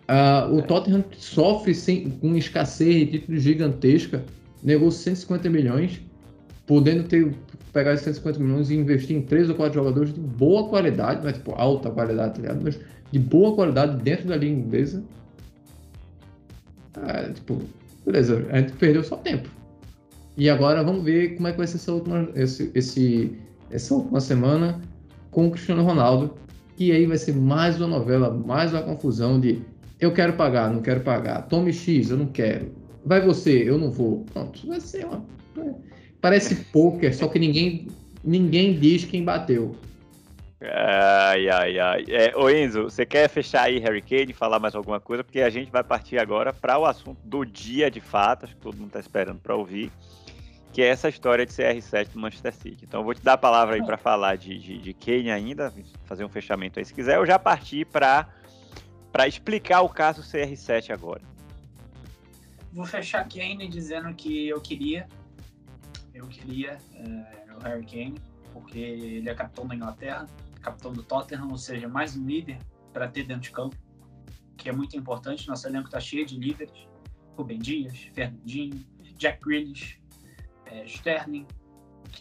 Uh, 0.08 0.54
o 0.54 0.58
é. 0.58 0.62
Tottenham 0.62 1.04
sofre 1.16 1.74
sem, 1.74 2.10
com 2.10 2.36
escassez 2.36 3.10
de 3.10 3.18
títulos 3.18 3.42
gigantesca, 3.42 4.24
negou 4.62 4.90
150 4.90 5.48
milhões, 5.48 6.00
podendo 6.66 7.04
ter 7.04 7.34
pegar 7.72 7.94
esses 7.94 8.04
150 8.04 8.38
milhões 8.38 8.70
e 8.70 8.76
investir 8.76 9.16
em 9.16 9.22
três 9.22 9.48
ou 9.48 9.54
quatro 9.54 9.74
jogadores 9.74 10.12
de 10.12 10.20
boa 10.20 10.68
qualidade, 10.68 11.26
é 11.26 11.32
tipo 11.32 11.52
alta 11.52 11.90
qualidade, 11.90 12.34
tá 12.34 12.42
ligado? 12.42 12.62
Mas 12.62 12.78
de 13.10 13.18
boa 13.18 13.54
qualidade 13.54 14.02
dentro 14.02 14.28
da 14.28 14.36
liga 14.36 14.54
inglesa. 14.54 15.02
Ah, 16.94 17.30
tipo, 17.32 17.62
beleza, 18.04 18.46
a 18.50 18.60
gente 18.60 18.72
perdeu 18.72 19.02
só 19.02 19.16
tempo. 19.16 19.48
E 20.36 20.48
agora 20.48 20.82
vamos 20.82 21.02
ver 21.02 21.36
como 21.36 21.48
é 21.48 21.52
que 21.52 21.58
vai 21.58 21.66
ser 21.66 21.76
essa 21.76 21.92
última, 21.92 22.28
esse, 22.34 22.70
esse, 22.74 23.36
essa 23.72 23.94
última 23.94 24.20
semana 24.20 24.80
com 25.30 25.48
o 25.48 25.50
Cristiano 25.50 25.82
Ronaldo. 25.82 26.35
E 26.78 26.92
aí 26.92 27.06
vai 27.06 27.18
ser 27.18 27.35
mais 27.35 27.80
uma 27.80 27.88
novela, 27.88 28.30
mais 28.30 28.72
uma 28.72 28.82
confusão 28.82 29.40
de 29.40 29.62
eu 30.00 30.12
quero 30.12 30.35
pagar, 30.35 30.70
não 30.70 30.82
quero 30.82 31.00
pagar. 31.00 31.42
Tome 31.42 31.72
X, 31.72 32.11
eu 32.11 32.16
não 32.16 32.26
quero. 32.26 32.72
Vai 33.04 33.20
você, 33.20 33.68
eu 33.68 33.79
não 33.79 33.90
vou. 33.90 34.25
Pronto, 34.33 34.66
vai 34.66 34.81
ser 34.81 35.06
uma. 35.06 35.25
Parece 36.20 36.56
poker, 36.73 37.14
só 37.14 37.29
que 37.29 37.38
ninguém, 37.38 37.88
ninguém 38.25 38.79
diz 38.79 39.04
quem 39.04 39.25
bateu. 39.25 39.77
Ai, 40.60 41.48
ai, 41.48 41.79
ai. 41.79 42.04
É, 42.08 42.37
ô 42.37 42.48
Enzo, 42.48 42.85
você 42.85 43.04
quer 43.04 43.29
fechar 43.29 43.64
aí 43.64 43.81
Harry 43.81 44.00
Kane 44.00 44.31
e 44.31 44.35
falar 44.35 44.60
mais 44.60 44.75
alguma 44.75 45.00
coisa? 45.00 45.25
Porque 45.25 45.40
a 45.40 45.50
gente 45.50 45.73
vai 45.73 45.83
partir 45.83 46.18
agora 46.18 46.52
para 46.52 46.79
o 46.79 46.85
assunto 46.85 47.18
do 47.25 47.44
dia 47.44 47.90
de 47.90 48.00
fato, 48.00 48.44
acho 48.44 48.54
que 48.54 48.60
todo 48.60 48.77
mundo 48.77 48.88
está 48.88 49.00
esperando 49.00 49.40
para 49.40 49.56
ouvir, 49.56 49.90
que 50.73 50.81
é 50.83 50.87
essa 50.87 51.08
história 51.08 51.44
de 51.44 51.52
CR7 51.52 52.08
do 52.08 52.18
Manchester 52.18 52.54
City. 52.54 52.85
Então 52.85 53.00
eu 53.00 53.04
vou 53.04 53.14
te 53.14 53.23
dar 53.23 53.35
a 53.35 53.38
palavra 53.38 53.75
aí 53.75 53.85
para 53.85 53.96
falar 53.98 54.37
de, 54.37 54.58
de, 54.58 54.79
de 54.79 54.94
Kane 54.94 55.31
ainda, 55.31 55.73
fazer 56.04 56.25
um 56.25 56.29
fechamento 56.29 56.79
aí 56.79 56.85
se 56.85 56.94
quiser, 56.94 57.16
eu 57.16 57.27
já 57.27 57.38
parti 57.38 57.85
para 57.85 58.27
explicar 59.27 59.83
o 59.83 59.88
caso 59.88 60.23
CR7 60.23 60.90
agora. 60.90 61.23
Vou 62.73 62.87
fechar 62.87 63.29
Kane 63.29 63.68
dizendo 63.68 64.14
que 64.14 64.48
eu 64.48 64.60
queria, 64.60 65.06
eu 66.14 66.27
queria 66.27 66.79
é, 66.94 67.54
o 67.54 67.62
Harry 67.62 67.85
Kane, 67.85 68.14
porque 68.52 68.79
ele 68.79 69.29
é 69.29 69.35
capitão 69.35 69.66
da 69.66 69.75
Inglaterra 69.75 70.27
capitão 70.62 70.92
do 70.92 71.02
Tottenham, 71.02 71.48
ou 71.50 71.58
seja, 71.58 71.88
mais 71.88 72.16
um 72.16 72.25
líder 72.25 72.58
para 72.92 73.08
ter 73.08 73.25
dentro 73.25 73.42
de 73.42 73.50
campo, 73.50 73.77
que 74.56 74.68
é 74.68 74.73
muito 74.73 74.96
importante. 74.96 75.48
Nosso 75.48 75.66
elenco 75.66 75.87
está 75.87 76.00
cheio 76.00 76.25
de 76.25 76.38
líderes. 76.38 76.88
Rubem 77.37 77.58
Dias, 77.58 77.98
Fernandinho, 78.14 78.85
Jack 79.16 79.40
Grealish, 79.42 80.02
é, 80.73 80.85
Sterling, 80.87 81.46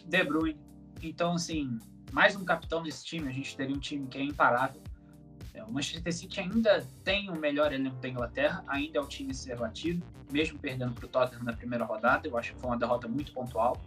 De 0.04 0.24
Bruyne. 0.24 0.60
Então, 1.02 1.34
assim, 1.34 1.78
mais 2.12 2.36
um 2.36 2.44
capitão 2.44 2.82
desse 2.82 3.04
time, 3.04 3.28
a 3.28 3.32
gente 3.32 3.56
teria 3.56 3.74
um 3.74 3.80
time 3.80 4.06
que 4.06 4.18
é 4.18 4.22
imparável. 4.22 4.82
É, 5.54 5.64
o 5.64 5.72
Manchester 5.72 6.12
City 6.12 6.40
ainda 6.40 6.86
tem 7.02 7.30
o 7.30 7.38
melhor 7.38 7.72
elenco 7.72 7.96
da 7.96 8.08
Inglaterra, 8.08 8.62
ainda 8.66 8.98
é 8.98 9.00
o 9.00 9.06
time 9.06 9.32
a 9.32 9.34
ser 9.34 9.56
batido, 9.56 10.04
mesmo 10.30 10.58
perdendo 10.58 10.92
para 10.92 11.06
o 11.06 11.08
Tottenham 11.08 11.44
na 11.44 11.52
primeira 11.52 11.84
rodada. 11.84 12.28
Eu 12.28 12.36
acho 12.36 12.54
que 12.54 12.60
foi 12.60 12.70
uma 12.70 12.78
derrota 12.78 13.08
muito 13.08 13.32
pontual. 13.32 13.80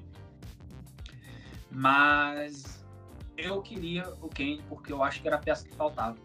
Mas 1.72 2.86
eu 3.38 3.62
queria 3.62 4.08
o 4.22 4.30
Kane 4.30 4.64
porque 4.70 4.92
eu 4.92 5.04
acho 5.04 5.22
que 5.22 5.28
era 5.28 5.38
a 5.38 5.40
peça 5.40 5.68
que 5.68 5.76
faltava. 5.76 6.18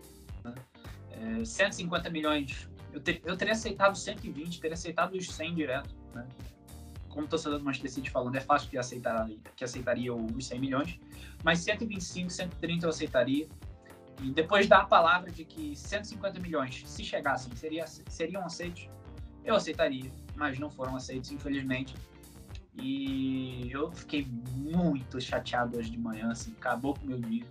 Né? 0.44 0.54
É, 1.40 1.44
150 1.44 2.08
milhões, 2.10 2.68
eu, 2.92 3.00
ter, 3.00 3.20
eu 3.24 3.36
teria 3.36 3.52
aceitado 3.52 3.96
120, 3.96 4.60
teria 4.60 4.74
aceitado 4.74 5.14
os 5.14 5.30
100 5.32 5.54
direto. 5.54 5.94
Né? 6.14 6.26
Como 7.10 7.26
torcedor 7.26 7.58
do 7.58 7.64
Manchester 7.64 7.90
City 7.90 8.10
falando, 8.10 8.36
é 8.36 8.40
fácil 8.40 8.70
que, 8.70 8.78
aceitar, 8.78 9.28
que 9.54 9.64
aceitaria 9.64 10.14
os 10.14 10.46
100 10.46 10.60
milhões, 10.60 11.00
mas 11.44 11.58
125, 11.60 12.30
130 12.30 12.86
eu 12.86 12.90
aceitaria. 12.90 13.48
E 14.22 14.30
depois 14.30 14.66
dar 14.66 14.82
a 14.82 14.84
palavra 14.84 15.30
de 15.30 15.44
que 15.44 15.74
150 15.74 16.40
milhões, 16.40 16.82
se 16.86 17.04
chegassem, 17.04 17.54
seria, 17.56 17.86
seriam 17.86 18.44
aceitos, 18.44 18.88
eu 19.44 19.54
aceitaria, 19.54 20.10
mas 20.36 20.58
não 20.58 20.70
foram 20.70 20.96
aceitos, 20.96 21.30
infelizmente. 21.30 21.94
E 22.74 23.70
eu 23.70 23.90
fiquei 23.92 24.26
muito 24.56 25.20
chateado 25.20 25.78
hoje 25.78 25.90
de 25.90 25.98
manhã, 25.98 26.30
assim, 26.30 26.52
acabou 26.58 26.94
com 26.94 27.04
o 27.04 27.08
meu 27.08 27.18
dia. 27.18 27.44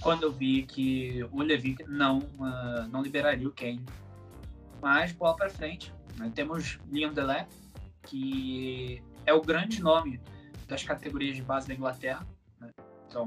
Quando 0.00 0.24
eu 0.24 0.32
vi 0.32 0.62
que 0.64 1.22
o 1.30 1.42
Levi 1.42 1.76
não, 1.86 2.18
uh, 2.18 2.88
não 2.90 3.02
liberaria 3.02 3.46
o 3.46 3.52
Kane. 3.52 3.84
Mas 4.80 5.12
bola 5.12 5.36
para 5.36 5.50
frente. 5.50 5.92
Né? 6.16 6.30
Temos 6.34 6.78
Leon 6.90 7.12
Delé, 7.12 7.46
que 8.02 9.02
é 9.26 9.32
o 9.32 9.40
grande 9.40 9.82
nome 9.82 10.20
das 10.68 10.82
categorias 10.82 11.36
de 11.36 11.42
base 11.42 11.68
da 11.68 11.74
Inglaterra. 11.74 12.26
Né? 12.60 12.70
Então, 13.06 13.26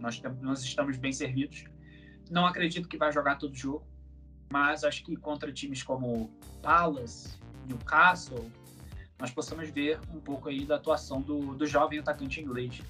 nós, 0.00 0.20
nós 0.40 0.62
estamos 0.62 0.96
bem 0.96 1.12
servidos. 1.12 1.64
Não 2.30 2.46
acredito 2.46 2.88
que 2.88 2.96
vai 2.96 3.12
jogar 3.12 3.36
todo 3.36 3.54
jogo, 3.54 3.86
mas 4.50 4.84
acho 4.84 5.04
que 5.04 5.16
contra 5.16 5.52
times 5.52 5.82
como 5.82 6.30
Palace, 6.62 7.38
Newcastle, 7.66 8.50
nós 9.18 9.30
possamos 9.30 9.68
ver 9.70 9.98
um 10.12 10.20
pouco 10.20 10.48
aí 10.48 10.64
da 10.64 10.76
atuação 10.76 11.20
do, 11.20 11.54
do 11.54 11.66
jovem 11.66 11.98
atacante 11.98 12.40
inglês. 12.40 12.80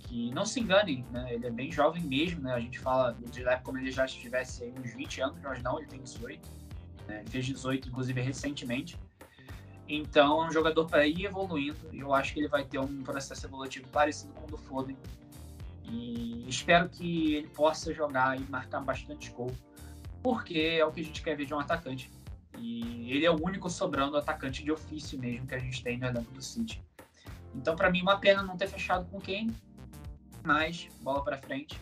Que 0.00 0.30
não 0.32 0.44
se 0.44 0.60
enganem, 0.60 1.04
né? 1.10 1.34
ele 1.34 1.46
é 1.46 1.50
bem 1.50 1.72
jovem 1.72 2.02
mesmo, 2.02 2.42
né? 2.42 2.52
a 2.52 2.60
gente 2.60 2.78
fala 2.78 3.12
do 3.12 3.28
Dilep 3.30 3.62
como 3.62 3.78
ele 3.78 3.90
já 3.90 4.04
estivesse 4.04 4.64
aí 4.64 4.74
uns 4.78 4.92
20 4.92 5.20
anos, 5.22 5.40
mas 5.42 5.62
não, 5.62 5.78
ele 5.78 5.88
tem 5.88 6.00
18. 6.00 6.48
Né? 7.08 7.20
Ele 7.20 7.30
fez 7.30 7.46
18, 7.46 7.88
inclusive, 7.88 8.20
recentemente. 8.20 8.98
Então, 9.88 10.42
é 10.42 10.48
um 10.48 10.50
jogador 10.50 10.86
para 10.86 11.06
ir 11.06 11.26
evoluindo, 11.26 11.76
eu 11.92 12.14
acho 12.14 12.32
que 12.32 12.40
ele 12.40 12.48
vai 12.48 12.64
ter 12.64 12.78
um 12.78 13.02
processo 13.02 13.46
evolutivo 13.46 13.86
parecido 13.88 14.32
com 14.32 14.44
o 14.44 14.46
do 14.46 14.56
Foden. 14.56 14.96
E 15.84 16.48
espero 16.48 16.88
que 16.88 17.34
ele 17.34 17.48
possa 17.48 17.92
jogar 17.92 18.40
e 18.40 18.44
marcar 18.44 18.80
bastante 18.80 19.30
gol, 19.30 19.54
porque 20.22 20.78
é 20.80 20.84
o 20.84 20.90
que 20.90 21.00
a 21.00 21.04
gente 21.04 21.22
quer 21.22 21.36
ver 21.36 21.44
de 21.44 21.52
um 21.52 21.58
atacante. 21.58 22.10
E 22.58 23.12
ele 23.12 23.26
é 23.26 23.30
o 23.30 23.44
único 23.44 23.68
sobrando 23.68 24.16
atacante 24.16 24.64
de 24.64 24.72
ofício 24.72 25.18
mesmo 25.18 25.46
que 25.46 25.54
a 25.54 25.58
gente 25.58 25.82
tem 25.82 25.98
no 25.98 26.06
elenco 26.06 26.32
do 26.32 26.40
City. 26.40 26.82
Então, 27.54 27.76
para 27.76 27.90
mim, 27.90 28.00
uma 28.00 28.18
pena 28.18 28.42
não 28.42 28.56
ter 28.56 28.68
fechado 28.68 29.04
com 29.10 29.20
quem, 29.20 29.54
mas 30.42 30.88
bola 31.02 31.22
para 31.22 31.36
frente. 31.36 31.78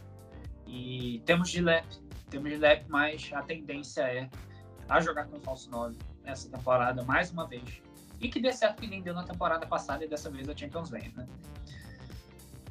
E 0.66 1.22
temos 1.24 1.50
de 1.50 1.60
lep, 1.60 1.86
temos 2.28 2.50
de 2.50 2.56
lep, 2.56 2.84
mas 2.88 3.30
a 3.32 3.42
tendência 3.42 4.02
é 4.02 4.28
a 4.88 5.00
jogar 5.00 5.26
com 5.26 5.36
o 5.36 5.40
falso 5.40 5.70
9 5.70 5.96
essa 6.24 6.48
temporada 6.48 7.02
mais 7.04 7.30
uma 7.30 7.46
vez. 7.46 7.82
E 8.22 8.28
que 8.28 8.40
dê 8.40 8.52
certo 8.52 8.80
que 8.80 8.86
nem 8.86 9.02
deu 9.02 9.12
na 9.12 9.24
temporada 9.24 9.66
passada 9.66 10.04
e 10.04 10.08
dessa 10.08 10.30
vez 10.30 10.48
a 10.48 10.56
Champions 10.56 10.88
vem, 10.88 11.12
né? 11.14 11.26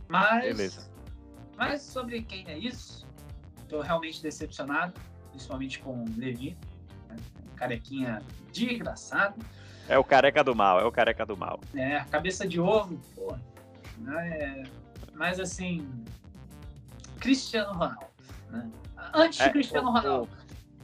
Mas, 0.08 0.46
Beleza. 0.46 0.90
mas 1.56 1.82
sobre 1.82 2.24
quem 2.24 2.48
é 2.48 2.58
isso, 2.58 3.06
estou 3.62 3.82
realmente 3.82 4.24
decepcionado, 4.24 5.00
principalmente 5.32 5.80
com 5.80 6.04
o 6.04 6.06
Levi 6.18 6.58
carequinha 7.62 8.24
desgraçado. 8.52 9.36
É 9.88 9.98
o 9.98 10.04
careca 10.04 10.44
do 10.44 10.56
mal, 10.56 10.80
é 10.80 10.86
o 10.86 10.92
careca 10.92 11.26
do 11.26 11.38
mal. 11.38 11.60
É, 11.76 12.00
cabeça 12.06 12.48
de 12.48 12.60
ovo, 12.60 13.00
pô. 13.16 13.38
É, 14.18 14.64
mas 15.14 15.40
assim, 15.40 15.88
Cristiano 17.20 17.74
Ronaldo. 17.74 18.08
Né? 18.50 18.72
Antes 19.14 19.38
de 19.38 19.46
é, 19.46 19.50
Cristiano 19.50 19.90
o, 19.90 19.94
Ronaldo. 19.94 20.30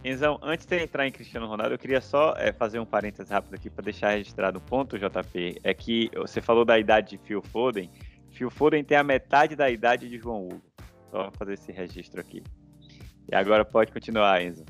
Então, 0.09 0.39
antes 0.41 0.65
de 0.65 0.73
entrar 0.77 1.05
em 1.05 1.11
Cristiano 1.11 1.47
Ronaldo, 1.47 1.73
eu 1.73 1.77
queria 1.77 1.99
só 1.99 2.33
é, 2.37 2.53
fazer 2.53 2.79
um 2.79 2.85
parênteses 2.85 3.29
rápido 3.29 3.55
aqui 3.55 3.69
para 3.69 3.83
deixar 3.83 4.11
registrado 4.11 4.57
um 4.57 4.61
ponto, 4.61 4.97
JP. 4.97 5.59
É 5.61 5.73
que 5.73 6.09
você 6.15 6.39
falou 6.39 6.63
da 6.63 6.79
idade 6.79 7.09
de 7.09 7.17
Phil 7.17 7.41
Foden. 7.41 7.91
Phil 8.31 8.49
Foden 8.49 8.85
tem 8.85 8.97
a 8.97 9.03
metade 9.03 9.53
da 9.53 9.69
idade 9.69 10.07
de 10.07 10.17
João 10.17 10.45
Hugo. 10.45 10.63
Só 11.11 11.29
fazer 11.31 11.55
esse 11.55 11.73
registro 11.73 12.21
aqui. 12.21 12.41
E 13.29 13.35
agora 13.35 13.65
pode 13.65 13.91
continuar, 13.91 14.41
Enzo. 14.41 14.63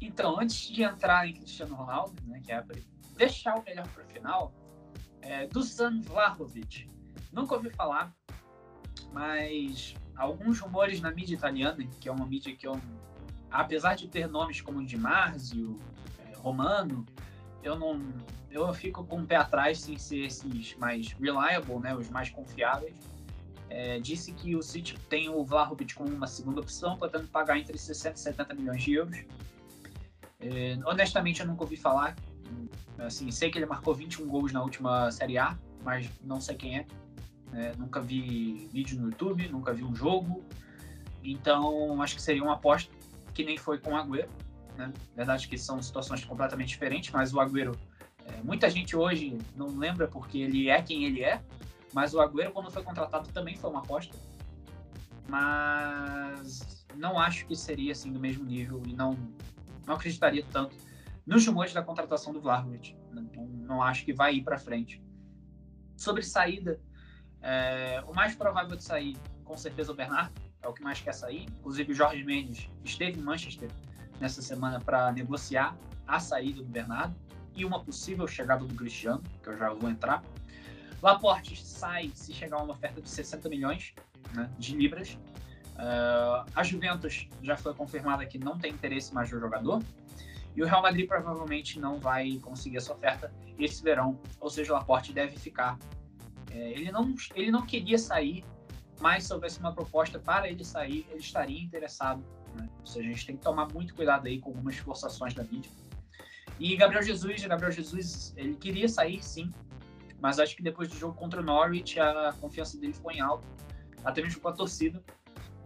Então, 0.00 0.40
antes 0.40 0.68
de 0.70 0.82
entrar 0.82 1.28
em 1.28 1.34
Cristiano 1.34 1.74
Ronaldo, 1.74 2.14
né, 2.26 2.40
que 2.42 2.50
é 2.50 2.64
deixar 3.18 3.56
o 3.56 3.62
melhor 3.62 3.86
para 3.88 4.04
o 4.04 4.06
final, 4.06 4.54
é, 5.20 5.46
Dusan 5.48 6.00
Vlahovic. 6.00 6.88
Nunca 7.30 7.56
ouvi 7.56 7.68
falar, 7.68 8.10
mas 9.12 9.94
alguns 10.16 10.60
rumores 10.60 11.02
na 11.02 11.10
mídia 11.10 11.34
italiana, 11.34 11.86
que 12.00 12.08
é 12.08 12.12
uma 12.12 12.24
mídia 12.24 12.56
que 12.56 12.66
eu, 12.66 12.80
apesar 13.54 13.94
de 13.94 14.08
ter 14.08 14.28
nomes 14.28 14.60
como 14.60 14.84
Di 14.84 14.96
Marzio, 14.98 15.78
é, 16.18 16.34
Romano, 16.36 17.06
eu 17.62 17.78
não, 17.78 18.02
eu 18.50 18.74
fico 18.74 19.04
com 19.04 19.20
o 19.20 19.26
pé 19.26 19.36
atrás 19.36 19.80
sem 19.80 19.96
ser 19.96 20.26
esses 20.26 20.74
mais 20.76 21.12
reliable, 21.12 21.78
né, 21.78 21.94
os 21.94 22.10
mais 22.10 22.28
confiáveis. 22.28 22.94
É, 23.70 24.00
disse 24.00 24.32
que 24.32 24.56
o 24.56 24.62
City 24.62 24.98
tem 25.08 25.28
o 25.28 25.44
Vlahovic 25.44 25.94
como 25.94 26.12
uma 26.12 26.26
segunda 26.26 26.60
opção, 26.60 26.98
podendo 26.98 27.28
pagar 27.28 27.56
entre 27.56 27.78
60 27.78 28.16
e 28.16 28.20
70 28.20 28.54
milhões 28.54 28.82
de 28.82 28.92
euros. 28.92 29.24
É, 30.40 30.76
honestamente, 30.84 31.40
eu 31.40 31.46
nunca 31.46 31.62
ouvi 31.62 31.76
falar. 31.76 32.16
Assim, 32.98 33.30
sei 33.30 33.50
que 33.50 33.58
ele 33.58 33.66
marcou 33.66 33.94
21 33.94 34.26
gols 34.26 34.52
na 34.52 34.62
última 34.62 35.10
Série 35.10 35.38
A, 35.38 35.56
mas 35.82 36.08
não 36.22 36.40
sei 36.40 36.56
quem 36.56 36.78
é. 36.78 36.86
é. 37.52 37.72
Nunca 37.76 38.00
vi 38.00 38.68
vídeo 38.72 39.00
no 39.00 39.08
YouTube, 39.08 39.48
nunca 39.48 39.72
vi 39.72 39.82
um 39.82 39.94
jogo. 39.94 40.44
Então, 41.22 42.00
acho 42.02 42.16
que 42.16 42.22
seria 42.22 42.42
uma 42.42 42.54
aposta 42.54 42.92
que 43.34 43.44
nem 43.44 43.58
foi 43.58 43.78
com 43.78 43.92
o 43.92 43.96
Agüero. 43.96 44.30
Né? 44.76 44.92
Verdade 45.14 45.48
que 45.48 45.58
são 45.58 45.82
situações 45.82 46.24
completamente 46.24 46.68
diferentes, 46.68 47.10
mas 47.10 47.34
o 47.34 47.40
Agüero, 47.40 47.76
é, 48.26 48.42
muita 48.42 48.70
gente 48.70 48.96
hoje 48.96 49.36
não 49.56 49.76
lembra 49.76 50.08
porque 50.08 50.38
ele 50.38 50.68
é 50.68 50.80
quem 50.80 51.04
ele 51.04 51.22
é, 51.22 51.42
mas 51.92 52.14
o 52.14 52.20
Agüero, 52.20 52.52
quando 52.52 52.70
foi 52.70 52.82
contratado, 52.82 53.28
também 53.28 53.56
foi 53.56 53.70
uma 53.70 53.80
aposta. 53.80 54.16
Mas 55.28 56.86
não 56.96 57.18
acho 57.18 57.46
que 57.46 57.56
seria 57.56 57.92
assim 57.92 58.12
do 58.12 58.20
mesmo 58.20 58.44
nível 58.44 58.82
e 58.86 58.92
não 58.92 59.16
não 59.86 59.94
acreditaria 59.94 60.44
tanto 60.50 60.76
nos 61.26 61.46
rumores 61.46 61.72
da 61.72 61.82
contratação 61.82 62.32
do 62.32 62.40
Vlahovic. 62.40 62.96
Não, 63.10 63.22
não 63.46 63.82
acho 63.82 64.04
que 64.04 64.12
vai 64.12 64.36
ir 64.36 64.42
para 64.42 64.58
frente. 64.58 65.02
Sobre 65.96 66.22
saída, 66.22 66.80
é, 67.40 68.02
o 68.06 68.14
mais 68.14 68.34
provável 68.34 68.76
de 68.76 68.82
sair, 68.82 69.16
com 69.44 69.56
certeza, 69.56 69.92
o 69.92 69.94
Bernardo, 69.94 70.32
é 70.64 70.68
o 70.68 70.72
que 70.72 70.82
mais 70.82 71.00
quer 71.00 71.12
sair. 71.12 71.46
Inclusive, 71.60 71.92
o 71.92 71.94
Jorge 71.94 72.24
Mendes 72.24 72.68
esteve 72.84 73.20
em 73.20 73.22
Manchester 73.22 73.70
nessa 74.20 74.42
semana 74.42 74.80
para 74.80 75.12
negociar 75.12 75.76
a 76.06 76.18
saída 76.18 76.62
do 76.62 76.68
Bernardo 76.68 77.14
e 77.54 77.64
uma 77.64 77.82
possível 77.82 78.26
chegada 78.26 78.64
do 78.64 78.74
Cristiano, 78.74 79.22
que 79.42 79.48
eu 79.48 79.56
já 79.56 79.72
vou 79.72 79.90
entrar. 79.90 80.22
Laporte 81.02 81.56
sai 81.62 82.10
se 82.14 82.32
chegar 82.32 82.62
uma 82.62 82.72
oferta 82.72 83.00
de 83.00 83.08
60 83.08 83.48
milhões 83.48 83.94
né, 84.32 84.50
de 84.58 84.74
libras. 84.76 85.18
Uh, 85.74 86.48
a 86.54 86.62
Juventus 86.62 87.28
já 87.42 87.56
foi 87.56 87.74
confirmada 87.74 88.24
que 88.24 88.38
não 88.38 88.58
tem 88.58 88.72
interesse 88.72 89.12
mais 89.12 89.30
no 89.30 89.38
jogador. 89.38 89.82
E 90.56 90.62
o 90.62 90.66
Real 90.66 90.82
Madrid 90.82 91.06
provavelmente 91.06 91.80
não 91.80 91.98
vai 91.98 92.38
conseguir 92.38 92.76
essa 92.76 92.92
oferta 92.92 93.32
esse 93.58 93.82
verão. 93.82 94.18
Ou 94.40 94.48
seja, 94.50 94.72
o 94.72 94.76
Laporte 94.76 95.12
deve 95.12 95.36
ficar. 95.36 95.78
É, 96.50 96.70
ele, 96.70 96.90
não, 96.92 97.14
ele 97.34 97.50
não 97.50 97.66
queria 97.66 97.98
sair, 97.98 98.44
mas 99.00 99.24
se 99.24 99.32
houvesse 99.32 99.58
uma 99.60 99.72
proposta 99.72 100.18
para 100.18 100.48
ele 100.48 100.64
sair, 100.64 101.06
ele 101.10 101.20
estaria 101.20 101.60
interessado. 101.60 102.22
Né? 102.54 102.68
Ou 102.80 102.86
seja, 102.86 103.08
a 103.08 103.12
gente 103.12 103.26
tem 103.26 103.36
que 103.36 103.42
tomar 103.42 103.72
muito 103.72 103.94
cuidado 103.94 104.26
aí 104.26 104.38
com 104.38 104.50
algumas 104.50 104.76
forçações 104.76 105.34
da 105.34 105.42
mídia. 105.42 105.70
E 106.58 106.76
Gabriel 106.76 107.02
Jesus, 107.02 107.44
Gabriel 107.44 107.72
Jesus, 107.72 108.32
ele 108.36 108.54
queria 108.54 108.88
sair 108.88 109.22
sim, 109.22 109.52
mas 110.20 110.38
acho 110.38 110.56
que 110.56 110.62
depois 110.62 110.88
do 110.88 110.96
jogo 110.96 111.14
contra 111.14 111.40
o 111.40 111.44
Norwich 111.44 111.98
a 111.98 112.32
confiança 112.40 112.78
dele 112.78 112.92
foi 112.92 113.14
em 113.14 113.20
alta, 113.20 113.46
até 114.04 114.22
mesmo 114.22 114.40
com 114.40 114.48
a 114.48 114.52
torcida. 114.52 115.02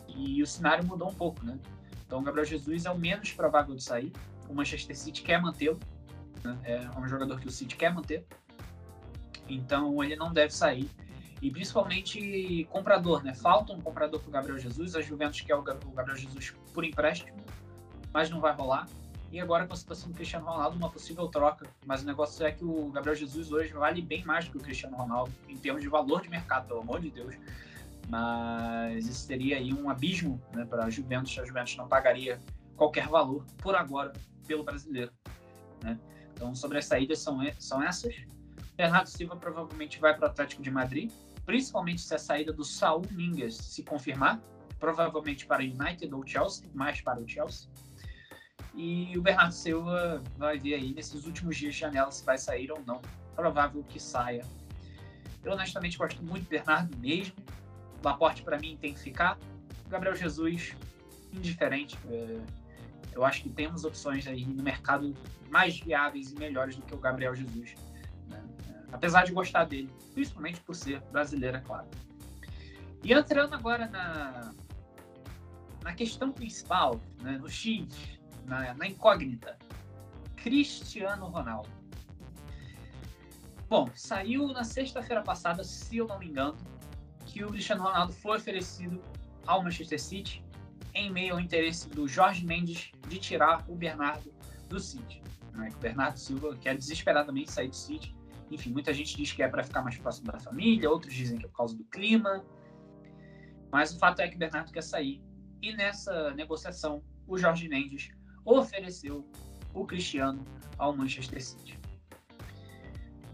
E 0.08 0.42
o 0.42 0.46
cenário 0.46 0.84
mudou 0.86 1.10
um 1.10 1.14
pouco, 1.14 1.44
né? 1.44 1.58
Então, 2.06 2.20
o 2.20 2.22
Gabriel 2.22 2.46
Jesus 2.46 2.86
é 2.86 2.90
o 2.90 2.98
menos 2.98 3.32
provável 3.32 3.76
de 3.76 3.82
sair. 3.82 4.10
O 4.48 4.54
Manchester 4.54 4.96
City 4.96 5.22
quer 5.22 5.40
mantê-lo. 5.40 5.78
Né? 6.42 6.58
É 6.64 6.98
um 6.98 7.06
jogador 7.06 7.38
que 7.38 7.46
o 7.46 7.50
City 7.50 7.76
quer 7.76 7.92
manter. 7.92 8.26
Então, 9.46 10.02
ele 10.02 10.16
não 10.16 10.32
deve 10.32 10.52
sair. 10.54 10.90
E 11.40 11.50
principalmente 11.50 12.66
comprador, 12.70 13.22
né? 13.22 13.34
Falta 13.34 13.72
um 13.72 13.80
comprador 13.80 14.20
para 14.20 14.28
o 14.28 14.32
Gabriel 14.32 14.58
Jesus, 14.58 14.94
a 14.96 15.00
Juventus 15.00 15.40
quer 15.40 15.54
o 15.54 15.62
Gabriel 15.62 16.16
Jesus 16.16 16.54
por 16.74 16.84
empréstimo, 16.84 17.38
mas 18.12 18.28
não 18.30 18.40
vai 18.40 18.52
rolar. 18.52 18.88
E 19.30 19.38
agora 19.38 19.66
com 19.66 19.74
a 19.74 19.76
situação 19.76 20.10
do 20.10 20.14
Cristiano 20.14 20.46
Ronaldo, 20.46 20.76
uma 20.76 20.90
possível 20.90 21.28
troca. 21.28 21.66
Mas 21.84 22.02
o 22.02 22.06
negócio 22.06 22.46
é 22.46 22.50
que 22.50 22.64
o 22.64 22.90
Gabriel 22.90 23.14
Jesus 23.14 23.52
hoje 23.52 23.72
vale 23.72 24.00
bem 24.00 24.24
mais 24.24 24.46
do 24.46 24.52
que 24.52 24.56
o 24.56 24.60
Cristiano 24.60 24.96
Ronaldo 24.96 25.30
em 25.46 25.56
termos 25.56 25.82
de 25.82 25.88
valor 25.88 26.22
de 26.22 26.30
mercado, 26.30 26.66
pelo 26.66 26.80
amor 26.80 27.00
de 27.00 27.10
Deus. 27.10 27.34
Mas 28.08 29.06
isso 29.06 29.26
seria 29.26 29.58
aí 29.58 29.72
um 29.72 29.90
abismo 29.90 30.40
né, 30.54 30.64
para 30.64 30.86
a 30.86 30.90
Juventus. 30.90 31.38
A 31.38 31.44
Juventus 31.44 31.76
não 31.76 31.86
pagaria 31.86 32.40
qualquer 32.74 33.06
valor 33.06 33.44
por 33.58 33.76
agora 33.76 34.14
pelo 34.46 34.64
brasileiro. 34.64 35.12
Né? 35.84 35.98
Então, 36.32 36.54
sobre 36.54 36.78
as 36.78 36.86
saídas 36.86 37.18
são, 37.18 37.38
são 37.58 37.82
essas. 37.82 38.14
Bernardo 38.76 39.08
Silva 39.08 39.36
provavelmente 39.36 40.00
vai 40.00 40.14
para 40.14 40.28
o 40.28 40.30
Atlético 40.30 40.62
de 40.62 40.70
Madrid, 40.70 41.10
principalmente 41.48 42.02
se 42.02 42.14
a 42.14 42.18
saída 42.18 42.52
do 42.52 42.62
Saul 42.62 43.00
Mingas 43.10 43.54
se 43.54 43.82
confirmar, 43.82 44.38
provavelmente 44.78 45.46
para 45.46 45.62
o 45.62 45.64
United 45.64 46.14
ou 46.14 46.22
Chelsea, 46.26 46.68
mais 46.74 47.00
para 47.00 47.18
o 47.18 47.26
Chelsea. 47.26 47.70
E 48.74 49.16
o 49.16 49.22
Bernardo 49.22 49.54
Silva 49.54 50.22
vai 50.36 50.58
ver 50.58 50.74
aí 50.74 50.92
nesses 50.92 51.24
últimos 51.24 51.56
dias 51.56 51.72
de 51.72 51.80
janela 51.80 52.10
se 52.10 52.22
vai 52.22 52.36
sair 52.36 52.70
ou 52.70 52.84
não. 52.84 53.00
Provável 53.34 53.82
que 53.82 53.98
saia. 53.98 54.44
Eu 55.42 55.52
honestamente 55.52 55.96
gosto 55.96 56.22
muito 56.22 56.44
do 56.44 56.50
Bernardo 56.50 56.94
mesmo. 56.98 57.34
Laporte 58.04 58.42
para 58.42 58.58
mim 58.58 58.76
tem 58.78 58.92
que 58.92 59.00
ficar. 59.00 59.38
Gabriel 59.88 60.14
Jesus, 60.14 60.76
indiferente. 61.32 61.98
É, 62.10 62.40
eu 63.12 63.24
acho 63.24 63.42
que 63.42 63.48
temos 63.48 63.84
opções 63.84 64.26
aí 64.26 64.44
no 64.44 64.62
mercado 64.62 65.14
mais 65.48 65.80
viáveis 65.80 66.30
e 66.30 66.36
melhores 66.36 66.76
do 66.76 66.82
que 66.82 66.94
o 66.94 66.98
Gabriel 66.98 67.34
Jesus. 67.34 67.74
Apesar 68.92 69.24
de 69.24 69.32
gostar 69.32 69.64
dele, 69.64 69.92
principalmente 70.14 70.60
por 70.60 70.74
ser 70.74 71.00
brasileiro, 71.12 71.58
é 71.58 71.60
claro. 71.60 71.88
E 73.02 73.12
entrando 73.12 73.54
agora 73.54 73.86
na, 73.86 74.52
na 75.82 75.94
questão 75.94 76.32
principal, 76.32 77.00
né, 77.20 77.38
no 77.38 77.48
X, 77.48 77.86
na, 78.44 78.74
na 78.74 78.86
incógnita, 78.86 79.58
Cristiano 80.36 81.26
Ronaldo. 81.26 81.68
Bom, 83.68 83.90
saiu 83.94 84.48
na 84.48 84.64
sexta-feira 84.64 85.22
passada, 85.22 85.62
se 85.62 85.98
eu 85.98 86.06
não 86.06 86.18
me 86.18 86.26
engano, 86.26 86.56
que 87.26 87.44
o 87.44 87.48
Cristiano 87.48 87.82
Ronaldo 87.82 88.12
foi 88.14 88.38
oferecido 88.38 89.02
ao 89.46 89.62
Manchester 89.62 90.00
City 90.00 90.42
em 90.94 91.10
meio 91.10 91.34
ao 91.34 91.40
interesse 91.40 91.88
do 91.90 92.08
Jorge 92.08 92.44
Mendes 92.44 92.90
de 93.08 93.18
tirar 93.18 93.64
o 93.68 93.74
Bernardo 93.74 94.32
do 94.68 94.80
City. 94.80 95.22
Né? 95.52 95.70
O 95.74 95.78
Bernardo 95.78 96.18
Silva 96.18 96.56
quer 96.56 96.76
desesperadamente 96.76 97.52
sair 97.52 97.68
do 97.68 97.76
City. 97.76 98.16
Enfim, 98.50 98.70
muita 98.70 98.92
gente 98.94 99.16
diz 99.16 99.32
que 99.32 99.42
é 99.42 99.48
para 99.48 99.62
ficar 99.62 99.82
mais 99.82 99.96
próximo 99.96 100.32
da 100.32 100.38
família, 100.38 100.90
outros 100.90 101.12
dizem 101.12 101.38
que 101.38 101.44
é 101.44 101.48
por 101.48 101.56
causa 101.56 101.76
do 101.76 101.84
clima. 101.84 102.44
Mas 103.70 103.94
o 103.94 103.98
fato 103.98 104.20
é 104.20 104.28
que 104.28 104.36
Bernardo 104.36 104.72
quer 104.72 104.82
sair. 104.82 105.22
E 105.60 105.72
nessa 105.74 106.30
negociação, 106.34 107.02
o 107.26 107.36
Jorge 107.36 107.68
Mendes 107.68 108.10
ofereceu 108.44 109.28
o 109.74 109.84
Cristiano 109.84 110.44
ao 110.78 110.96
Manchester 110.96 111.44
City. 111.44 111.78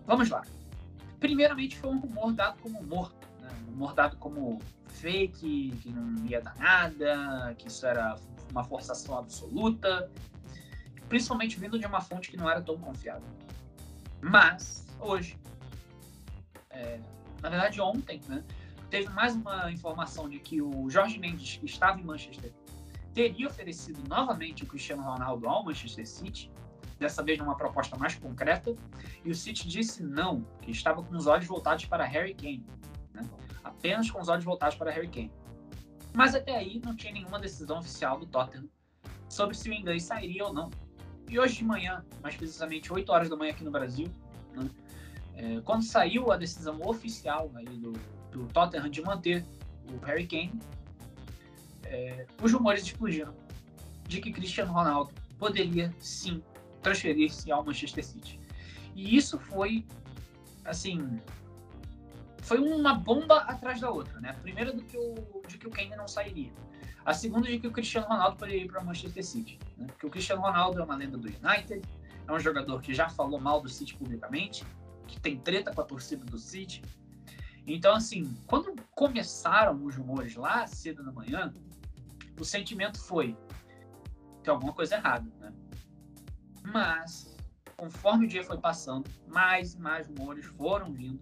Vamos 0.07 0.29
lá. 0.29 0.43
Primeiramente, 1.21 1.79
foi 1.79 1.91
um 1.91 1.99
rumor 1.99 2.33
dado 2.33 2.61
como 2.61 2.83
morto. 2.83 3.29
Né? 3.41 3.49
Um 3.63 3.71
rumor 3.71 3.95
dado 3.95 4.17
como 4.17 4.59
fake, 4.89 5.73
que 5.81 5.91
não 5.91 6.27
ia 6.27 6.41
dar 6.41 6.57
nada, 6.57 7.55
que 7.57 7.69
isso 7.69 7.87
era 7.87 8.17
uma 8.51 8.65
forçação 8.65 9.19
absoluta, 9.19 10.11
principalmente 11.09 11.59
vindo 11.59 11.79
de 11.79 11.87
uma 11.87 12.01
fonte 12.01 12.31
que 12.31 12.37
não 12.37 12.49
era 12.49 12.63
tão 12.63 12.79
confiável. 12.79 13.29
Mas, 14.21 14.84
hoje, 15.05 15.39
é, 16.71 16.99
na 17.43 17.49
verdade 17.49 17.81
ontem, 17.81 18.21
né, 18.29 18.45
teve 18.91 19.09
mais 19.11 19.35
uma 19.35 19.71
informação 19.71 20.29
de 20.29 20.39
que 20.39 20.61
o 20.63 20.89
Jorge 20.89 21.19
Mendes, 21.19 21.57
que 21.57 21.67
estava 21.67 22.01
em 22.01 22.05
Manchester, 22.05 22.53
teria 23.13 23.47
oferecido 23.47 24.01
novamente 24.09 24.65
o 24.65 24.67
Cristiano 24.67 25.03
Ronaldo 25.03 25.49
ao 25.49 25.65
Manchester 25.65 26.07
City, 26.07 26.51
dessa 26.99 27.23
vez 27.23 27.39
numa 27.39 27.57
proposta 27.57 27.97
mais 27.97 28.15
concreta, 28.15 28.75
e 29.25 29.31
o 29.31 29.35
City 29.35 29.69
disse 29.69 30.03
não, 30.03 30.43
que 30.63 30.71
estava 30.71 31.03
com 31.03 31.17
os 31.17 31.27
olhos 31.27 31.47
voltados 31.47 31.85
para 31.85 32.05
Harry 32.05 32.35
Kane. 32.35 32.67
Né? 33.13 33.29
apenas 33.65 34.11
com 34.11 34.21
os 34.21 34.29
olhos 34.29 34.45
voltados 34.45 34.77
para 34.77 34.91
Harry 34.91 35.09
Kane. 35.09 35.33
Mas 36.13 36.35
até 36.35 36.57
aí 36.57 36.81
não 36.85 36.95
tinha 36.95 37.13
nenhuma 37.13 37.41
decisão 37.41 37.79
oficial 37.79 38.19
do 38.19 38.27
Tottenham 38.27 38.69
sobre 39.29 39.57
se 39.57 39.69
o 39.69 39.73
inglês 39.73 40.05
sairia 40.05 40.45
ou 40.45 40.53
não. 40.53 40.71
E 41.29 41.39
hoje 41.39 41.57
de 41.57 41.65
manhã, 41.65 42.05
mais 42.23 42.37
precisamente 42.37 42.93
8 42.93 43.11
horas 43.11 43.29
da 43.29 43.37
manhã 43.37 43.53
aqui 43.53 43.65
no 43.65 43.71
Brasil, 43.71 44.07
né, 44.55 44.69
é, 45.37 45.61
quando 45.63 45.83
saiu 45.83 46.31
a 46.31 46.37
decisão 46.37 46.81
oficial 46.83 47.51
aí 47.55 47.65
do, 47.65 47.93
do 48.31 48.47
Tottenham 48.53 48.89
de 48.89 49.03
manter 49.03 49.45
o 49.91 50.05
Harry 50.05 50.27
Kane, 50.27 50.61
é, 51.85 52.27
os 52.43 52.53
rumores 52.53 52.83
explodiram 52.83 53.35
de 54.07 54.21
que 54.21 54.33
Cristiano 54.33 54.73
Ronaldo 54.73 55.13
poderia 55.39 55.93
sim 55.99 56.43
transferir-se 56.83 57.51
ao 57.51 57.65
Manchester 57.65 58.05
City. 58.05 58.39
E 58.95 59.17
isso 59.17 59.39
foi, 59.39 59.85
assim, 60.65 61.21
foi 62.43 62.59
uma 62.59 62.95
bomba 62.95 63.39
atrás 63.39 63.81
da 63.81 63.91
outra, 63.91 64.21
né? 64.21 64.31
A 64.31 64.35
primeira 64.35 64.73
do 64.73 64.83
que 64.83 64.97
o, 64.97 65.43
de 65.49 65.59
que 65.59 65.67
o 65.67 65.71
Kane 65.71 65.97
não 65.97 66.07
sairia. 66.07 66.53
A 67.05 67.13
segunda 67.13 67.49
de 67.49 67.59
que 67.59 67.67
o 67.67 67.73
Cristiano 67.73 68.07
Ronaldo 68.07 68.37
poderia 68.37 68.63
ir 68.63 68.69
para 68.69 68.81
o 68.81 68.87
Manchester 68.87 69.25
City. 69.25 69.59
Né? 69.77 69.87
Porque 69.89 70.07
o 70.07 70.11
Cristiano 70.11 70.41
Ronaldo 70.41 70.81
é 70.81 70.85
uma 70.85 70.95
lenda 70.95 71.19
do 71.19 71.27
United, 71.27 71.83
é 72.27 72.33
um 72.33 72.39
jogador 72.39 72.81
que 72.81 72.95
já 72.95 73.09
falou 73.09 73.41
mal 73.41 73.61
do 73.61 73.69
City 73.69 73.95
publicamente, 73.95 74.65
que 75.07 75.21
tem 75.21 75.39
treta 75.39 75.73
com 75.73 75.81
a 75.81 75.85
torcida 75.85 76.25
do 76.25 76.39
City. 76.39 76.83
Então, 77.67 77.95
assim, 77.95 78.35
quando 78.47 78.75
começaram 78.93 79.83
os 79.85 79.97
rumores 79.97 80.35
lá 80.35 80.67
cedo 80.67 81.03
da 81.03 81.13
manhã, 81.13 81.53
o 82.39 82.45
sentimento 82.45 83.01
foi 83.01 83.37
tem 84.43 84.53
alguma 84.53 84.75
coisa 84.75 84.97
errada, 84.97 85.27
né? 85.41 85.53
Mas, 86.63 87.35
conforme 87.77 88.27
o 88.27 88.29
dia 88.29 88.45
foi 88.45 88.59
passando, 88.59 89.09
mais 89.27 89.73
e 89.73 89.81
mais 89.81 90.07
rumores 90.07 90.45
foram 90.45 90.93
vindo 90.93 91.21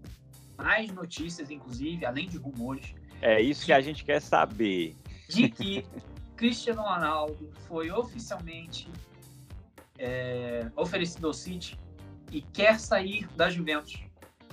mais 0.56 0.92
notícias, 0.92 1.50
inclusive, 1.50 2.04
além 2.04 2.28
de 2.28 2.36
rumores. 2.36 2.94
É 3.20 3.40
isso 3.40 3.64
que 3.64 3.72
a 3.72 3.80
gente 3.80 4.04
quer 4.04 4.20
saber. 4.20 4.96
De 5.28 5.48
que 5.48 5.86
Cristiano 6.36 6.82
Ronaldo 6.82 7.50
foi 7.68 7.90
oficialmente 7.90 8.90
é, 9.98 10.70
oferecido 10.76 11.26
ao 11.26 11.32
City 11.32 11.78
e 12.32 12.42
quer 12.42 12.80
sair 12.80 13.28
da 13.36 13.48
Juventus. 13.48 14.02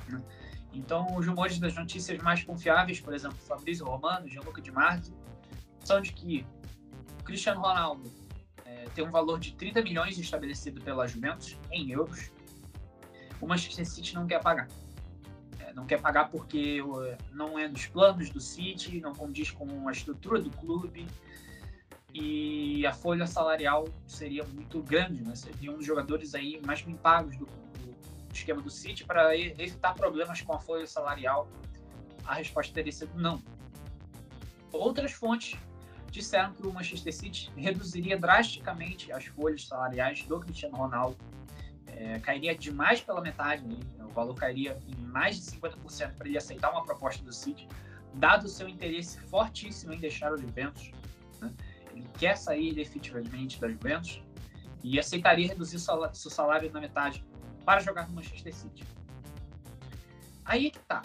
Né? 0.08 0.22
Então, 0.72 1.16
os 1.18 1.26
rumores 1.26 1.58
das 1.58 1.74
notícias 1.74 2.22
mais 2.22 2.44
confiáveis, 2.44 3.00
por 3.00 3.14
exemplo, 3.14 3.38
Fabrício 3.38 3.86
Romano, 3.86 4.28
Gianluca 4.28 4.62
Di 4.62 4.72
Marzio, 4.72 5.16
são 5.84 6.00
de 6.00 6.14
que 6.14 6.46
Cristiano 7.24 7.62
Ronaldo 7.62 8.12
é, 8.66 8.86
tem 8.94 9.04
um 9.04 9.10
valor 9.10 9.40
de 9.40 9.54
30 9.54 9.82
milhões 9.82 10.18
estabelecido 10.20 10.80
pela 10.82 11.08
Juventus 11.08 11.58
em 11.72 11.90
euros. 11.90 12.32
O 13.42 13.48
Manchester 13.48 13.86
City 13.88 14.14
não 14.14 14.28
quer 14.28 14.42
pagar 14.42 14.68
não 15.80 15.86
quer 15.86 16.02
pagar 16.02 16.30
porque 16.30 16.80
não 17.32 17.58
é 17.58 17.68
dos 17.68 17.88
planos 17.88 18.30
do 18.30 18.40
City, 18.40 19.00
não 19.00 19.14
condiz 19.14 19.50
com 19.50 19.88
a 19.88 19.92
estrutura 19.92 20.42
do 20.42 20.50
clube 20.52 21.08
e 22.14 22.86
a 22.86 22.94
folha 22.94 23.26
salarial 23.26 23.88
seria 24.06 24.44
muito 24.44 24.82
grande, 24.82 25.24
né? 25.24 25.36
Seria 25.36 25.72
um 25.72 25.78
dos 25.78 25.86
jogadores 25.86 26.36
aí 26.36 26.60
mais 26.66 26.82
bem 26.82 26.96
pagos 26.96 27.38
do, 27.38 27.46
do 27.46 27.69
esquema 28.34 28.62
do 28.62 28.70
City 28.70 29.04
para 29.04 29.36
evitar 29.38 29.94
problemas 29.94 30.42
com 30.42 30.54
a 30.54 30.60
folha 30.60 30.86
salarial. 30.86 31.48
A 32.26 32.36
resposta 32.36 32.74
teria 32.74 32.92
sido 32.92 33.18
não. 33.20 33.42
Outras 34.72 35.12
fontes 35.12 35.60
disseram 36.12 36.54
que 36.54 36.66
o 36.66 36.74
Manchester 36.74 37.14
City 37.14 37.52
reduziria 37.56 38.18
drasticamente 38.18 39.12
as 39.12 39.26
folhas 39.26 39.66
salariais 39.66 40.24
do 40.24 40.40
Cristiano 40.40 40.76
Ronaldo 40.76 41.18
é, 42.00 42.20
cairia 42.20 42.56
demais 42.56 43.02
pela 43.02 43.22
metade, 43.22 43.64
né? 43.64 43.78
o 44.00 44.10
valor 44.10 44.34
cairia 44.34 44.80
em 44.88 44.96
mais 45.06 45.36
de 45.36 45.52
50% 45.58 46.14
para 46.14 46.28
ele 46.28 46.38
aceitar 46.38 46.72
uma 46.72 46.84
proposta 46.84 47.24
do 47.24 47.34
City, 47.34 47.68
dado 48.14 48.46
o 48.46 48.50
seu 48.50 48.68
interesse 48.68 49.20
fortíssimo 49.20 49.94
em 49.94 50.00
deixar 50.00 50.32
o 50.32 50.38
Juventus. 50.38 50.92
Né? 51.42 51.52
Ele 51.92 52.08
quer 52.18 52.38
sair 52.38 52.74
definitivamente 52.74 53.60
da 53.60 53.68
Juventus 53.68 54.22
e 54.84 54.98
aceitaria 54.98 55.48
reduzir 55.48 55.80
seu 55.80 56.32
salário 56.32 56.72
na 56.72 56.80
metade 56.80 57.24
para 57.66 57.82
jogar 57.82 58.08
no 58.08 58.16
Manchester 58.16 58.54
City. 58.54 58.84
Aí 60.46 60.68
é 60.68 60.70
que 60.70 60.80
tá. 60.80 61.04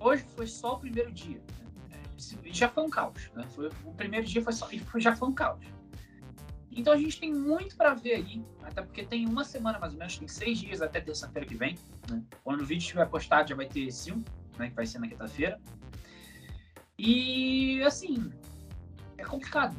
Hoje 0.00 0.24
foi 0.34 0.46
só 0.46 0.74
o 0.74 0.78
primeiro 0.78 1.12
dia. 1.12 1.40
Né? 1.90 2.00
Já 2.46 2.68
foi 2.68 2.84
um 2.84 2.90
caos. 2.90 3.30
Né? 3.34 3.44
Foi, 3.54 3.68
o 3.84 3.92
primeiro 3.94 4.26
dia 4.26 4.42
foi 4.42 4.52
só, 4.52 4.68
já 4.96 5.14
foi 5.14 5.28
um 5.28 5.34
caos. 5.34 5.60
Então 6.74 6.92
a 6.92 6.96
gente 6.96 7.20
tem 7.20 7.32
muito 7.32 7.76
para 7.76 7.92
ver 7.92 8.14
aí, 8.14 8.42
até 8.62 8.80
porque 8.80 9.04
tem 9.04 9.26
uma 9.26 9.44
semana 9.44 9.78
mais 9.78 9.92
ou 9.92 9.98
menos, 9.98 10.16
tem 10.16 10.26
seis 10.26 10.58
dias 10.58 10.80
até 10.80 11.00
terça-feira 11.00 11.46
que 11.46 11.54
vem. 11.54 11.76
Né? 12.10 12.22
Quando 12.42 12.62
o 12.62 12.64
vídeo 12.64 12.82
estiver 12.82 13.06
postado 13.08 13.50
já 13.50 13.54
vai 13.54 13.66
ter 13.66 13.90
cinco, 13.90 14.24
né, 14.58 14.70
que 14.70 14.74
vai 14.74 14.86
ser 14.86 14.98
na 14.98 15.06
quinta-feira. 15.06 15.60
E 16.98 17.82
assim, 17.82 18.32
é 19.18 19.24
complicado. 19.24 19.76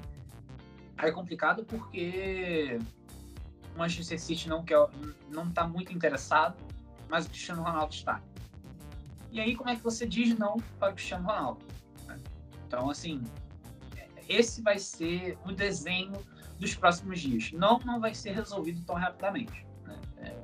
É 0.97 1.11
complicado 1.11 1.65
porque 1.65 2.79
o 3.75 3.77
Manchester 3.77 4.19
City 4.19 4.49
não 4.49 4.63
quer, 4.63 4.77
não 5.29 5.47
está 5.47 5.67
muito 5.67 5.93
interessado, 5.93 6.55
mas 7.09 7.25
o 7.25 7.29
Cristiano 7.29 7.63
Ronaldo 7.63 7.93
está. 7.93 8.21
E 9.31 9.39
aí, 9.39 9.55
como 9.55 9.69
é 9.69 9.75
que 9.75 9.83
você 9.83 10.05
diz 10.05 10.37
não 10.37 10.57
para 10.79 10.91
o 10.91 10.95
Cristiano 10.95 11.25
Ronaldo? 11.25 11.65
Né? 12.07 12.19
Então, 12.67 12.89
assim, 12.89 13.23
esse 14.29 14.61
vai 14.61 14.77
ser 14.77 15.37
o 15.45 15.51
desenho 15.51 16.13
dos 16.59 16.75
próximos 16.75 17.19
dias. 17.19 17.51
Não, 17.51 17.79
não 17.79 17.99
vai 17.99 18.13
ser 18.13 18.31
resolvido 18.31 18.83
tão 18.85 18.95
rapidamente. 18.95 19.65
Né? 19.83 19.99
É, 20.17 20.35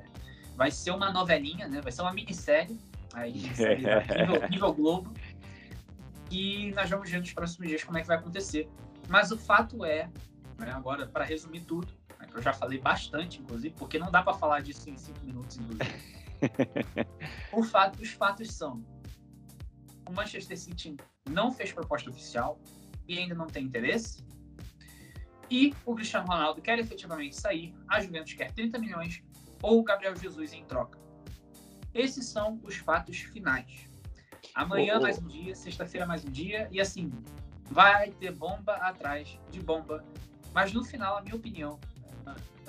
vai 0.56 0.70
ser 0.70 0.90
uma 0.90 1.12
novelinha, 1.12 1.68
né? 1.68 1.80
vai 1.80 1.92
ser 1.92 2.02
uma 2.02 2.12
minissérie, 2.12 2.78
aí, 3.14 3.32
nível, 4.18 4.48
nível 4.50 4.74
Globo, 4.74 5.12
e 6.30 6.72
nós 6.72 6.88
vamos 6.88 7.10
ver 7.10 7.18
nos 7.18 7.32
próximos 7.32 7.68
dias 7.68 7.84
como 7.84 7.98
é 7.98 8.02
que 8.02 8.06
vai 8.06 8.16
acontecer. 8.16 8.68
Mas 9.08 9.32
o 9.32 9.38
fato 9.38 9.84
é, 9.84 10.08
né, 10.58 10.70
agora, 10.70 11.06
para 11.06 11.24
resumir 11.24 11.62
tudo, 11.62 11.92
né, 12.20 12.26
que 12.26 12.36
eu 12.36 12.42
já 12.42 12.52
falei 12.52 12.78
bastante, 12.78 13.40
inclusive, 13.40 13.74
porque 13.76 13.98
não 13.98 14.10
dá 14.10 14.22
para 14.22 14.34
falar 14.34 14.60
disso 14.60 14.88
em 14.88 14.96
cinco 14.96 15.24
minutos, 15.24 15.56
inclusive. 15.56 15.90
o 17.52 17.62
fato, 17.62 18.00
os 18.00 18.10
fatos 18.10 18.52
são: 18.52 18.84
o 20.08 20.12
Manchester 20.12 20.58
City 20.58 20.96
não 21.28 21.50
fez 21.50 21.72
proposta 21.72 22.10
oficial 22.10 22.60
e 23.08 23.18
ainda 23.18 23.34
não 23.34 23.46
tem 23.46 23.64
interesse. 23.64 24.24
E 25.50 25.74
o 25.84 25.94
Cristiano 25.96 26.28
Ronaldo 26.28 26.62
quer 26.62 26.78
efetivamente 26.78 27.34
sair, 27.34 27.74
a 27.88 28.00
Juventus 28.00 28.34
quer 28.34 28.52
30 28.52 28.78
milhões 28.78 29.22
ou 29.60 29.80
o 29.80 29.82
Gabriel 29.82 30.14
Jesus 30.14 30.52
em 30.52 30.64
troca. 30.64 30.98
Esses 31.92 32.26
são 32.26 32.60
os 32.62 32.76
fatos 32.76 33.18
finais. 33.18 33.90
Amanhã 34.54 34.94
oh, 34.94 34.98
oh. 34.98 35.02
mais 35.02 35.18
um 35.18 35.26
dia, 35.26 35.54
sexta-feira 35.54 36.06
mais 36.06 36.24
um 36.24 36.30
dia, 36.30 36.68
e 36.70 36.80
assim, 36.80 37.10
vai 37.64 38.10
ter 38.12 38.32
bomba 38.32 38.74
atrás 38.74 39.38
de 39.50 39.60
bomba. 39.60 40.04
Mas 40.52 40.72
no 40.72 40.84
final, 40.84 41.18
a 41.18 41.22
minha 41.22 41.34
opinião, 41.34 41.80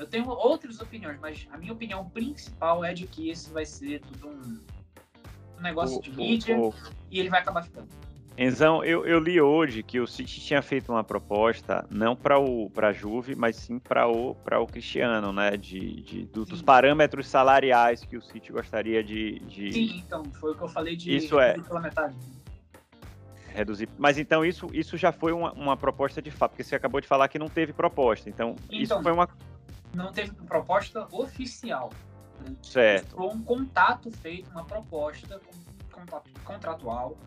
eu 0.01 0.07
tenho 0.07 0.27
outras 0.29 0.81
opiniões, 0.81 1.19
mas 1.19 1.47
a 1.51 1.57
minha 1.57 1.71
opinião 1.71 2.09
principal 2.09 2.83
é 2.83 2.91
de 2.91 3.05
que 3.05 3.29
isso 3.29 3.53
vai 3.53 3.65
ser 3.65 4.01
tudo 4.01 4.29
um, 4.29 4.59
um 5.59 5.61
negócio 5.61 6.01
de 6.01 6.11
mídia 6.11 6.57
e 7.11 7.19
ele 7.19 7.29
vai 7.29 7.39
acabar 7.39 7.63
ficando. 7.63 7.87
Enzão, 8.35 8.83
eu, 8.83 9.05
eu 9.05 9.19
li 9.19 9.39
hoje 9.39 9.83
que 9.83 9.99
o 9.99 10.07
City 10.07 10.39
tinha 10.41 10.61
feito 10.61 10.91
uma 10.91 11.03
proposta 11.03 11.85
não 11.91 12.15
para 12.15 12.39
o 12.39 12.69
para 12.71 12.91
Juve, 12.91 13.35
mas 13.35 13.57
sim 13.57 13.77
para 13.77 14.07
o 14.07 14.31
o 14.31 14.67
Cristiano, 14.67 15.31
né? 15.31 15.51
De, 15.55 16.01
de 16.01 16.25
do, 16.25 16.45
dos 16.45 16.61
parâmetros 16.61 17.27
salariais 17.27 18.03
que 18.03 18.17
o 18.17 18.21
City 18.21 18.51
gostaria 18.51 19.03
de, 19.03 19.37
de... 19.41 19.71
Sim, 19.71 20.03
então 20.03 20.23
foi 20.39 20.53
o 20.53 20.55
que 20.55 20.63
eu 20.63 20.69
falei 20.69 20.95
de 20.95 21.15
isso 21.15 21.39
é 21.39 21.59
pela 21.59 21.79
metade. 21.79 22.15
Reduzir. 23.53 23.89
Mas 23.99 24.17
então 24.17 24.43
isso 24.43 24.67
isso 24.73 24.97
já 24.97 25.11
foi 25.11 25.33
uma, 25.33 25.51
uma 25.51 25.77
proposta 25.77 26.21
de 26.21 26.31
fato, 26.31 26.51
porque 26.51 26.63
você 26.63 26.75
acabou 26.75 27.01
de 27.01 27.07
falar 27.07 27.27
que 27.27 27.37
não 27.37 27.49
teve 27.49 27.73
proposta. 27.73 28.29
Então, 28.29 28.55
então 28.67 28.79
isso 28.79 29.03
foi 29.03 29.11
uma 29.11 29.27
não 29.93 30.11
teve 30.11 30.31
proposta 30.31 31.07
oficial. 31.11 31.91
Né? 32.39 32.55
Certo. 32.61 33.15
Foi 33.15 33.27
um 33.27 33.41
contato 33.41 34.11
feito, 34.11 34.49
uma 34.51 34.65
proposta 34.65 35.39
contratual 36.43 37.17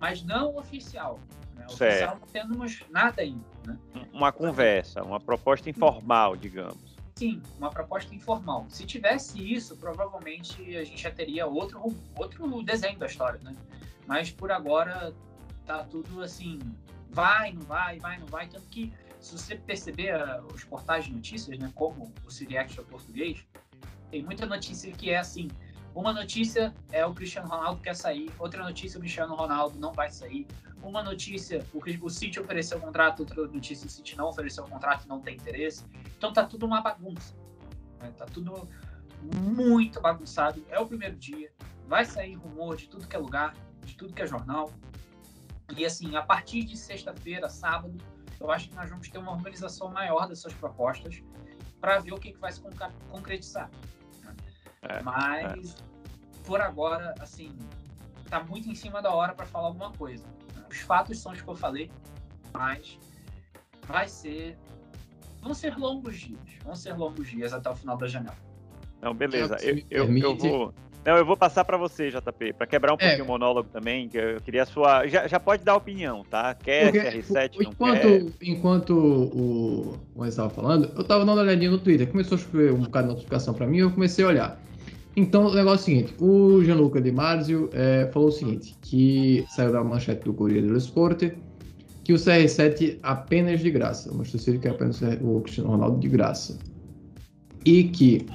mas 0.00 0.22
não 0.24 0.56
oficial. 0.56 1.20
Né? 1.54 1.66
Oficial 1.66 2.18
não 2.18 2.26
temos 2.28 2.82
nada 2.88 3.20
ainda. 3.20 3.44
Né? 3.66 3.78
Uma 4.12 4.32
conversa, 4.32 5.02
uma 5.02 5.20
proposta 5.20 5.68
informal, 5.68 6.34
digamos. 6.36 6.98
Sim, 7.14 7.42
uma 7.58 7.68
proposta 7.68 8.14
informal. 8.14 8.64
Se 8.70 8.86
tivesse 8.86 9.38
isso, 9.38 9.76
provavelmente 9.76 10.74
a 10.74 10.82
gente 10.82 11.02
já 11.02 11.10
teria 11.10 11.46
outro, 11.46 11.94
outro 12.16 12.62
desenho 12.62 12.98
da 12.98 13.06
história, 13.06 13.38
né? 13.42 13.54
Mas 14.06 14.30
por 14.30 14.50
agora 14.50 15.12
tá 15.66 15.84
tudo 15.84 16.22
assim, 16.22 16.58
vai, 17.10 17.52
não 17.52 17.60
vai, 17.62 17.98
vai, 17.98 18.18
não 18.18 18.26
vai. 18.26 18.48
Tanto 18.48 18.66
que, 18.68 18.90
se 19.20 19.36
você 19.36 19.54
perceber 19.54 20.14
uh, 20.14 20.46
os 20.52 20.64
portais 20.64 21.04
de 21.04 21.12
notícias, 21.12 21.58
né, 21.58 21.70
como 21.74 22.12
o 22.26 22.30
Siri 22.30 22.56
Extra 22.56 22.82
português, 22.82 23.46
tem 24.10 24.22
muita 24.22 24.46
notícia 24.46 24.90
que 24.92 25.10
é 25.10 25.18
assim, 25.18 25.48
uma 25.94 26.12
notícia 26.12 26.74
é 26.90 27.04
o 27.04 27.12
Cristiano 27.12 27.48
Ronaldo 27.48 27.80
quer 27.80 27.94
sair, 27.94 28.30
outra 28.38 28.62
notícia 28.62 28.96
o 28.98 29.00
Cristiano 29.00 29.34
Ronaldo 29.34 29.78
não 29.78 29.92
vai 29.92 30.10
sair. 30.10 30.46
Uma 30.82 31.02
notícia, 31.02 31.64
o, 31.74 32.06
o 32.06 32.10
City 32.10 32.40
ofereceu 32.40 32.78
o 32.78 32.80
contrato, 32.80 33.20
outra 33.20 33.46
notícia 33.46 33.86
o 33.86 33.90
City 33.90 34.16
não 34.16 34.28
ofereceu 34.28 34.64
o 34.64 34.68
contrato 34.68 35.06
não 35.06 35.20
tem 35.20 35.36
interesse. 35.36 35.84
Então 36.16 36.32
tá 36.32 36.44
tudo 36.44 36.64
uma 36.64 36.80
bagunça. 36.80 37.34
Né? 38.00 38.12
Tá 38.16 38.24
tudo 38.24 38.68
muito 39.20 40.00
bagunçado. 40.00 40.64
É 40.70 40.78
o 40.78 40.86
primeiro 40.86 41.16
dia, 41.16 41.52
vai 41.86 42.04
sair 42.04 42.34
rumor 42.34 42.76
de 42.76 42.88
tudo 42.88 43.06
que 43.06 43.14
é 43.14 43.18
lugar, 43.18 43.54
de 43.84 43.94
tudo 43.96 44.14
que 44.14 44.22
é 44.22 44.26
jornal. 44.26 44.72
E 45.76 45.84
assim, 45.84 46.16
a 46.16 46.22
partir 46.22 46.64
de 46.64 46.76
sexta-feira, 46.76 47.48
sábado, 47.48 47.96
eu 48.40 48.50
acho 48.50 48.68
que 48.68 48.74
nós 48.74 48.88
vamos 48.88 49.08
ter 49.08 49.18
uma 49.18 49.32
organização 49.32 49.90
maior 49.90 50.26
dessas 50.26 50.52
propostas 50.54 51.22
para 51.80 51.98
ver 51.98 52.12
o 52.12 52.18
que, 52.18 52.32
que 52.32 52.38
vai 52.38 52.50
se 52.50 52.60
concretizar. 53.10 53.70
É, 54.82 55.02
Mas, 55.02 55.74
é. 55.74 55.76
por 56.46 56.60
agora, 56.60 57.14
assim, 57.20 57.56
tá 58.28 58.42
muito 58.42 58.68
em 58.68 58.74
cima 58.74 59.02
da 59.02 59.12
hora 59.12 59.34
para 59.34 59.44
falar 59.46 59.68
alguma 59.68 59.92
coisa. 59.92 60.24
Os 60.70 60.78
fatos 60.78 61.18
são 61.18 61.32
os 61.32 61.42
que 61.42 61.48
eu 61.48 61.54
falei, 61.54 61.90
mas 62.52 62.98
vai 63.86 64.08
ser. 64.08 64.56
Vão 65.42 65.52
ser 65.52 65.76
longos 65.76 66.18
dias. 66.18 66.40
Vão 66.62 66.74
ser 66.74 66.94
longos 66.94 67.28
dias 67.28 67.52
até 67.52 67.68
o 67.68 67.76
final 67.76 67.96
da 67.96 68.06
janela. 68.06 68.36
Não, 69.00 69.14
beleza. 69.14 69.56
Eu, 69.62 69.78
eu, 69.90 70.16
eu 70.16 70.36
vou. 70.36 70.74
Não, 71.04 71.16
eu 71.16 71.24
vou 71.24 71.36
passar 71.36 71.64
para 71.64 71.78
você, 71.78 72.10
JP, 72.10 72.52
para 72.52 72.66
quebrar 72.66 72.92
um 72.92 72.96
é. 72.98 73.06
pouquinho 73.06 73.24
o 73.24 73.26
monólogo 73.26 73.68
também, 73.72 74.08
que 74.08 74.18
eu 74.18 74.40
queria 74.40 74.64
a 74.64 74.66
sua. 74.66 75.06
Já, 75.06 75.26
já 75.26 75.40
pode 75.40 75.64
dar 75.64 75.74
opinião, 75.76 76.24
tá? 76.28 76.54
Quer 76.54 76.92
Porque, 76.92 77.22
CR7, 77.22 77.50
não 77.54 77.72
enquanto, 77.72 78.00
quer? 78.02 78.26
Enquanto 78.42 78.90
o 78.94 79.94
Juan 80.14 80.28
estava 80.28 80.50
falando, 80.50 80.90
eu 80.94 81.00
estava 81.00 81.24
dando 81.24 81.32
uma 81.32 81.42
olhadinha 81.42 81.70
no 81.70 81.78
Twitter, 81.78 82.06
começou 82.06 82.36
a 82.36 82.40
chover 82.40 82.72
um 82.72 82.80
bocado 82.80 83.08
de 83.08 83.14
notificação 83.14 83.54
para 83.54 83.66
mim, 83.66 83.78
eu 83.78 83.90
comecei 83.90 84.24
a 84.24 84.28
olhar. 84.28 84.60
Então, 85.16 85.46
o 85.46 85.54
negócio 85.54 85.90
é 85.90 85.94
o 85.94 85.96
seguinte: 85.96 86.14
o 86.20 86.62
Gianluca 86.62 87.00
Di 87.00 87.10
Marzio 87.10 87.70
é, 87.72 88.08
falou 88.12 88.28
o 88.28 88.32
seguinte, 88.32 88.76
que 88.82 89.44
saiu 89.48 89.72
da 89.72 89.82
manchete 89.82 90.24
do 90.24 90.34
Corriere 90.34 90.66
dello 90.66 90.78
Sport, 90.78 91.32
que 92.04 92.12
o 92.12 92.16
CR7 92.16 92.98
apenas 93.02 93.60
de 93.60 93.70
graça, 93.70 94.10
o 94.10 94.16
Manchester 94.16 94.40
City 94.40 94.58
quer 94.58 94.70
apenas 94.70 95.00
o 95.22 95.40
Cristiano 95.40 95.70
Ronaldo 95.70 95.98
de 95.98 96.08
graça. 96.08 96.58
E 97.64 97.84
que 97.84 98.26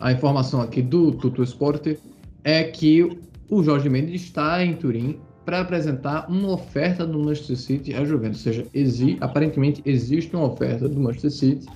a 0.00 0.12
informação 0.12 0.60
aqui 0.60 0.82
do 0.82 1.12
Tutu 1.12 1.42
Sport 1.42 1.98
é 2.44 2.64
que 2.64 3.18
o 3.50 3.62
Jorge 3.62 3.88
Mendes 3.88 4.22
está 4.22 4.64
em 4.64 4.74
Turim 4.74 5.18
para 5.44 5.60
apresentar 5.60 6.28
uma 6.28 6.52
oferta 6.52 7.06
do 7.06 7.18
Manchester 7.18 7.56
City 7.56 7.94
à 7.94 8.04
Juventus, 8.04 8.46
ou 8.46 8.52
seja, 8.52 8.66
exi 8.74 9.16
aparentemente 9.20 9.82
existe 9.86 10.36
uma 10.36 10.44
oferta 10.44 10.88
do 10.88 11.00
Manchester 11.00 11.30
City 11.30 11.66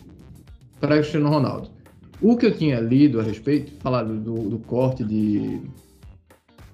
para 0.79 0.97
Cristiano 0.97 1.31
Ronaldo. 1.31 1.71
O 2.21 2.37
que 2.37 2.47
eu 2.47 2.57
tinha 2.57 2.79
lido 2.79 3.19
a 3.19 3.23
respeito, 3.23 3.73
falado 3.81 4.15
do, 4.21 4.51
do 4.51 4.59
corte 4.59 5.03
de 5.03 5.63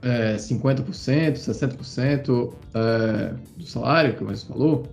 é, 0.02 0.36
50%, 0.36 0.84
60% 1.34 2.52
é, 2.74 3.34
do 3.56 3.64
salário, 3.64 4.14
que 4.14 4.22
o 4.22 4.26
Márcio 4.26 4.48
falou, 4.48 4.86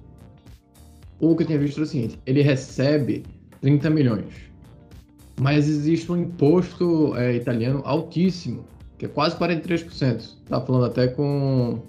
o 1.20 1.36
que 1.36 1.44
eu 1.44 1.48
tinha 1.48 1.60
visto 1.60 1.78
era 1.78 1.86
o 1.86 1.88
seguinte: 1.88 2.20
ele 2.26 2.42
recebe 2.42 3.24
30 3.62 3.90
milhões, 3.90 4.26
mas 5.40 5.68
existe 5.68 6.12
um 6.12 6.18
imposto 6.18 7.16
é, 7.18 7.34
italiano 7.36 7.82
altíssimo, 7.86 8.66
que 8.98 9.06
é 9.06 9.10
quase 9.10 9.36
43%. 9.36 10.18
Estava 10.18 10.66
falando 10.66 10.86
até 10.86 11.08
com, 11.08 11.82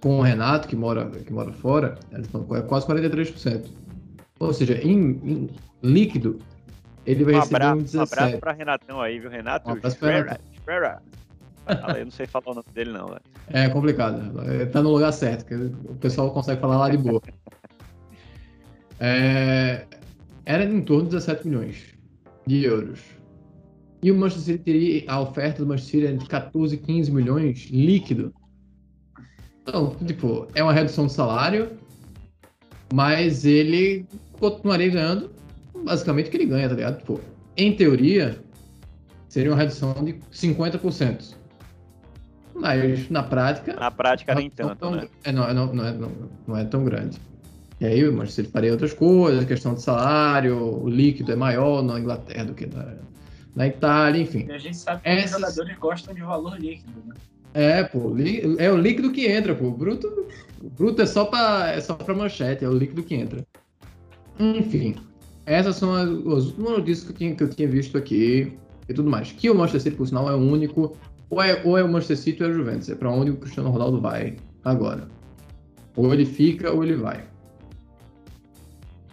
com 0.00 0.18
o 0.18 0.22
Renato, 0.22 0.68
que 0.68 0.76
mora, 0.76 1.06
que 1.06 1.32
mora 1.32 1.52
fora, 1.52 1.98
ele 2.12 2.24
falou, 2.24 2.56
é 2.56 2.62
quase 2.62 2.86
43%. 2.86 3.70
Ou 4.40 4.52
seja, 4.52 4.74
em, 4.82 4.98
em 5.24 5.50
líquido, 5.82 6.38
ele 7.06 7.24
vai 7.24 7.34
um 7.34 7.38
receber 7.38 7.56
abraço, 7.56 7.76
um 7.76 7.82
17. 7.82 7.98
Um 7.98 8.02
abraço 8.02 8.38
pra 8.38 8.52
Renatão 8.52 9.00
aí, 9.00 9.18
viu? 9.18 9.30
Renato? 9.30 9.70
Um 9.70 9.76
Espera, 9.78 10.38
Eu 11.98 12.04
não 12.04 12.10
sei 12.10 12.26
falar 12.26 12.52
o 12.52 12.54
nome 12.54 12.66
dele, 12.72 12.92
não. 12.92 13.08
Né? 13.08 13.18
É 13.48 13.68
complicado. 13.68 14.40
É, 14.42 14.66
tá 14.66 14.82
no 14.82 14.90
lugar 14.90 15.12
certo, 15.12 15.44
que 15.44 15.54
o 15.54 15.94
pessoal 15.96 16.30
consegue 16.32 16.60
falar 16.60 16.78
lá 16.78 16.90
de 16.90 16.98
boa. 16.98 17.20
É, 19.00 19.86
era 20.44 20.64
em 20.64 20.80
torno 20.80 21.04
de 21.04 21.10
17 21.10 21.46
milhões 21.46 21.97
de 22.48 22.64
euros. 22.64 23.00
E 24.02 24.10
o 24.10 24.16
Manchester 24.16 24.54
City 24.54 24.64
teria 24.64 25.04
a 25.12 25.20
oferta 25.20 25.62
do 25.62 25.68
Manchester 25.68 26.08
City 26.08 26.18
de 26.18 26.28
14, 26.28 26.76
15 26.76 27.12
milhões 27.12 27.68
líquido. 27.70 28.32
Então, 29.62 29.94
tipo, 30.06 30.48
é 30.54 30.62
uma 30.62 30.72
redução 30.72 31.06
de 31.06 31.12
salário, 31.12 31.72
mas 32.92 33.44
ele 33.44 34.06
continuaria 34.32 34.90
ganhando 34.90 35.30
basicamente 35.84 36.28
o 36.28 36.30
que 36.30 36.36
ele 36.38 36.46
ganha, 36.46 36.68
tá 36.68 36.74
ligado? 36.74 36.98
Tipo, 36.98 37.20
em 37.56 37.74
teoria, 37.74 38.42
seria 39.28 39.50
uma 39.50 39.58
redução 39.58 39.92
de 40.02 40.14
50%. 40.32 41.36
Mas 42.54 43.08
na 43.10 43.22
prática. 43.22 43.74
Na 43.74 43.90
prática, 43.90 44.34
nem 44.34 44.48
tanto. 44.48 44.76
Tão, 44.76 44.90
né? 44.92 45.08
é, 45.24 45.30
não, 45.30 45.52
não, 45.52 45.74
não, 45.74 45.86
é, 45.86 45.92
não, 45.92 46.12
não 46.46 46.56
é 46.56 46.64
tão 46.64 46.84
grande. 46.84 47.18
E 47.80 47.86
aí, 47.86 48.10
mas 48.10 48.36
ele 48.38 48.48
faria 48.48 48.72
outras 48.72 48.92
coisas, 48.92 49.44
questão 49.44 49.74
de 49.74 49.82
salário, 49.82 50.82
o 50.82 50.88
líquido 50.88 51.30
é 51.32 51.36
maior 51.36 51.82
na 51.82 51.98
Inglaterra 51.98 52.44
do 52.44 52.54
que 52.54 52.66
na, 52.66 52.96
na 53.54 53.66
Itália, 53.68 54.20
enfim. 54.20 54.46
E 54.48 54.52
a 54.52 54.58
gente 54.58 54.76
sabe 54.76 55.02
que 55.02 55.08
Essas... 55.08 55.34
os 55.34 55.40
jogadores 55.40 55.78
gostam 55.78 56.14
de 56.14 56.22
valor 56.22 56.58
líquido, 56.58 57.02
né? 57.06 57.14
É, 57.54 57.82
pô, 57.82 58.14
é 58.58 58.70
o 58.70 58.76
líquido 58.76 59.10
que 59.10 59.26
entra, 59.26 59.54
pô. 59.54 59.66
O 59.66 59.72
bruto, 59.72 60.26
o 60.62 60.68
bruto 60.68 61.02
é 61.02 61.06
só 61.06 61.24
para 61.24 61.70
é 61.72 61.80
só 61.80 61.94
para 61.94 62.14
manchete, 62.14 62.64
é 62.64 62.68
o 62.68 62.72
líquido 62.72 63.02
que 63.02 63.14
entra. 63.14 63.44
Enfim, 64.38 64.96
essas 65.46 65.76
são 65.76 65.94
as, 65.94 66.08
as 66.08 66.46
últimas 66.46 66.72
notícias 66.72 67.04
que 67.04 67.12
eu, 67.12 67.16
tinha, 67.16 67.34
que 67.34 67.42
eu 67.42 67.48
tinha 67.48 67.68
visto 67.68 67.96
aqui 67.96 68.56
e 68.88 68.94
tudo 68.94 69.10
mais. 69.10 69.32
Que 69.32 69.50
o 69.50 69.54
Manchester 69.54 69.80
City, 69.80 69.96
por 69.96 70.06
sinal, 70.06 70.28
é 70.28 70.34
o 70.34 70.38
único 70.38 70.96
Ou 71.30 71.42
é, 71.42 71.60
ou 71.64 71.76
é 71.78 71.82
o 71.82 71.88
Manchester 71.88 72.18
City 72.18 72.42
ou 72.42 72.48
é 72.48 72.52
o 72.52 72.54
Juventus. 72.54 72.88
É 72.90 72.94
para 72.94 73.10
onde 73.10 73.30
o 73.30 73.36
Cristiano 73.36 73.70
Ronaldo 73.70 74.00
vai 74.00 74.36
agora. 74.64 75.08
Ou 75.96 76.12
ele 76.12 76.26
fica 76.26 76.70
ou 76.70 76.84
ele 76.84 76.96
vai. 76.96 77.24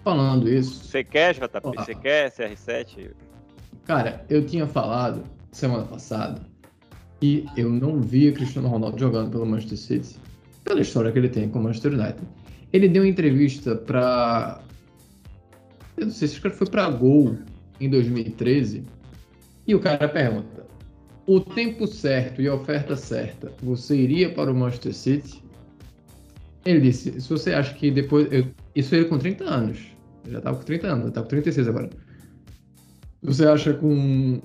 Falando 0.06 0.48
isso. 0.48 0.86
Você 0.86 1.04
quer, 1.04 1.34
JP? 1.34 1.62
Você 1.78 1.96
quer 1.96 2.32
CR7? 2.32 3.10
Cara, 3.86 4.24
eu 4.30 4.46
tinha 4.46 4.68
falado 4.68 5.24
semana 5.52 5.84
passada 5.84 6.40
e 7.20 7.44
eu 7.58 7.72
não 7.72 8.00
via 8.00 8.32
Cristiano 8.32 8.68
Ronaldo 8.68 9.00
jogando 9.00 9.32
pelo 9.32 9.48
Manchester 9.48 9.80
City 9.80 10.20
pela 10.64 10.82
história 10.82 11.12
que 11.12 11.18
ele 11.18 11.30
tem 11.30 11.50
com 11.50 11.58
o 11.58 11.64
Manchester 11.64 11.94
United. 11.94 12.22
Ele 12.72 12.88
deu 12.88 13.02
uma 13.02 13.10
entrevista 13.10 13.76
para 13.76 14.62
eu 15.98 16.06
não 16.06 16.14
sei 16.14 16.28
se 16.28 16.40
foi 16.40 16.68
para 16.68 16.88
Gol 16.92 17.40
em 17.80 17.90
2013 17.90 18.84
e 19.66 19.74
o 19.74 19.80
cara 19.80 20.08
pergunta: 20.08 20.68
o 21.26 21.40
tempo 21.40 21.88
certo 21.88 22.44
e 22.44 22.48
a 22.48 22.54
oferta 22.54 22.96
certa, 22.96 23.52
você 23.64 23.96
iria 23.96 24.32
para 24.32 24.52
o 24.52 24.56
Manchester 24.56 24.94
City? 24.94 25.44
Ele 26.64 26.82
disse: 26.82 27.20
se 27.20 27.28
você 27.28 27.54
acha 27.54 27.74
que 27.74 27.90
depois. 27.90 28.32
Eu, 28.32 28.46
isso 28.76 28.94
ele 28.94 29.06
com 29.06 29.18
30 29.18 29.44
anos. 29.44 29.95
Eu 30.26 30.32
já 30.32 30.38
estava 30.40 30.58
com 30.58 30.64
30 30.64 30.88
anos, 30.88 31.04
eu 31.04 31.10
estava 31.10 31.26
com 31.26 31.30
36 31.30 31.68
agora. 31.68 31.90
Você 33.22 33.46
acha 33.46 33.74
com 33.74 34.42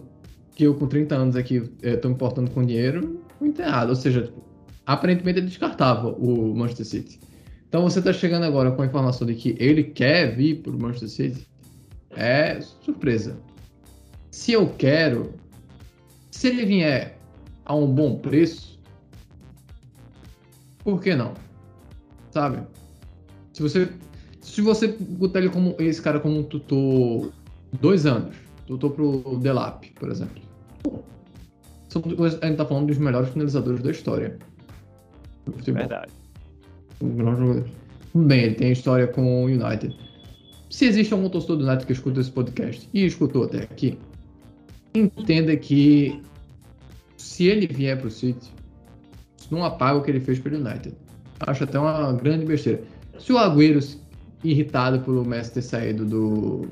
que 0.55 0.65
eu 0.65 0.75
com 0.75 0.87
30 0.87 1.15
anos 1.15 1.37
aqui 1.37 1.71
estou 1.83 2.11
me 2.11 2.15
importando 2.15 2.51
com 2.51 2.65
dinheiro? 2.65 3.23
Muito 3.41 3.61
errado. 3.61 3.91
Ou 3.91 3.97
seja, 3.97 4.33
aparentemente 4.87 5.39
ele 5.39 5.47
descartava 5.47 6.09
o 6.09 6.55
Manchester 6.55 6.87
City. 6.87 7.21
Então 7.69 7.83
você 7.83 8.01
está 8.01 8.13
chegando 8.13 8.45
agora 8.45 8.73
com 8.73 8.83
a 8.83 8.87
informação 8.87 9.27
de 9.27 9.35
que 9.35 9.57
ele 9.59 9.85
quer 9.85 10.35
vir 10.35 10.63
para 10.63 10.73
o 10.73 10.81
Manchester 10.81 11.09
City. 11.09 11.49
É 12.11 12.61
surpresa. 12.61 13.39
Se 14.31 14.53
eu 14.53 14.69
quero, 14.77 15.33
se 16.31 16.49
ele 16.49 16.67
vier 16.67 17.19
a 17.65 17.75
um 17.75 17.87
bom 17.87 18.19
preço, 18.19 18.81
por 20.81 21.01
que 21.01 21.15
não? 21.15 21.35
Sabe? 22.33 22.67
Se 23.53 23.63
você 23.63 23.89
se 24.41 24.61
você 24.61 24.89
botar 24.89 25.41
ele 25.41 25.51
como 25.51 25.75
esse 25.79 26.01
cara 26.01 26.19
como 26.19 26.39
um 26.39 26.43
tutor 26.43 27.31
dois 27.81 28.07
anos, 28.07 28.37
tutor 28.67 28.93
pro 28.93 29.39
Delap, 29.39 29.91
por 29.99 30.11
exemplo. 30.11 30.43
a 32.43 32.47
gente 32.47 32.57
tá 32.57 32.65
falando 32.65 32.87
dos 32.87 32.99
melhores 32.99 33.31
finalizadores 33.31 33.83
da 33.83 33.91
história. 33.91 34.39
Verdade. 35.67 36.13
Bem, 38.15 38.45
ele 38.45 38.55
tem 38.55 38.73
história 38.73 39.07
com 39.07 39.45
o 39.45 39.47
United. 39.47 39.97
Se 40.71 40.87
existe 40.87 41.13
algum 41.13 41.29
torcedor 41.29 41.59
do 41.59 41.67
United 41.67 41.87
que 41.87 41.93
escuta 41.93 42.21
esse 42.21 42.31
podcast 42.31 42.89
e 42.95 43.05
escutou 43.05 43.45
até 43.45 43.63
aqui, 43.63 43.99
entenda 44.95 45.57
que 45.57 46.23
se 47.17 47.47
ele 47.47 47.67
vier 47.67 47.99
para 47.99 48.07
o 48.07 48.11
City, 48.11 48.53
não 49.51 49.65
apaga 49.65 49.99
o 49.99 50.03
que 50.03 50.11
ele 50.11 50.21
fez 50.21 50.39
pelo 50.39 50.57
United. 50.57 50.95
Acho 51.41 51.65
até 51.65 51.79
uma 51.79 52.13
grande 52.13 52.47
besteira. 52.47 52.83
Se 53.19 53.33
o 53.33 53.39
Agüero, 53.39 53.81
irritado 54.43 55.01
pelo 55.01 55.25
Messi 55.25 55.53
ter 55.55 55.63
saído 55.63 56.05
do, 56.05 56.67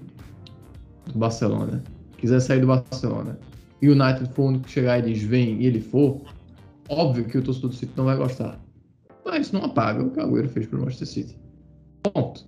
do 1.06 1.18
Barcelona, 1.18 1.82
quiser 2.16 2.40
sair 2.40 2.60
do 2.60 2.66
Barcelona, 2.66 3.38
e 3.80 3.88
o 3.88 3.92
United 3.92 4.32
for 4.34 4.42
o 4.42 4.46
único 4.48 4.64
que 4.64 4.72
chegar 4.72 4.98
e 4.98 5.12
diz 5.12 5.22
vem 5.22 5.60
e 5.60 5.66
ele 5.66 5.80
for, 5.80 6.20
óbvio 6.88 7.24
que 7.24 7.38
o 7.38 7.42
torcedor 7.42 7.70
do 7.70 7.76
City 7.76 7.92
não 7.96 8.04
vai 8.04 8.16
gostar. 8.16 8.58
Mas 9.24 9.52
não 9.52 9.64
apaga 9.64 10.02
o 10.02 10.10
que 10.10 10.18
o 10.18 10.22
Agüero 10.22 10.48
fez 10.48 10.66
pelo 10.66 10.82
Manchester 10.82 11.08
City. 11.08 11.38
Ponto. 12.02 12.46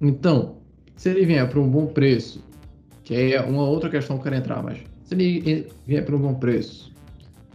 Então, 0.00 0.56
se 0.96 1.10
ele 1.10 1.26
vier 1.26 1.48
para 1.48 1.60
um 1.60 1.68
bom 1.68 1.86
preço, 1.86 2.42
que 3.04 3.14
é 3.14 3.40
uma 3.42 3.64
outra 3.64 3.90
questão 3.90 4.16
que 4.16 4.20
eu 4.20 4.24
quero 4.24 4.36
entrar, 4.36 4.62
mas 4.62 4.78
se 5.04 5.14
ele 5.14 5.70
vier 5.86 6.04
para 6.04 6.16
um 6.16 6.20
bom 6.20 6.34
preço, 6.34 6.92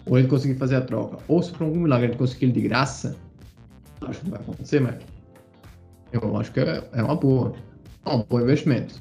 ou 0.05 0.19
ele 0.19 0.27
conseguir 0.27 0.55
fazer 0.55 0.75
a 0.75 0.81
troca, 0.81 1.17
ou 1.27 1.41
se 1.41 1.51
por 1.51 1.63
algum 1.63 1.79
milagre 1.79 2.07
ele 2.07 2.17
conseguir 2.17 2.45
ele 2.45 2.53
de 2.53 2.61
graça, 2.61 3.15
acho 4.01 4.19
que 4.19 4.25
não 4.25 4.31
vai 4.31 4.41
acontecer, 4.41 4.79
mas 4.79 4.95
eu 6.11 6.37
acho 6.37 6.51
que 6.51 6.59
é, 6.59 6.83
é 6.93 7.03
uma 7.03 7.15
boa. 7.15 7.53
É 8.05 8.09
um 8.09 8.23
bom 8.23 8.41
investimento. 8.41 8.95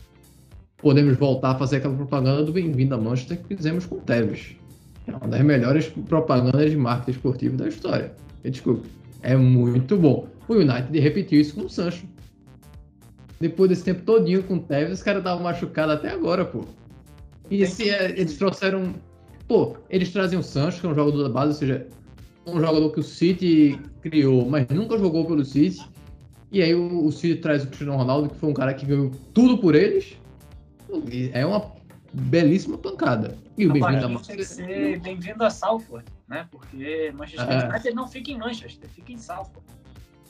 Podemos 0.79 1.17
voltar 1.17 1.51
a 1.51 1.55
fazer 1.55 1.77
aquela 1.77 1.95
propaganda 1.95 2.45
do 2.45 2.53
Bem-vindo 2.53 2.95
a 2.95 2.99
Manchester 2.99 3.41
que 3.43 3.57
fizemos 3.57 3.87
com 3.87 3.97
o 3.97 4.01
Tevez. 4.01 4.57
É 5.07 5.13
uma 5.13 5.29
das 5.29 5.41
melhores 5.43 5.89
propagandas 6.09 6.71
de 6.71 6.77
marketing 6.77 7.11
esportivo 7.11 7.57
da 7.57 7.69
história. 7.69 8.13
Desculpe. 8.43 8.89
É 9.23 9.37
muito 9.37 9.97
bom. 9.97 10.29
O 10.49 10.55
United 10.55 10.99
repetiu 10.99 11.41
isso 11.41 11.55
com 11.55 11.63
o 11.63 11.71
Sancho. 11.71 12.07
Depois 13.41 13.69
desse 13.69 13.85
tempo 13.85 14.03
todinho 14.03 14.43
com 14.43 14.57
o 14.57 14.61
Tevez, 14.61 14.93
os 14.93 15.03
caras 15.03 15.21
estavam 15.21 15.43
machucados 15.43 15.95
até 15.95 16.11
agora, 16.11 16.45
pô. 16.45 16.65
E 17.51 17.67
se 17.67 17.91
é, 17.91 18.11
eles 18.11 18.37
trouxeram. 18.37 18.95
Pô, 19.47 19.77
eles 19.91 20.11
trazem 20.11 20.39
o 20.39 20.43
Sancho, 20.43 20.81
que 20.81 20.87
é 20.87 20.89
um 20.89 20.95
jogador 20.95 21.23
da 21.23 21.29
base, 21.29 21.49
ou 21.49 21.55
seja, 21.55 21.87
um 22.47 22.61
jogador 22.61 22.91
que 22.91 23.01
o 23.01 23.03
City 23.03 23.79
criou, 24.01 24.49
mas 24.49 24.67
nunca 24.69 24.99
jogou 24.99 25.27
pelo 25.27 25.45
City. 25.45 25.83
E 26.53 26.63
aí 26.63 26.75
o, 26.75 27.07
o 27.07 27.13
City 27.13 27.41
traz 27.41 27.65
o 27.65 27.67
Cristiano 27.67 27.97
Ronaldo, 27.97 28.29
que 28.29 28.37
foi 28.37 28.51
um 28.51 28.55
cara 28.55 28.75
que 28.75 28.87
ganhou 28.87 29.11
tudo 29.33 29.59
por 29.59 29.75
eles. 29.75 30.17
É 31.33 31.45
uma 31.45 31.73
belíssima 32.13 32.79
pancada. 32.79 33.37
E 33.59 33.67
o 33.67 33.73
bem-vindo 33.73 34.07
a 34.07 34.09
Manchester. 34.09 35.01
Bem-vindo 35.01 35.45
a 35.45 35.51
Salford, 35.51 36.05
né? 36.29 36.47
Porque 36.51 37.13
Manchester 37.17 37.51
é. 37.51 37.69
United 37.69 37.95
não 37.95 38.09
fica 38.09 38.31
em 38.31 38.39
Manchester, 38.39 38.89
fica 38.91 39.13
em 39.13 39.19
Salford. 39.19 39.67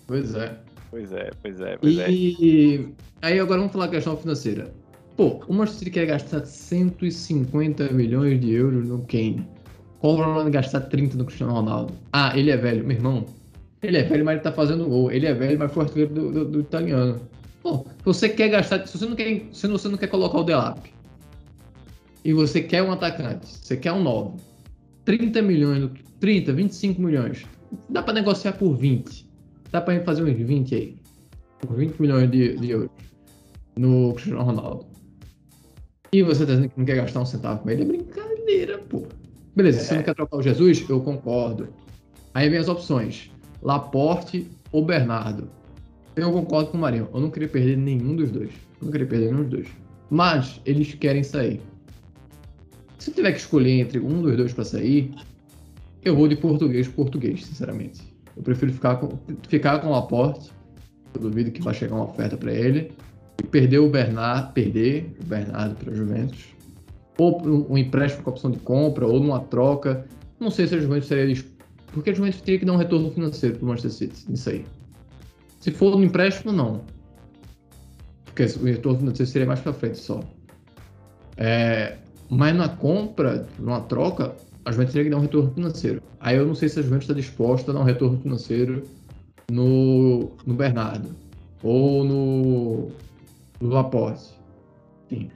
Pois 0.06 0.34
é. 0.34 0.58
Pois 0.90 1.12
é, 1.12 1.30
pois 1.42 1.60
é, 1.60 1.76
pois 1.76 1.98
é. 1.98 2.10
E 2.10 2.94
aí 3.20 3.40
agora 3.40 3.58
vamos 3.58 3.72
falar 3.72 3.86
a 3.86 3.88
questão 3.88 4.16
financeira. 4.16 4.72
Pô, 5.16 5.40
o 5.48 5.52
Manchester 5.52 5.92
quer 5.92 6.06
gastar 6.06 6.44
150 6.44 7.92
milhões 7.92 8.40
de 8.40 8.52
euros 8.52 8.86
no 8.88 9.04
Kane. 9.06 9.48
Qual 9.98 10.14
o 10.14 10.16
problema 10.16 10.44
de 10.44 10.50
gastar 10.50 10.82
30 10.82 11.16
no 11.16 11.24
Cristiano 11.24 11.52
Ronaldo? 11.52 11.94
Ah, 12.12 12.32
ele 12.38 12.50
é 12.50 12.56
velho. 12.56 12.84
Meu 12.84 12.96
irmão, 12.96 13.26
ele 13.86 13.98
é 13.98 14.02
velho, 14.02 14.24
mas 14.24 14.34
ele 14.34 14.42
tá 14.42 14.52
fazendo 14.52 14.86
gol. 14.86 15.10
Ele 15.10 15.26
é 15.26 15.34
velho, 15.34 15.58
mas 15.58 15.72
foi 15.72 15.84
artilheiro 15.84 16.14
do, 16.14 16.32
do, 16.32 16.44
do, 16.44 16.60
italiano. 16.60 17.20
Pô, 17.62 17.86
você 18.04 18.28
quer 18.28 18.48
gastar... 18.48 18.86
Se 18.86 18.98
você 18.98 19.06
não 19.06 19.16
quer, 19.16 19.42
se 19.52 19.66
você 19.66 19.88
não 19.88 19.96
quer 19.96 20.08
colocar 20.08 20.38
o 20.38 20.44
Delap 20.44 20.78
e 22.24 22.32
você 22.32 22.62
quer 22.62 22.82
um 22.82 22.92
atacante, 22.92 23.46
você 23.46 23.76
quer 23.76 23.92
um 23.92 24.02
novo, 24.02 24.36
30 25.04 25.42
milhões, 25.42 25.90
30, 26.20 26.52
25 26.52 27.00
milhões, 27.00 27.44
dá 27.88 28.02
para 28.02 28.14
negociar 28.14 28.52
por 28.52 28.74
20. 28.76 29.28
Dá 29.70 29.80
para 29.80 30.00
fazer 30.02 30.22
uns 30.22 30.36
20 30.36 30.74
aí. 30.74 30.96
Por 31.60 31.76
20 31.76 32.00
milhões 32.00 32.30
de, 32.30 32.56
de 32.56 32.70
euros 32.70 32.90
no 33.76 34.12
Cristiano 34.14 34.42
Ronaldo 34.42 34.94
e 36.14 36.22
você 36.22 36.46
tá 36.46 36.52
dizendo 36.52 36.68
que 36.68 36.78
não 36.78 36.86
quer 36.86 36.94
gastar 36.94 37.20
um 37.20 37.26
centavo 37.26 37.60
com 37.60 37.70
ele, 37.70 37.82
é 37.82 37.84
brincadeira, 37.84 38.78
pô. 38.78 39.02
Beleza, 39.56 39.80
é. 39.80 39.82
você 39.82 39.94
não 39.96 40.02
quer 40.04 40.14
trocar 40.14 40.36
o 40.36 40.42
Jesus? 40.42 40.88
Eu 40.88 41.00
concordo. 41.00 41.68
Aí 42.32 42.48
vem 42.48 42.60
as 42.60 42.68
opções: 42.68 43.32
Laporte 43.64 44.46
ou 44.70 44.84
Bernardo. 44.84 45.48
Eu 46.14 46.30
concordo 46.30 46.70
com 46.70 46.78
o 46.78 46.80
Marinho. 46.80 47.08
Eu 47.12 47.20
não 47.20 47.30
queria 47.30 47.48
perder 47.48 47.76
nenhum 47.76 48.14
dos 48.14 48.30
dois. 48.30 48.50
Eu 48.80 48.84
não 48.84 48.92
queria 48.92 49.06
perder 49.06 49.32
nenhum 49.32 49.42
dos 49.42 49.50
dois. 49.50 49.68
Mas 50.10 50.60
eles 50.64 50.94
querem 50.94 51.22
sair. 51.22 51.60
Se 52.98 53.10
tiver 53.10 53.32
que 53.32 53.38
escolher 53.38 53.80
entre 53.80 53.98
um 53.98 54.22
dos 54.22 54.36
dois 54.36 54.52
para 54.52 54.64
sair, 54.64 55.12
eu 56.04 56.14
vou 56.14 56.28
de 56.28 56.36
português 56.36 56.86
português, 56.86 57.44
sinceramente. 57.44 58.00
Eu 58.36 58.42
prefiro 58.42 58.72
ficar 58.72 58.96
com, 58.96 59.18
ficar 59.48 59.80
com 59.80 59.88
o 59.88 59.92
Laporte. 59.92 60.52
Eu 61.14 61.20
duvido 61.20 61.50
que 61.50 61.62
vai 61.62 61.74
chegar 61.74 61.96
uma 61.96 62.04
oferta 62.04 62.36
para 62.36 62.52
ele 62.52 62.92
perder 63.50 63.78
o 63.78 63.88
Bernardo, 63.88 64.52
perder 64.52 65.16
o 65.20 65.26
Bernardo 65.26 65.76
para 65.76 65.94
Juventus, 65.94 66.44
ou 67.18 67.40
um 67.70 67.76
empréstimo 67.78 68.22
com 68.22 68.30
opção 68.30 68.50
de 68.50 68.58
compra, 68.58 69.06
ou 69.06 69.20
numa 69.20 69.40
troca. 69.40 70.06
Não 70.38 70.50
sei 70.50 70.66
se 70.66 70.74
a 70.74 70.78
Juventus 70.78 71.08
seria 71.08 71.26
porque 71.94 72.10
a 72.10 72.14
Juventus 72.14 72.40
teria 72.40 72.58
que 72.58 72.66
dar 72.66 72.72
um 72.72 72.76
retorno 72.76 73.10
financeiro 73.10 73.56
para 73.56 73.64
o 73.64 73.68
Manchester 73.68 74.08
City 74.08 74.30
nisso 74.30 74.50
aí. 74.50 74.66
Se 75.60 75.70
for 75.70 75.96
no 75.96 76.04
empréstimo, 76.04 76.52
não. 76.52 76.82
Porque 78.24 78.44
o 78.44 78.64
retorno 78.64 78.98
financeiro 78.98 79.30
seria 79.30 79.46
mais 79.46 79.60
para 79.60 79.72
frente 79.72 79.98
só. 79.98 80.20
É, 81.36 81.96
mas 82.28 82.54
na 82.54 82.68
compra, 82.68 83.46
numa 83.58 83.80
troca, 83.82 84.34
a 84.64 84.72
Juventus 84.72 84.92
teria 84.92 85.04
que 85.04 85.10
dar 85.10 85.18
um 85.18 85.22
retorno 85.22 85.52
financeiro. 85.52 86.02
Aí 86.20 86.36
eu 86.36 86.46
não 86.46 86.54
sei 86.54 86.68
se 86.68 86.80
a 86.80 86.82
Juventus 86.82 87.04
está 87.04 87.14
disposta 87.14 87.70
a 87.70 87.74
dar 87.74 87.80
um 87.80 87.84
retorno 87.84 88.18
financeiro 88.20 88.84
no, 89.50 90.32
no 90.44 90.54
Bernardo. 90.54 91.10
Ou 91.62 92.04
no, 92.04 92.90
do 93.60 93.68
Laporte. 93.68 94.34
Sim. 95.08 95.30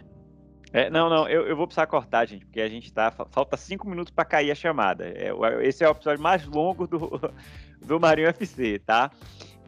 É, 0.72 0.90
não, 0.90 1.08
não, 1.08 1.28
eu, 1.28 1.46
eu 1.46 1.56
vou 1.56 1.66
precisar 1.66 1.86
cortar, 1.86 2.26
gente, 2.26 2.44
porque 2.44 2.60
a 2.60 2.68
gente 2.68 2.92
tá. 2.92 3.10
Falta 3.10 3.56
cinco 3.56 3.88
minutos 3.88 4.12
para 4.12 4.24
cair 4.24 4.50
a 4.50 4.54
chamada. 4.54 5.06
É, 5.06 5.32
esse 5.62 5.82
é 5.82 5.88
o 5.88 5.92
episódio 5.92 6.22
mais 6.22 6.44
longo 6.46 6.86
do, 6.86 7.32
do 7.84 7.98
Marinho 7.98 8.28
FC, 8.28 8.78
tá? 8.80 9.10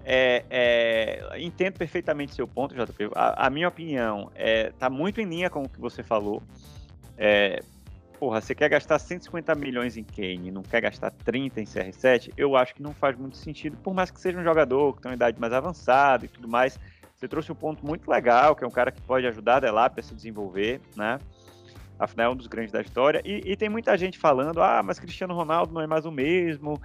É, 0.04 0.44
é, 0.50 1.40
entendo 1.40 1.78
perfeitamente 1.78 2.34
seu 2.34 2.46
ponto, 2.46 2.74
JP. 2.74 3.10
A, 3.14 3.46
a, 3.46 3.50
minha 3.50 3.68
opinião 3.68 4.30
é, 4.34 4.72
tá 4.78 4.90
muito 4.90 5.20
em 5.20 5.24
linha 5.24 5.50
com 5.50 5.62
o 5.62 5.68
que 5.68 5.80
você 5.80 6.02
falou. 6.02 6.42
É, 7.16 7.62
porra, 8.18 8.40
você 8.40 8.54
quer 8.54 8.68
gastar 8.68 8.98
150 8.98 9.54
milhões 9.54 9.96
em 9.96 10.04
Kane, 10.04 10.50
não 10.50 10.62
quer 10.62 10.82
gastar 10.82 11.10
30 11.10 11.60
em 11.60 11.64
CR7? 11.64 12.32
Eu 12.36 12.56
acho 12.56 12.74
que 12.74 12.82
não 12.82 12.92
faz 12.92 13.16
muito 13.16 13.36
sentido, 13.36 13.76
por 13.78 13.94
mais 13.94 14.10
que 14.10 14.20
seja 14.20 14.38
um 14.38 14.44
jogador 14.44 14.96
que 14.96 15.02
tem 15.02 15.10
uma 15.10 15.16
idade 15.16 15.40
mais 15.40 15.52
avançada 15.52 16.24
e 16.24 16.28
tudo 16.28 16.48
mais 16.48 16.78
você 17.20 17.28
trouxe 17.28 17.52
um 17.52 17.54
ponto 17.54 17.84
muito 17.84 18.10
legal, 18.10 18.56
que 18.56 18.64
é 18.64 18.66
um 18.66 18.70
cara 18.70 18.90
que 18.90 19.02
pode 19.02 19.26
ajudar 19.26 19.56
a 19.56 19.60
Delap 19.60 20.00
a 20.00 20.02
se 20.02 20.14
desenvolver, 20.14 20.80
né? 20.96 21.18
Afinal, 21.98 22.30
é 22.30 22.32
um 22.32 22.36
dos 22.36 22.46
grandes 22.46 22.72
da 22.72 22.80
história. 22.80 23.20
E, 23.26 23.42
e, 23.44 23.54
tem 23.56 23.68
muita 23.68 23.96
gente 23.98 24.18
falando: 24.18 24.62
ah, 24.62 24.82
mas 24.82 24.98
Cristiano 24.98 25.34
Ronaldo 25.34 25.74
não 25.74 25.82
é 25.82 25.86
mais 25.86 26.06
o 26.06 26.10
mesmo, 26.10 26.80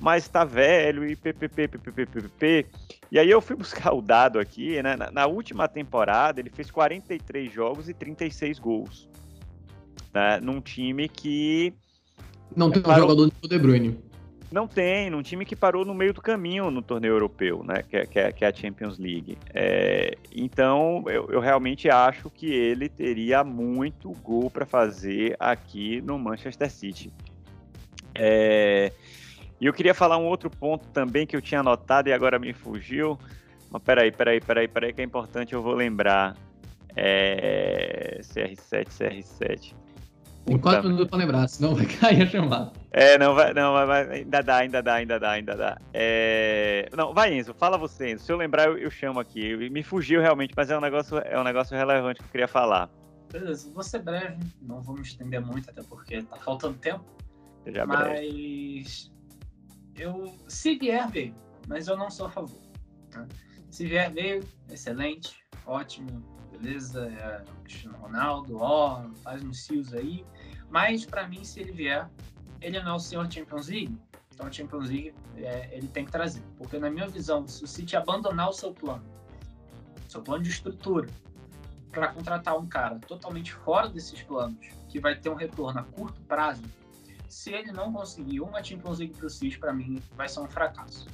mas 0.00 0.26
tá 0.26 0.44
velho 0.44 1.06
e 1.06 1.14
ppp. 1.14 2.66
E 3.12 3.18
aí 3.20 3.30
eu 3.30 3.40
fui 3.40 3.54
buscar 3.56 3.92
o 3.92 4.02
dado 4.02 4.40
aqui, 4.40 4.82
né? 4.82 4.96
Na, 4.96 5.12
na 5.12 5.26
última 5.26 5.68
temporada, 5.68 6.40
ele 6.40 6.50
fez 6.50 6.68
43 6.68 7.52
jogos 7.52 7.88
e 7.88 7.94
36 7.94 8.58
gols. 8.58 9.08
Né? 10.12 10.40
Num 10.40 10.60
time 10.60 11.08
que. 11.08 11.72
Não 12.56 12.72
tem 12.72 12.82
um 12.82 12.94
jogador 12.96 13.30
do 13.30 13.48
De 13.48 13.58
Bruyne. 13.58 14.00
Não 14.56 14.66
tem, 14.66 15.10
num 15.10 15.20
time 15.20 15.44
que 15.44 15.54
parou 15.54 15.84
no 15.84 15.92
meio 15.92 16.14
do 16.14 16.22
caminho 16.22 16.70
no 16.70 16.80
torneio 16.80 17.12
europeu, 17.12 17.62
né? 17.62 17.82
Que, 17.82 17.94
é, 17.98 18.06
que, 18.06 18.18
é, 18.18 18.32
que 18.32 18.42
é 18.42 18.48
a 18.48 18.54
Champions 18.54 18.98
League. 18.98 19.36
É, 19.52 20.16
então, 20.34 21.04
eu, 21.08 21.28
eu, 21.28 21.40
realmente 21.40 21.90
acho 21.90 22.30
que 22.30 22.46
ele 22.46 22.88
teria 22.88 23.44
muito 23.44 24.10
gol 24.22 24.50
para 24.50 24.64
fazer 24.64 25.36
aqui 25.38 26.00
no 26.00 26.18
Manchester 26.18 26.70
City. 26.70 27.12
É, 28.14 28.90
e 29.60 29.66
eu 29.66 29.74
queria 29.74 29.92
falar 29.92 30.16
um 30.16 30.24
outro 30.24 30.48
ponto 30.48 30.88
também 30.88 31.26
que 31.26 31.36
eu 31.36 31.42
tinha 31.42 31.60
anotado 31.60 32.08
e 32.08 32.12
agora 32.14 32.38
me 32.38 32.54
fugiu. 32.54 33.18
Mas 33.70 33.82
peraí, 33.82 34.10
peraí, 34.10 34.40
peraí, 34.40 34.66
peraí, 34.66 34.90
que 34.94 35.02
é 35.02 35.04
importante, 35.04 35.52
eu 35.52 35.60
vou 35.60 35.74
lembrar. 35.74 36.34
É, 36.96 38.20
CR7, 38.22 38.86
CR7. 38.86 39.85
Tem 40.46 40.58
quatro 40.58 40.88
minutos 40.88 41.08
pra 41.08 41.18
lembrar, 41.18 41.48
senão 41.48 41.74
vai 41.74 41.86
cair 41.98 42.22
a 42.22 42.26
chamada. 42.26 42.72
É, 42.92 43.18
não 43.18 43.34
vai, 43.34 43.52
não, 43.52 43.72
vai, 43.72 43.86
vai, 43.86 44.18
ainda 44.18 44.40
dá, 44.40 44.56
ainda 44.56 44.80
dá, 44.80 44.94
ainda 44.94 45.18
dá, 45.18 45.30
ainda 45.32 45.56
dá. 45.56 45.78
É... 45.92 46.88
Não, 46.96 47.12
vai, 47.12 47.34
Enzo, 47.36 47.52
fala 47.52 47.76
você, 47.76 48.12
Enzo. 48.12 48.24
Se 48.24 48.32
eu 48.32 48.36
lembrar, 48.36 48.68
eu, 48.68 48.78
eu 48.78 48.90
chamo 48.90 49.18
aqui. 49.18 49.68
Me 49.68 49.82
fugiu 49.82 50.20
realmente, 50.20 50.54
mas 50.56 50.70
é 50.70 50.78
um 50.78 50.80
negócio, 50.80 51.18
é 51.18 51.38
um 51.38 51.42
negócio 51.42 51.76
relevante 51.76 52.20
que 52.20 52.26
eu 52.26 52.30
queria 52.30 52.48
falar. 52.48 52.88
Beleza, 53.32 53.68
vou 53.72 53.82
ser 53.82 54.02
breve, 54.02 54.38
não 54.62 54.80
vou 54.80 54.94
me 54.94 55.02
estender 55.02 55.40
muito, 55.40 55.68
até 55.68 55.82
porque 55.82 56.22
tá 56.22 56.36
faltando 56.36 56.78
tempo. 56.78 57.04
Seja 57.64 57.84
mas 57.84 57.98
breve. 57.98 58.84
eu. 59.98 60.32
Se 60.46 60.76
vier, 60.76 61.08
veio, 61.08 61.34
mas 61.66 61.88
eu 61.88 61.96
não 61.96 62.08
sou 62.08 62.26
a 62.26 62.30
favor. 62.30 62.60
Tá? 63.10 63.26
Se 63.68 63.84
vier, 63.84 64.12
veio, 64.12 64.44
excelente, 64.70 65.44
ótimo, 65.66 66.22
beleza? 66.52 67.08
É, 67.08 67.44
Cristiano 67.64 67.98
Ronaldo, 67.98 68.58
ó, 68.58 69.02
faz 69.22 69.42
uns 69.42 69.64
seals 69.64 69.92
aí. 69.92 70.24
Mas, 70.70 71.04
para 71.04 71.26
mim, 71.28 71.44
se 71.44 71.60
ele 71.60 71.72
vier, 71.72 72.08
ele 72.60 72.80
não 72.82 72.92
é 72.92 72.94
o 72.94 72.98
senhor 72.98 73.30
Champions 73.30 73.68
League. 73.68 73.96
Então, 74.34 74.46
a 74.46 74.52
Champions 74.52 74.88
League 74.88 75.14
é, 75.36 75.76
ele 75.76 75.88
tem 75.88 76.04
que 76.04 76.12
trazer. 76.12 76.42
Porque, 76.58 76.78
na 76.78 76.90
minha 76.90 77.06
visão, 77.06 77.46
se 77.46 77.64
o 77.64 77.66
City 77.66 77.96
abandonar 77.96 78.48
o 78.48 78.52
seu 78.52 78.72
plano, 78.72 79.04
seu 80.08 80.22
plano 80.22 80.42
de 80.42 80.50
estrutura, 80.50 81.08
para 81.90 82.08
contratar 82.08 82.58
um 82.58 82.66
cara 82.66 82.98
totalmente 83.00 83.52
fora 83.52 83.88
desses 83.88 84.22
planos, 84.22 84.58
que 84.88 85.00
vai 85.00 85.16
ter 85.16 85.30
um 85.30 85.34
retorno 85.34 85.80
a 85.80 85.82
curto 85.82 86.20
prazo, 86.22 86.62
se 87.28 87.52
ele 87.52 87.72
não 87.72 87.92
conseguir 87.92 88.40
uma 88.40 88.62
Champions 88.62 88.98
League 88.98 89.14
para 89.16 89.26
o 89.26 89.30
City, 89.30 89.58
para 89.58 89.72
mim, 89.72 90.02
vai 90.14 90.28
ser 90.28 90.40
um 90.40 90.48
fracasso. 90.48 91.06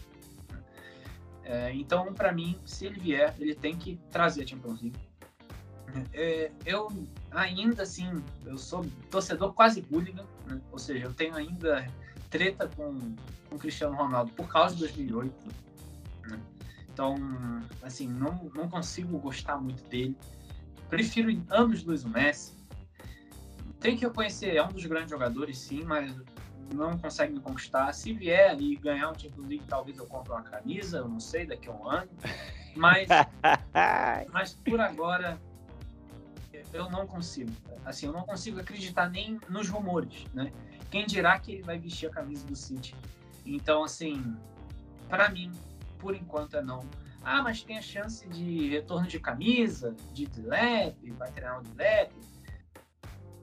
É, 1.44 1.72
então, 1.74 2.12
para 2.12 2.32
mim, 2.32 2.58
se 2.64 2.86
ele 2.86 3.00
vier, 3.00 3.34
ele 3.38 3.54
tem 3.54 3.76
que 3.76 3.96
trazer 4.10 4.42
a 4.42 4.46
Champions 4.46 4.80
League 4.82 4.98
é, 6.12 6.50
eu 6.64 6.88
ainda 7.30 7.82
assim, 7.82 8.22
eu 8.44 8.56
sou 8.56 8.84
torcedor 9.10 9.52
quase 9.52 9.84
hooligan, 9.90 10.24
né? 10.46 10.60
ou 10.70 10.78
seja, 10.78 11.06
eu 11.06 11.12
tenho 11.12 11.34
ainda 11.34 11.86
treta 12.30 12.68
com 12.76 13.14
o 13.50 13.58
Cristiano 13.58 13.94
Ronaldo 13.94 14.32
por 14.32 14.48
causa 14.48 14.74
de 14.74 14.80
2008. 14.80 15.34
Né? 16.28 16.40
Então, 16.92 17.16
assim, 17.82 18.08
não, 18.08 18.50
não 18.54 18.68
consigo 18.68 19.18
gostar 19.18 19.58
muito 19.58 19.82
dele. 19.84 20.16
Prefiro 20.88 21.30
anos 21.50 21.84
luz 21.84 22.04
o 22.04 22.08
Messi. 22.08 22.52
Tem 23.80 23.96
que 23.96 24.04
reconhecer, 24.04 24.56
é 24.56 24.62
um 24.62 24.68
dos 24.68 24.84
grandes 24.86 25.10
jogadores, 25.10 25.58
sim, 25.58 25.82
mas 25.84 26.14
não 26.72 26.96
consegue 26.96 27.32
me 27.32 27.40
conquistar. 27.40 27.92
Se 27.92 28.12
vier 28.12 28.60
e 28.60 28.76
ganhar 28.76 29.10
um 29.10 29.18
Champions 29.18 29.48
League, 29.48 29.64
talvez 29.68 29.98
eu 29.98 30.06
compre 30.06 30.32
uma 30.32 30.42
camisa, 30.42 30.98
eu 30.98 31.08
não 31.08 31.20
sei, 31.20 31.46
daqui 31.46 31.68
a 31.68 31.72
um 31.72 31.88
ano. 31.88 32.10
Mas, 32.76 33.08
mas 34.32 34.54
por 34.54 34.80
agora, 34.80 35.38
eu 36.72 36.90
não 36.90 37.06
consigo. 37.06 37.50
Assim, 37.84 38.06
eu 38.06 38.12
não 38.12 38.22
consigo 38.22 38.60
acreditar 38.60 39.08
nem 39.08 39.40
nos 39.48 39.68
rumores, 39.68 40.24
né? 40.34 40.52
Quem 40.90 41.06
dirá 41.06 41.38
que 41.38 41.52
ele 41.52 41.62
vai 41.62 41.78
vestir 41.78 42.08
a 42.08 42.10
camisa 42.10 42.46
do 42.46 42.54
City? 42.54 42.94
Então, 43.46 43.84
assim, 43.84 44.36
para 45.08 45.28
mim, 45.28 45.50
por 45.98 46.14
enquanto 46.14 46.56
é 46.56 46.62
não. 46.62 46.80
Ah, 47.24 47.42
mas 47.42 47.62
tem 47.62 47.78
a 47.78 47.82
chance 47.82 48.28
de 48.28 48.68
retorno 48.68 49.06
de 49.06 49.20
camisa, 49.20 49.94
de 50.12 50.26
Dilep, 50.26 51.10
vai 51.12 51.30
treinar 51.30 51.60
o 51.60 51.62
Dilep. 51.62 52.12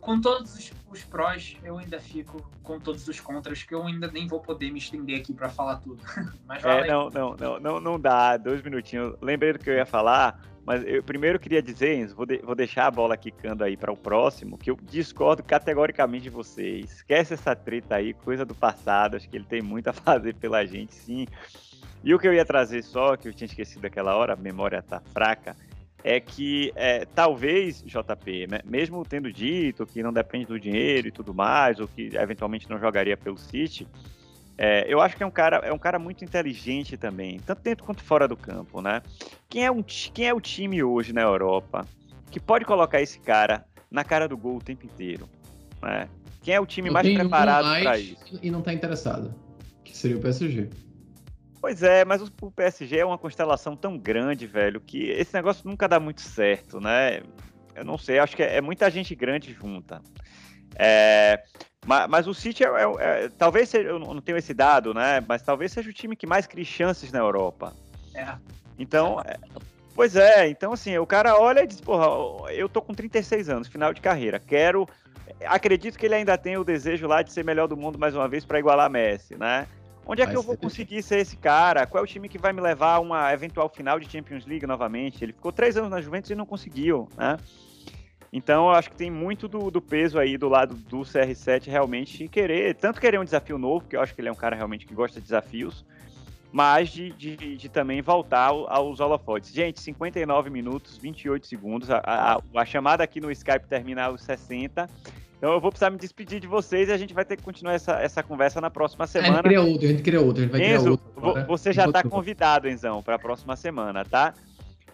Com 0.01 0.19
todos 0.21 0.55
os, 0.55 0.71
os, 0.89 1.03
prós, 1.03 1.57
eu 1.63 1.77
ainda 1.77 1.99
fico 1.99 2.49
com 2.63 2.79
todos 2.79 3.07
os 3.07 3.19
contras, 3.19 3.63
que 3.63 3.73
eu 3.73 3.85
ainda 3.85 4.09
nem 4.09 4.27
vou 4.27 4.39
poder 4.39 4.71
me 4.71 4.79
estender 4.79 5.19
aqui 5.19 5.33
para 5.33 5.49
falar 5.49 5.77
tudo. 5.77 6.01
mas 6.47 6.63
é, 6.63 6.87
não, 6.87 7.09
não, 7.09 7.35
não, 7.35 7.59
não, 7.59 7.79
não 7.79 7.99
dá. 7.99 8.37
Dois 8.37 8.61
minutinhos. 8.61 9.15
Lembrei 9.21 9.53
do 9.53 9.59
que 9.59 9.69
eu 9.69 9.75
ia 9.75 9.85
falar. 9.85 10.41
Mas 10.69 10.85
eu 10.85 11.01
primeiro 11.01 11.39
queria 11.39 11.63
dizer, 11.63 12.05
vou, 12.13 12.27
de, 12.27 12.37
vou 12.43 12.53
deixar 12.53 12.85
a 12.85 12.91
bola 12.91 13.17
quicando 13.17 13.63
aí 13.63 13.75
para 13.75 13.91
o 13.91 13.97
próximo, 13.97 14.55
que 14.55 14.69
eu 14.69 14.77
discordo 14.83 15.41
categoricamente 15.41 16.25
de 16.25 16.29
vocês. 16.29 16.91
Esquece 16.97 17.33
essa 17.33 17.55
treta 17.55 17.95
aí, 17.95 18.13
coisa 18.13 18.45
do 18.45 18.53
passado, 18.53 19.17
acho 19.17 19.27
que 19.27 19.35
ele 19.35 19.45
tem 19.45 19.63
muito 19.63 19.87
a 19.87 19.93
fazer 19.93 20.35
pela 20.35 20.63
gente, 20.67 20.93
sim. 20.93 21.25
E 22.03 22.13
o 22.13 22.19
que 22.19 22.27
eu 22.27 22.35
ia 22.35 22.45
trazer 22.45 22.83
só, 22.83 23.17
que 23.17 23.27
eu 23.27 23.33
tinha 23.33 23.47
esquecido 23.47 23.81
daquela 23.81 24.15
hora, 24.15 24.33
a 24.33 24.35
memória 24.35 24.79
tá 24.79 25.01
fraca, 25.11 25.55
é 26.03 26.19
que 26.19 26.71
é, 26.75 27.03
talvez, 27.03 27.81
JP, 27.81 28.45
né, 28.51 28.59
mesmo 28.63 29.03
tendo 29.03 29.33
dito 29.33 29.87
que 29.87 30.03
não 30.03 30.13
depende 30.13 30.45
do 30.45 30.59
dinheiro 30.59 31.07
e 31.07 31.11
tudo 31.11 31.33
mais, 31.33 31.79
ou 31.79 31.87
que 31.87 32.15
eventualmente 32.15 32.69
não 32.69 32.77
jogaria 32.77 33.17
pelo 33.17 33.39
City, 33.39 33.87
é, 34.61 34.83
eu 34.89 34.99
acho 34.99 35.15
que 35.15 35.23
é 35.23 35.25
um 35.25 35.31
cara, 35.31 35.61
é 35.63 35.71
um 35.71 35.77
cara 35.77 35.97
muito 35.97 36.25
inteligente 36.25 36.97
também, 36.97 37.39
tanto 37.39 37.61
dentro 37.61 37.85
quanto 37.85 38.03
fora 38.03 38.27
do 38.27 38.35
campo, 38.35 38.81
né? 38.81 39.01
Quem 39.47 39.65
é, 39.65 39.71
um, 39.71 39.81
quem 39.81 40.27
é 40.27 40.33
o 40.33 40.41
time 40.41 40.83
hoje 40.83 41.13
na 41.13 41.21
Europa 41.21 41.87
que 42.29 42.41
pode 42.41 42.65
colocar 42.65 43.01
esse 43.01 43.21
cara 43.21 43.65
na 43.89 44.03
cara 44.03 44.27
do 44.27 44.35
gol 44.35 44.57
o 44.57 44.61
tempo 44.61 44.85
inteiro? 44.85 45.29
Né? 45.81 46.09
Quem 46.41 46.55
é 46.55 46.59
o 46.59 46.65
time 46.65 46.89
eu 46.89 46.93
mais 46.93 47.07
preparado 47.07 47.81
para 47.81 47.97
isso? 47.97 48.37
E 48.41 48.51
não 48.51 48.59
está 48.59 48.73
interessado, 48.73 49.33
que 49.81 49.95
seria 49.95 50.17
o 50.17 50.19
PSG. 50.19 50.69
Pois 51.61 51.81
é, 51.81 52.03
mas 52.03 52.21
o 52.21 52.51
PSG 52.51 52.97
é 52.97 53.05
uma 53.05 53.17
constelação 53.17 53.77
tão 53.77 53.97
grande, 53.97 54.45
velho, 54.45 54.81
que 54.81 55.09
esse 55.09 55.33
negócio 55.33 55.69
nunca 55.69 55.87
dá 55.87 56.01
muito 56.01 56.19
certo, 56.19 56.81
né? 56.81 57.21
Eu 57.73 57.85
não 57.85 57.97
sei, 57.97 58.19
acho 58.19 58.35
que 58.35 58.43
é, 58.43 58.57
é 58.57 58.61
muita 58.61 58.91
gente 58.91 59.15
grande 59.15 59.53
junta. 59.53 60.01
É, 60.81 61.43
mas, 61.85 62.07
mas, 62.07 62.27
o 62.27 62.33
City 62.33 62.63
é, 62.63 62.67
é, 62.67 63.25
é, 63.25 63.29
talvez 63.37 63.67
seja, 63.67 63.89
eu 63.89 63.99
não 63.99 64.21
tenho 64.21 64.37
esse 64.37 64.53
dado, 64.53 64.93
né? 64.93 65.21
Mas 65.27 65.41
talvez 65.41 65.73
seja 65.73 65.89
o 65.89 65.93
time 65.93 66.15
que 66.15 66.25
mais 66.25 66.47
cria 66.47 66.63
chances 66.63 67.11
na 67.11 67.19
Europa. 67.19 67.73
É. 68.15 68.33
Então, 68.77 69.19
é, 69.25 69.37
pois 69.93 70.15
é, 70.15 70.47
então 70.47 70.71
assim, 70.71 70.97
o 70.97 71.05
cara 71.05 71.37
olha 71.37 71.63
e 71.63 71.67
diz, 71.67 71.81
porra, 71.81 72.53
eu 72.53 72.69
tô 72.69 72.81
com 72.81 72.93
36 72.93 73.49
anos, 73.49 73.67
final 73.67 73.93
de 73.93 73.99
carreira, 73.99 74.39
quero. 74.39 74.87
Acredito 75.45 75.97
que 75.97 76.05
ele 76.05 76.15
ainda 76.15 76.37
tem 76.37 76.57
o 76.57 76.63
desejo 76.63 77.07
lá 77.07 77.21
de 77.21 77.31
ser 77.31 77.43
melhor 77.43 77.67
do 77.67 77.77
mundo 77.77 77.99
mais 77.99 78.15
uma 78.15 78.27
vez 78.27 78.45
para 78.45 78.59
igualar 78.59 78.89
Messi, 78.89 79.35
né? 79.35 79.67
Onde 80.05 80.23
é 80.23 80.25
que 80.25 80.35
eu 80.35 80.41
vou 80.41 80.57
conseguir 80.57 81.03
ser 81.03 81.19
esse 81.19 81.37
cara? 81.37 81.85
Qual 81.85 82.01
é 82.01 82.03
o 82.03 82.07
time 82.07 82.27
que 82.27 82.39
vai 82.39 82.51
me 82.51 82.59
levar 82.59 82.95
a 82.95 82.99
uma 82.99 83.31
eventual 83.31 83.69
final 83.69 83.99
de 83.99 84.09
Champions 84.09 84.43
League 84.43 84.65
novamente? 84.65 85.23
Ele 85.23 85.33
ficou 85.33 85.51
três 85.51 85.77
anos 85.77 85.91
na 85.91 86.01
Juventus 86.01 86.31
e 86.31 86.35
não 86.35 86.47
conseguiu, 86.47 87.07
né? 87.15 87.37
Então 88.31 88.65
eu 88.65 88.71
acho 88.71 88.91
que 88.91 88.95
tem 88.95 89.09
muito 89.09 89.47
do, 89.47 89.71
do, 89.71 89.81
peso 89.81 90.19
aí 90.19 90.37
do 90.37 90.47
lado 90.47 90.75
do 90.75 90.99
CR7 90.99 91.67
realmente 91.67 92.27
querer, 92.27 92.75
tanto 92.75 93.01
querer 93.01 93.19
um 93.19 93.23
desafio 93.23 93.57
novo, 93.57 93.85
que 93.87 93.95
eu 93.95 94.01
acho 94.01 94.13
que 94.13 94.21
ele 94.21 94.29
é 94.29 94.31
um 94.31 94.35
cara 94.35 94.55
realmente 94.55 94.85
que 94.85 94.93
gosta 94.93 95.19
de 95.19 95.25
desafios, 95.25 95.83
mas 96.51 96.89
de, 96.89 97.11
de, 97.11 97.57
de 97.57 97.69
também 97.69 98.01
voltar 98.01 98.47
aos 98.47 98.99
holofotes. 98.99 99.51
Gente, 99.51 99.79
59 99.79 100.49
minutos, 100.49 100.97
28 100.97 101.47
segundos, 101.47 101.89
a, 101.89 102.01
a, 102.05 102.39
a, 102.55 102.65
chamada 102.65 103.03
aqui 103.03 103.19
no 103.19 103.31
Skype 103.31 103.67
termina 103.67 104.03
aos 104.03 104.21
60. 104.21 104.87
Então 105.37 105.53
eu 105.53 105.59
vou 105.59 105.71
precisar 105.71 105.89
me 105.89 105.97
despedir 105.97 106.39
de 106.39 106.47
vocês 106.47 106.89
e 106.89 106.91
a 106.91 106.97
gente 106.97 107.13
vai 107.13 107.23
ter 107.23 107.37
que 107.37 107.43
continuar 107.43 107.73
essa, 107.73 107.93
essa 107.93 108.21
conversa 108.21 108.59
na 108.59 108.69
próxima 108.69 109.07
semana. 109.07 109.31
a 109.31 109.35
gente 109.35 109.43
cria 109.43 109.61
outro, 109.61 109.85
a 109.85 109.89
gente 109.89 110.03
cria 110.03 110.21
outro. 110.21 110.43
A 110.43 110.45
gente 110.45 110.51
vai 110.51 110.75
Enzo, 110.75 110.91
outro 110.91 111.45
você 111.47 111.71
já 111.71 111.85
está 111.85 112.03
convidado, 112.03 112.67
Enzão, 112.67 113.01
para 113.01 113.15
a 113.15 113.19
próxima 113.19 113.55
semana, 113.55 114.03
tá? 114.03 114.33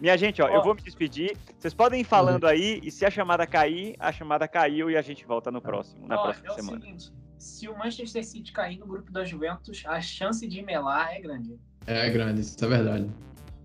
Minha 0.00 0.16
gente, 0.16 0.42
ó, 0.42 0.46
ó, 0.46 0.48
eu 0.48 0.62
vou 0.62 0.74
me 0.74 0.82
despedir. 0.82 1.36
Vocês 1.58 1.72
podem 1.72 2.00
ir 2.00 2.04
falando 2.04 2.44
uhum. 2.44 2.50
aí, 2.50 2.80
e 2.82 2.90
se 2.90 3.04
a 3.04 3.10
chamada 3.10 3.46
cair, 3.46 3.94
a 3.98 4.12
chamada 4.12 4.46
caiu 4.46 4.90
e 4.90 4.96
a 4.96 5.02
gente 5.02 5.24
volta 5.24 5.50
no 5.50 5.60
próximo, 5.60 6.06
na 6.06 6.18
ó, 6.18 6.22
próxima 6.24 6.48
é 6.48 6.54
semana. 6.54 6.80
Seguinte, 6.80 7.12
se 7.38 7.68
o 7.68 7.78
Manchester 7.78 8.24
City 8.24 8.52
cair 8.52 8.78
no 8.78 8.86
grupo 8.86 9.10
da 9.12 9.24
Juventus, 9.24 9.82
a 9.86 10.00
chance 10.00 10.46
de 10.46 10.62
melar 10.62 11.14
é 11.14 11.20
grande. 11.20 11.58
É, 11.86 12.08
grande, 12.10 12.40
isso 12.40 12.62
é 12.64 12.68
verdade. 12.68 13.10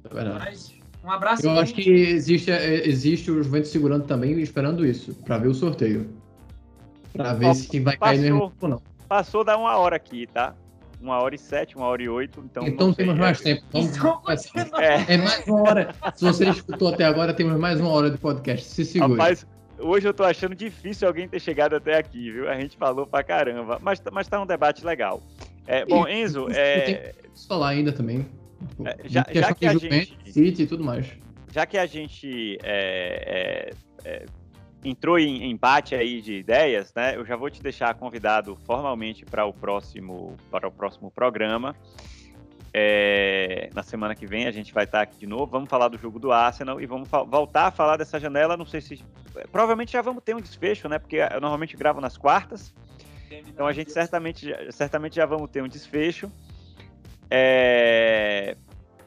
É 0.04 0.14
verdade. 0.14 0.46
Mas, 0.46 0.82
um 1.04 1.12
abraço. 1.12 1.46
Eu 1.46 1.60
acho 1.60 1.74
que 1.74 1.90
existe, 1.90 2.52
é, 2.52 2.88
existe 2.88 3.32
o 3.32 3.42
Juventus 3.42 3.72
segurando 3.72 4.06
também, 4.06 4.40
esperando 4.40 4.86
isso, 4.86 5.16
para 5.24 5.38
ver 5.38 5.48
o 5.48 5.54
sorteio. 5.54 6.10
Para 7.14 7.34
ver 7.34 7.48
ó, 7.48 7.54
se 7.54 7.80
vai 7.80 7.98
passou, 7.98 8.18
cair 8.18 8.30
no 8.30 8.54
ou 8.62 8.70
não. 8.70 8.82
Passou 9.08 9.44
da 9.44 9.58
uma 9.58 9.76
hora 9.78 9.96
aqui, 9.96 10.28
tá? 10.28 10.56
Uma 11.02 11.20
hora 11.22 11.36
e 11.36 11.38
sete, 11.38 11.76
uma 11.76 11.88
hora 11.88 12.02
e 12.02 12.10
oito. 12.10 12.42
Então, 12.46 12.68
então 12.68 12.94
temos 12.94 13.18
mais 13.18 13.42
tempo. 13.42 13.64
Vamos, 13.72 13.98
então, 13.98 14.22
é. 14.80 15.14
é. 15.14 15.18
mais 15.18 15.48
uma 15.48 15.62
hora. 15.62 15.96
Se 16.16 16.24
você 16.24 16.50
escutou 16.50 16.94
até 16.94 17.06
agora, 17.06 17.34
temos 17.34 17.60
mais 17.60 17.80
uma 17.80 17.90
hora 17.90 18.10
de 18.10 18.18
podcast. 18.18 18.66
Se 18.66 18.86
segure. 18.86 19.14
Rapaz, 19.14 19.46
hoje 19.80 20.08
eu 20.08 20.14
tô 20.14 20.24
achando 20.24 20.56
difícil 20.56 21.08
alguém 21.08 21.28
ter 21.28 21.40
chegado 21.40 21.76
até 21.76 21.98
aqui, 21.98 22.32
viu? 22.32 22.50
A 22.50 22.60
gente 22.60 22.78
falou 22.78 23.08
pra 23.08 23.24
caramba, 23.24 23.80
mas, 23.82 24.02
mas 24.12 24.28
tá 24.28 24.42
um 24.42 24.46
debate 24.46 24.86
legal. 24.86 25.22
É, 25.68 25.86
bom, 25.86 26.08
Enzo, 26.08 26.48
é... 26.52 27.14
falar 27.48 27.70
ainda 27.70 27.92
também. 27.92 28.26
É, 28.86 28.98
já, 29.06 29.26
já 29.32 29.54
que 29.54 29.66
a 29.66 29.74
gente... 29.74 30.18
City 30.32 30.64
e 30.64 30.68
tudo 30.68 30.84
mais. 30.84 31.08
Já 31.52 31.66
que 31.66 31.78
a 31.78 31.86
gente 31.86 32.58
é, 32.64 33.72
é, 34.06 34.10
é, 34.10 34.26
entrou 34.84 35.20
em 35.20 35.50
embate 35.50 35.96
aí 35.96 36.22
de 36.22 36.36
ideias, 36.36 36.94
né? 36.94 37.16
Eu 37.16 37.26
já 37.26 37.36
vou 37.36 37.50
te 37.50 37.62
deixar 37.62 37.94
convidado 37.94 38.58
formalmente 38.66 39.26
para 39.26 39.46
o 39.46 39.54
próximo 39.54 40.38
para 40.50 40.68
o 40.68 40.72
próximo 40.72 41.12
programa. 41.12 41.76
É, 42.74 43.70
na 43.74 43.84
semana 43.84 44.16
que 44.16 44.26
vem 44.26 44.48
a 44.48 44.52
gente 44.52 44.74
vai 44.74 44.86
estar 44.86 45.02
aqui 45.02 45.20
de 45.20 45.28
novo. 45.28 45.48
Vamos 45.48 45.70
falar 45.70 45.90
do 45.90 45.98
jogo 45.98 46.20
do 46.20 46.32
Arsenal 46.32 46.80
e 46.80 46.86
vamos 46.86 47.10
voltar 47.10 47.68
a 47.68 47.72
falar 47.72 47.98
dessa 47.98 48.20
janela. 48.20 48.58
Não 48.58 48.66
sei 48.66 48.82
se. 48.82 49.04
Provavelmente 49.52 49.92
já 49.92 50.02
vamos 50.02 50.24
ter 50.24 50.36
um 50.36 50.42
desfecho, 50.42 50.88
né? 50.88 50.98
Porque 50.98 51.18
eu 51.18 51.42
normalmente 51.42 51.78
gravo 51.78 52.02
nas 52.02 52.18
quartas. 52.18 52.74
Então 53.30 53.66
a 53.68 53.72
gente 53.72 53.92
certamente, 53.92 54.54
certamente 54.72 55.16
já 55.16 55.26
vamos 55.26 55.50
ter 55.50 55.62
um 55.62 55.68
desfecho. 55.68 56.32
É, 57.30 58.58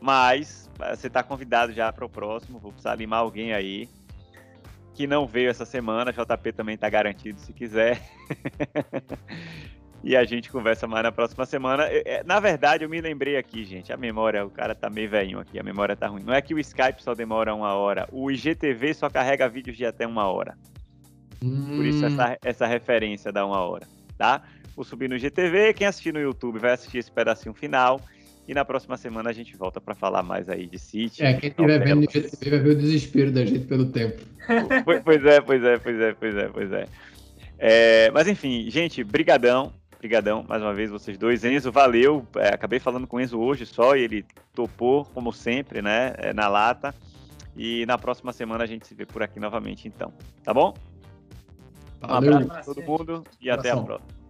mas 0.01 0.71
você 0.97 1.09
está 1.09 1.23
convidado 1.23 1.73
já 1.73 1.93
para 1.93 2.05
o 2.05 2.09
próximo. 2.09 2.59
Vou 2.59 2.71
precisar 2.71 2.95
limar 2.95 3.21
alguém 3.21 3.53
aí 3.53 3.89
que 4.95 5.07
não 5.07 5.27
veio 5.27 5.51
essa 5.51 5.67
semana. 5.67 6.13
JP 6.13 6.53
também 6.53 6.77
está 6.77 6.89
garantido 6.89 7.41
se 7.41 7.53
quiser. 7.53 8.01
e 10.03 10.17
a 10.17 10.25
gente 10.25 10.51
conversa 10.51 10.87
mais 10.87 11.03
na 11.03 11.11
próxima 11.11 11.45
semana. 11.45 11.85
É, 11.85 12.23
na 12.25 12.39
verdade, 12.39 12.85
eu 12.85 12.89
me 12.89 13.01
lembrei 13.01 13.37
aqui, 13.37 13.65
gente, 13.65 13.93
a 13.93 13.97
memória, 13.97 14.47
o 14.47 14.51
cara 14.51 14.75
tá 14.75 14.89
meio 14.89 15.11
velhinho 15.11 15.41
aqui, 15.41 15.59
a 15.59 15.63
memória 15.63 15.97
tá 15.97 16.07
ruim. 16.07 16.23
Não 16.23 16.33
é 16.33 16.41
que 16.41 16.55
o 16.55 16.59
Skype 16.59 17.03
só 17.03 17.15
demora 17.15 17.55
uma 17.55 17.75
hora, 17.75 18.09
o 18.13 18.31
IGTV 18.31 18.95
só 18.95 19.11
carrega 19.11 19.49
vídeos 19.49 19.77
de 19.77 19.85
até 19.85 20.07
uma 20.07 20.31
hora. 20.31 20.57
Hum. 21.43 21.77
Por 21.77 21.85
isso 21.85 22.07
essa, 22.07 22.39
essa 22.43 22.67
referência 22.67 23.33
dá 23.33 23.45
uma 23.45 23.59
hora, 23.59 23.87
tá? 24.17 24.43
Vou 24.77 24.85
subir 24.85 25.09
no 25.09 25.17
IGTV, 25.17 25.75
quem 25.75 25.87
assistir 25.87 26.13
no 26.13 26.21
YouTube 26.21 26.59
vai 26.59 26.73
assistir 26.73 26.99
esse 26.99 27.11
pedacinho 27.11 27.55
final. 27.55 28.01
E 28.47 28.53
na 28.53 28.65
próxima 28.65 28.97
semana 28.97 29.31
a 29.31 29.33
gente 29.33 29.57
volta 29.57 29.81
para 29.81 29.95
falar 29.95 30.23
mais 30.23 30.49
aí 30.49 30.67
de 30.67 30.79
City. 30.79 31.25
É, 31.25 31.33
quem 31.35 31.49
estiver 31.49 31.79
vendo 31.83 31.97
no 31.97 32.05
IGTV 32.05 32.51
vai 32.51 32.59
ver 32.59 32.71
o 32.71 32.77
desespero 32.77 33.33
da 33.33 33.45
gente 33.45 33.67
pelo 33.67 33.87
tempo. 33.87 34.23
pois 35.05 35.25
é, 35.25 35.41
pois 35.41 35.65
é, 35.65 35.79
pois 35.79 36.01
é, 36.01 36.13
pois 36.13 36.37
é, 36.37 36.49
pois 36.49 36.73
é. 36.73 36.89
é 37.59 38.11
mas 38.11 38.29
enfim, 38.29 38.71
gente, 38.71 39.03
brigadão. 39.03 39.73
Obrigadão 39.97 40.45
mais 40.47 40.61
uma 40.61 40.75
vez 40.75 40.91
vocês 40.91 41.17
dois. 41.17 41.43
Enzo, 41.45 41.73
valeu. 41.73 42.27
É, 42.37 42.49
acabei 42.49 42.79
falando 42.79 43.07
com 43.07 43.17
o 43.17 43.21
Enzo 43.21 43.41
hoje 43.41 43.65
só 43.65 43.97
e 43.97 44.03
ele 44.03 44.27
topou, 44.53 45.07
como 45.07 45.33
sempre, 45.33 45.81
né? 45.81 46.13
É, 46.19 46.35
na 46.35 46.47
lata. 46.47 46.95
E 47.57 47.87
na 47.87 47.97
próxima 47.97 48.33
semana 48.33 48.65
a 48.65 48.67
gente 48.67 48.87
se 48.87 48.95
vê 48.95 49.07
por 49.07 49.23
aqui 49.23 49.41
novamente, 49.41 49.89
então. 49.89 50.13
Tá 50.43 50.53
bom? 50.53 50.75
Valeu. 52.01 52.33
Um 52.33 52.37
abraço 52.37 52.49
para 52.49 52.63
todo 52.63 52.83
mundo 52.83 53.25
e 53.41 53.49
até 53.49 53.71
a 53.71 53.77
próxima. 53.79 54.24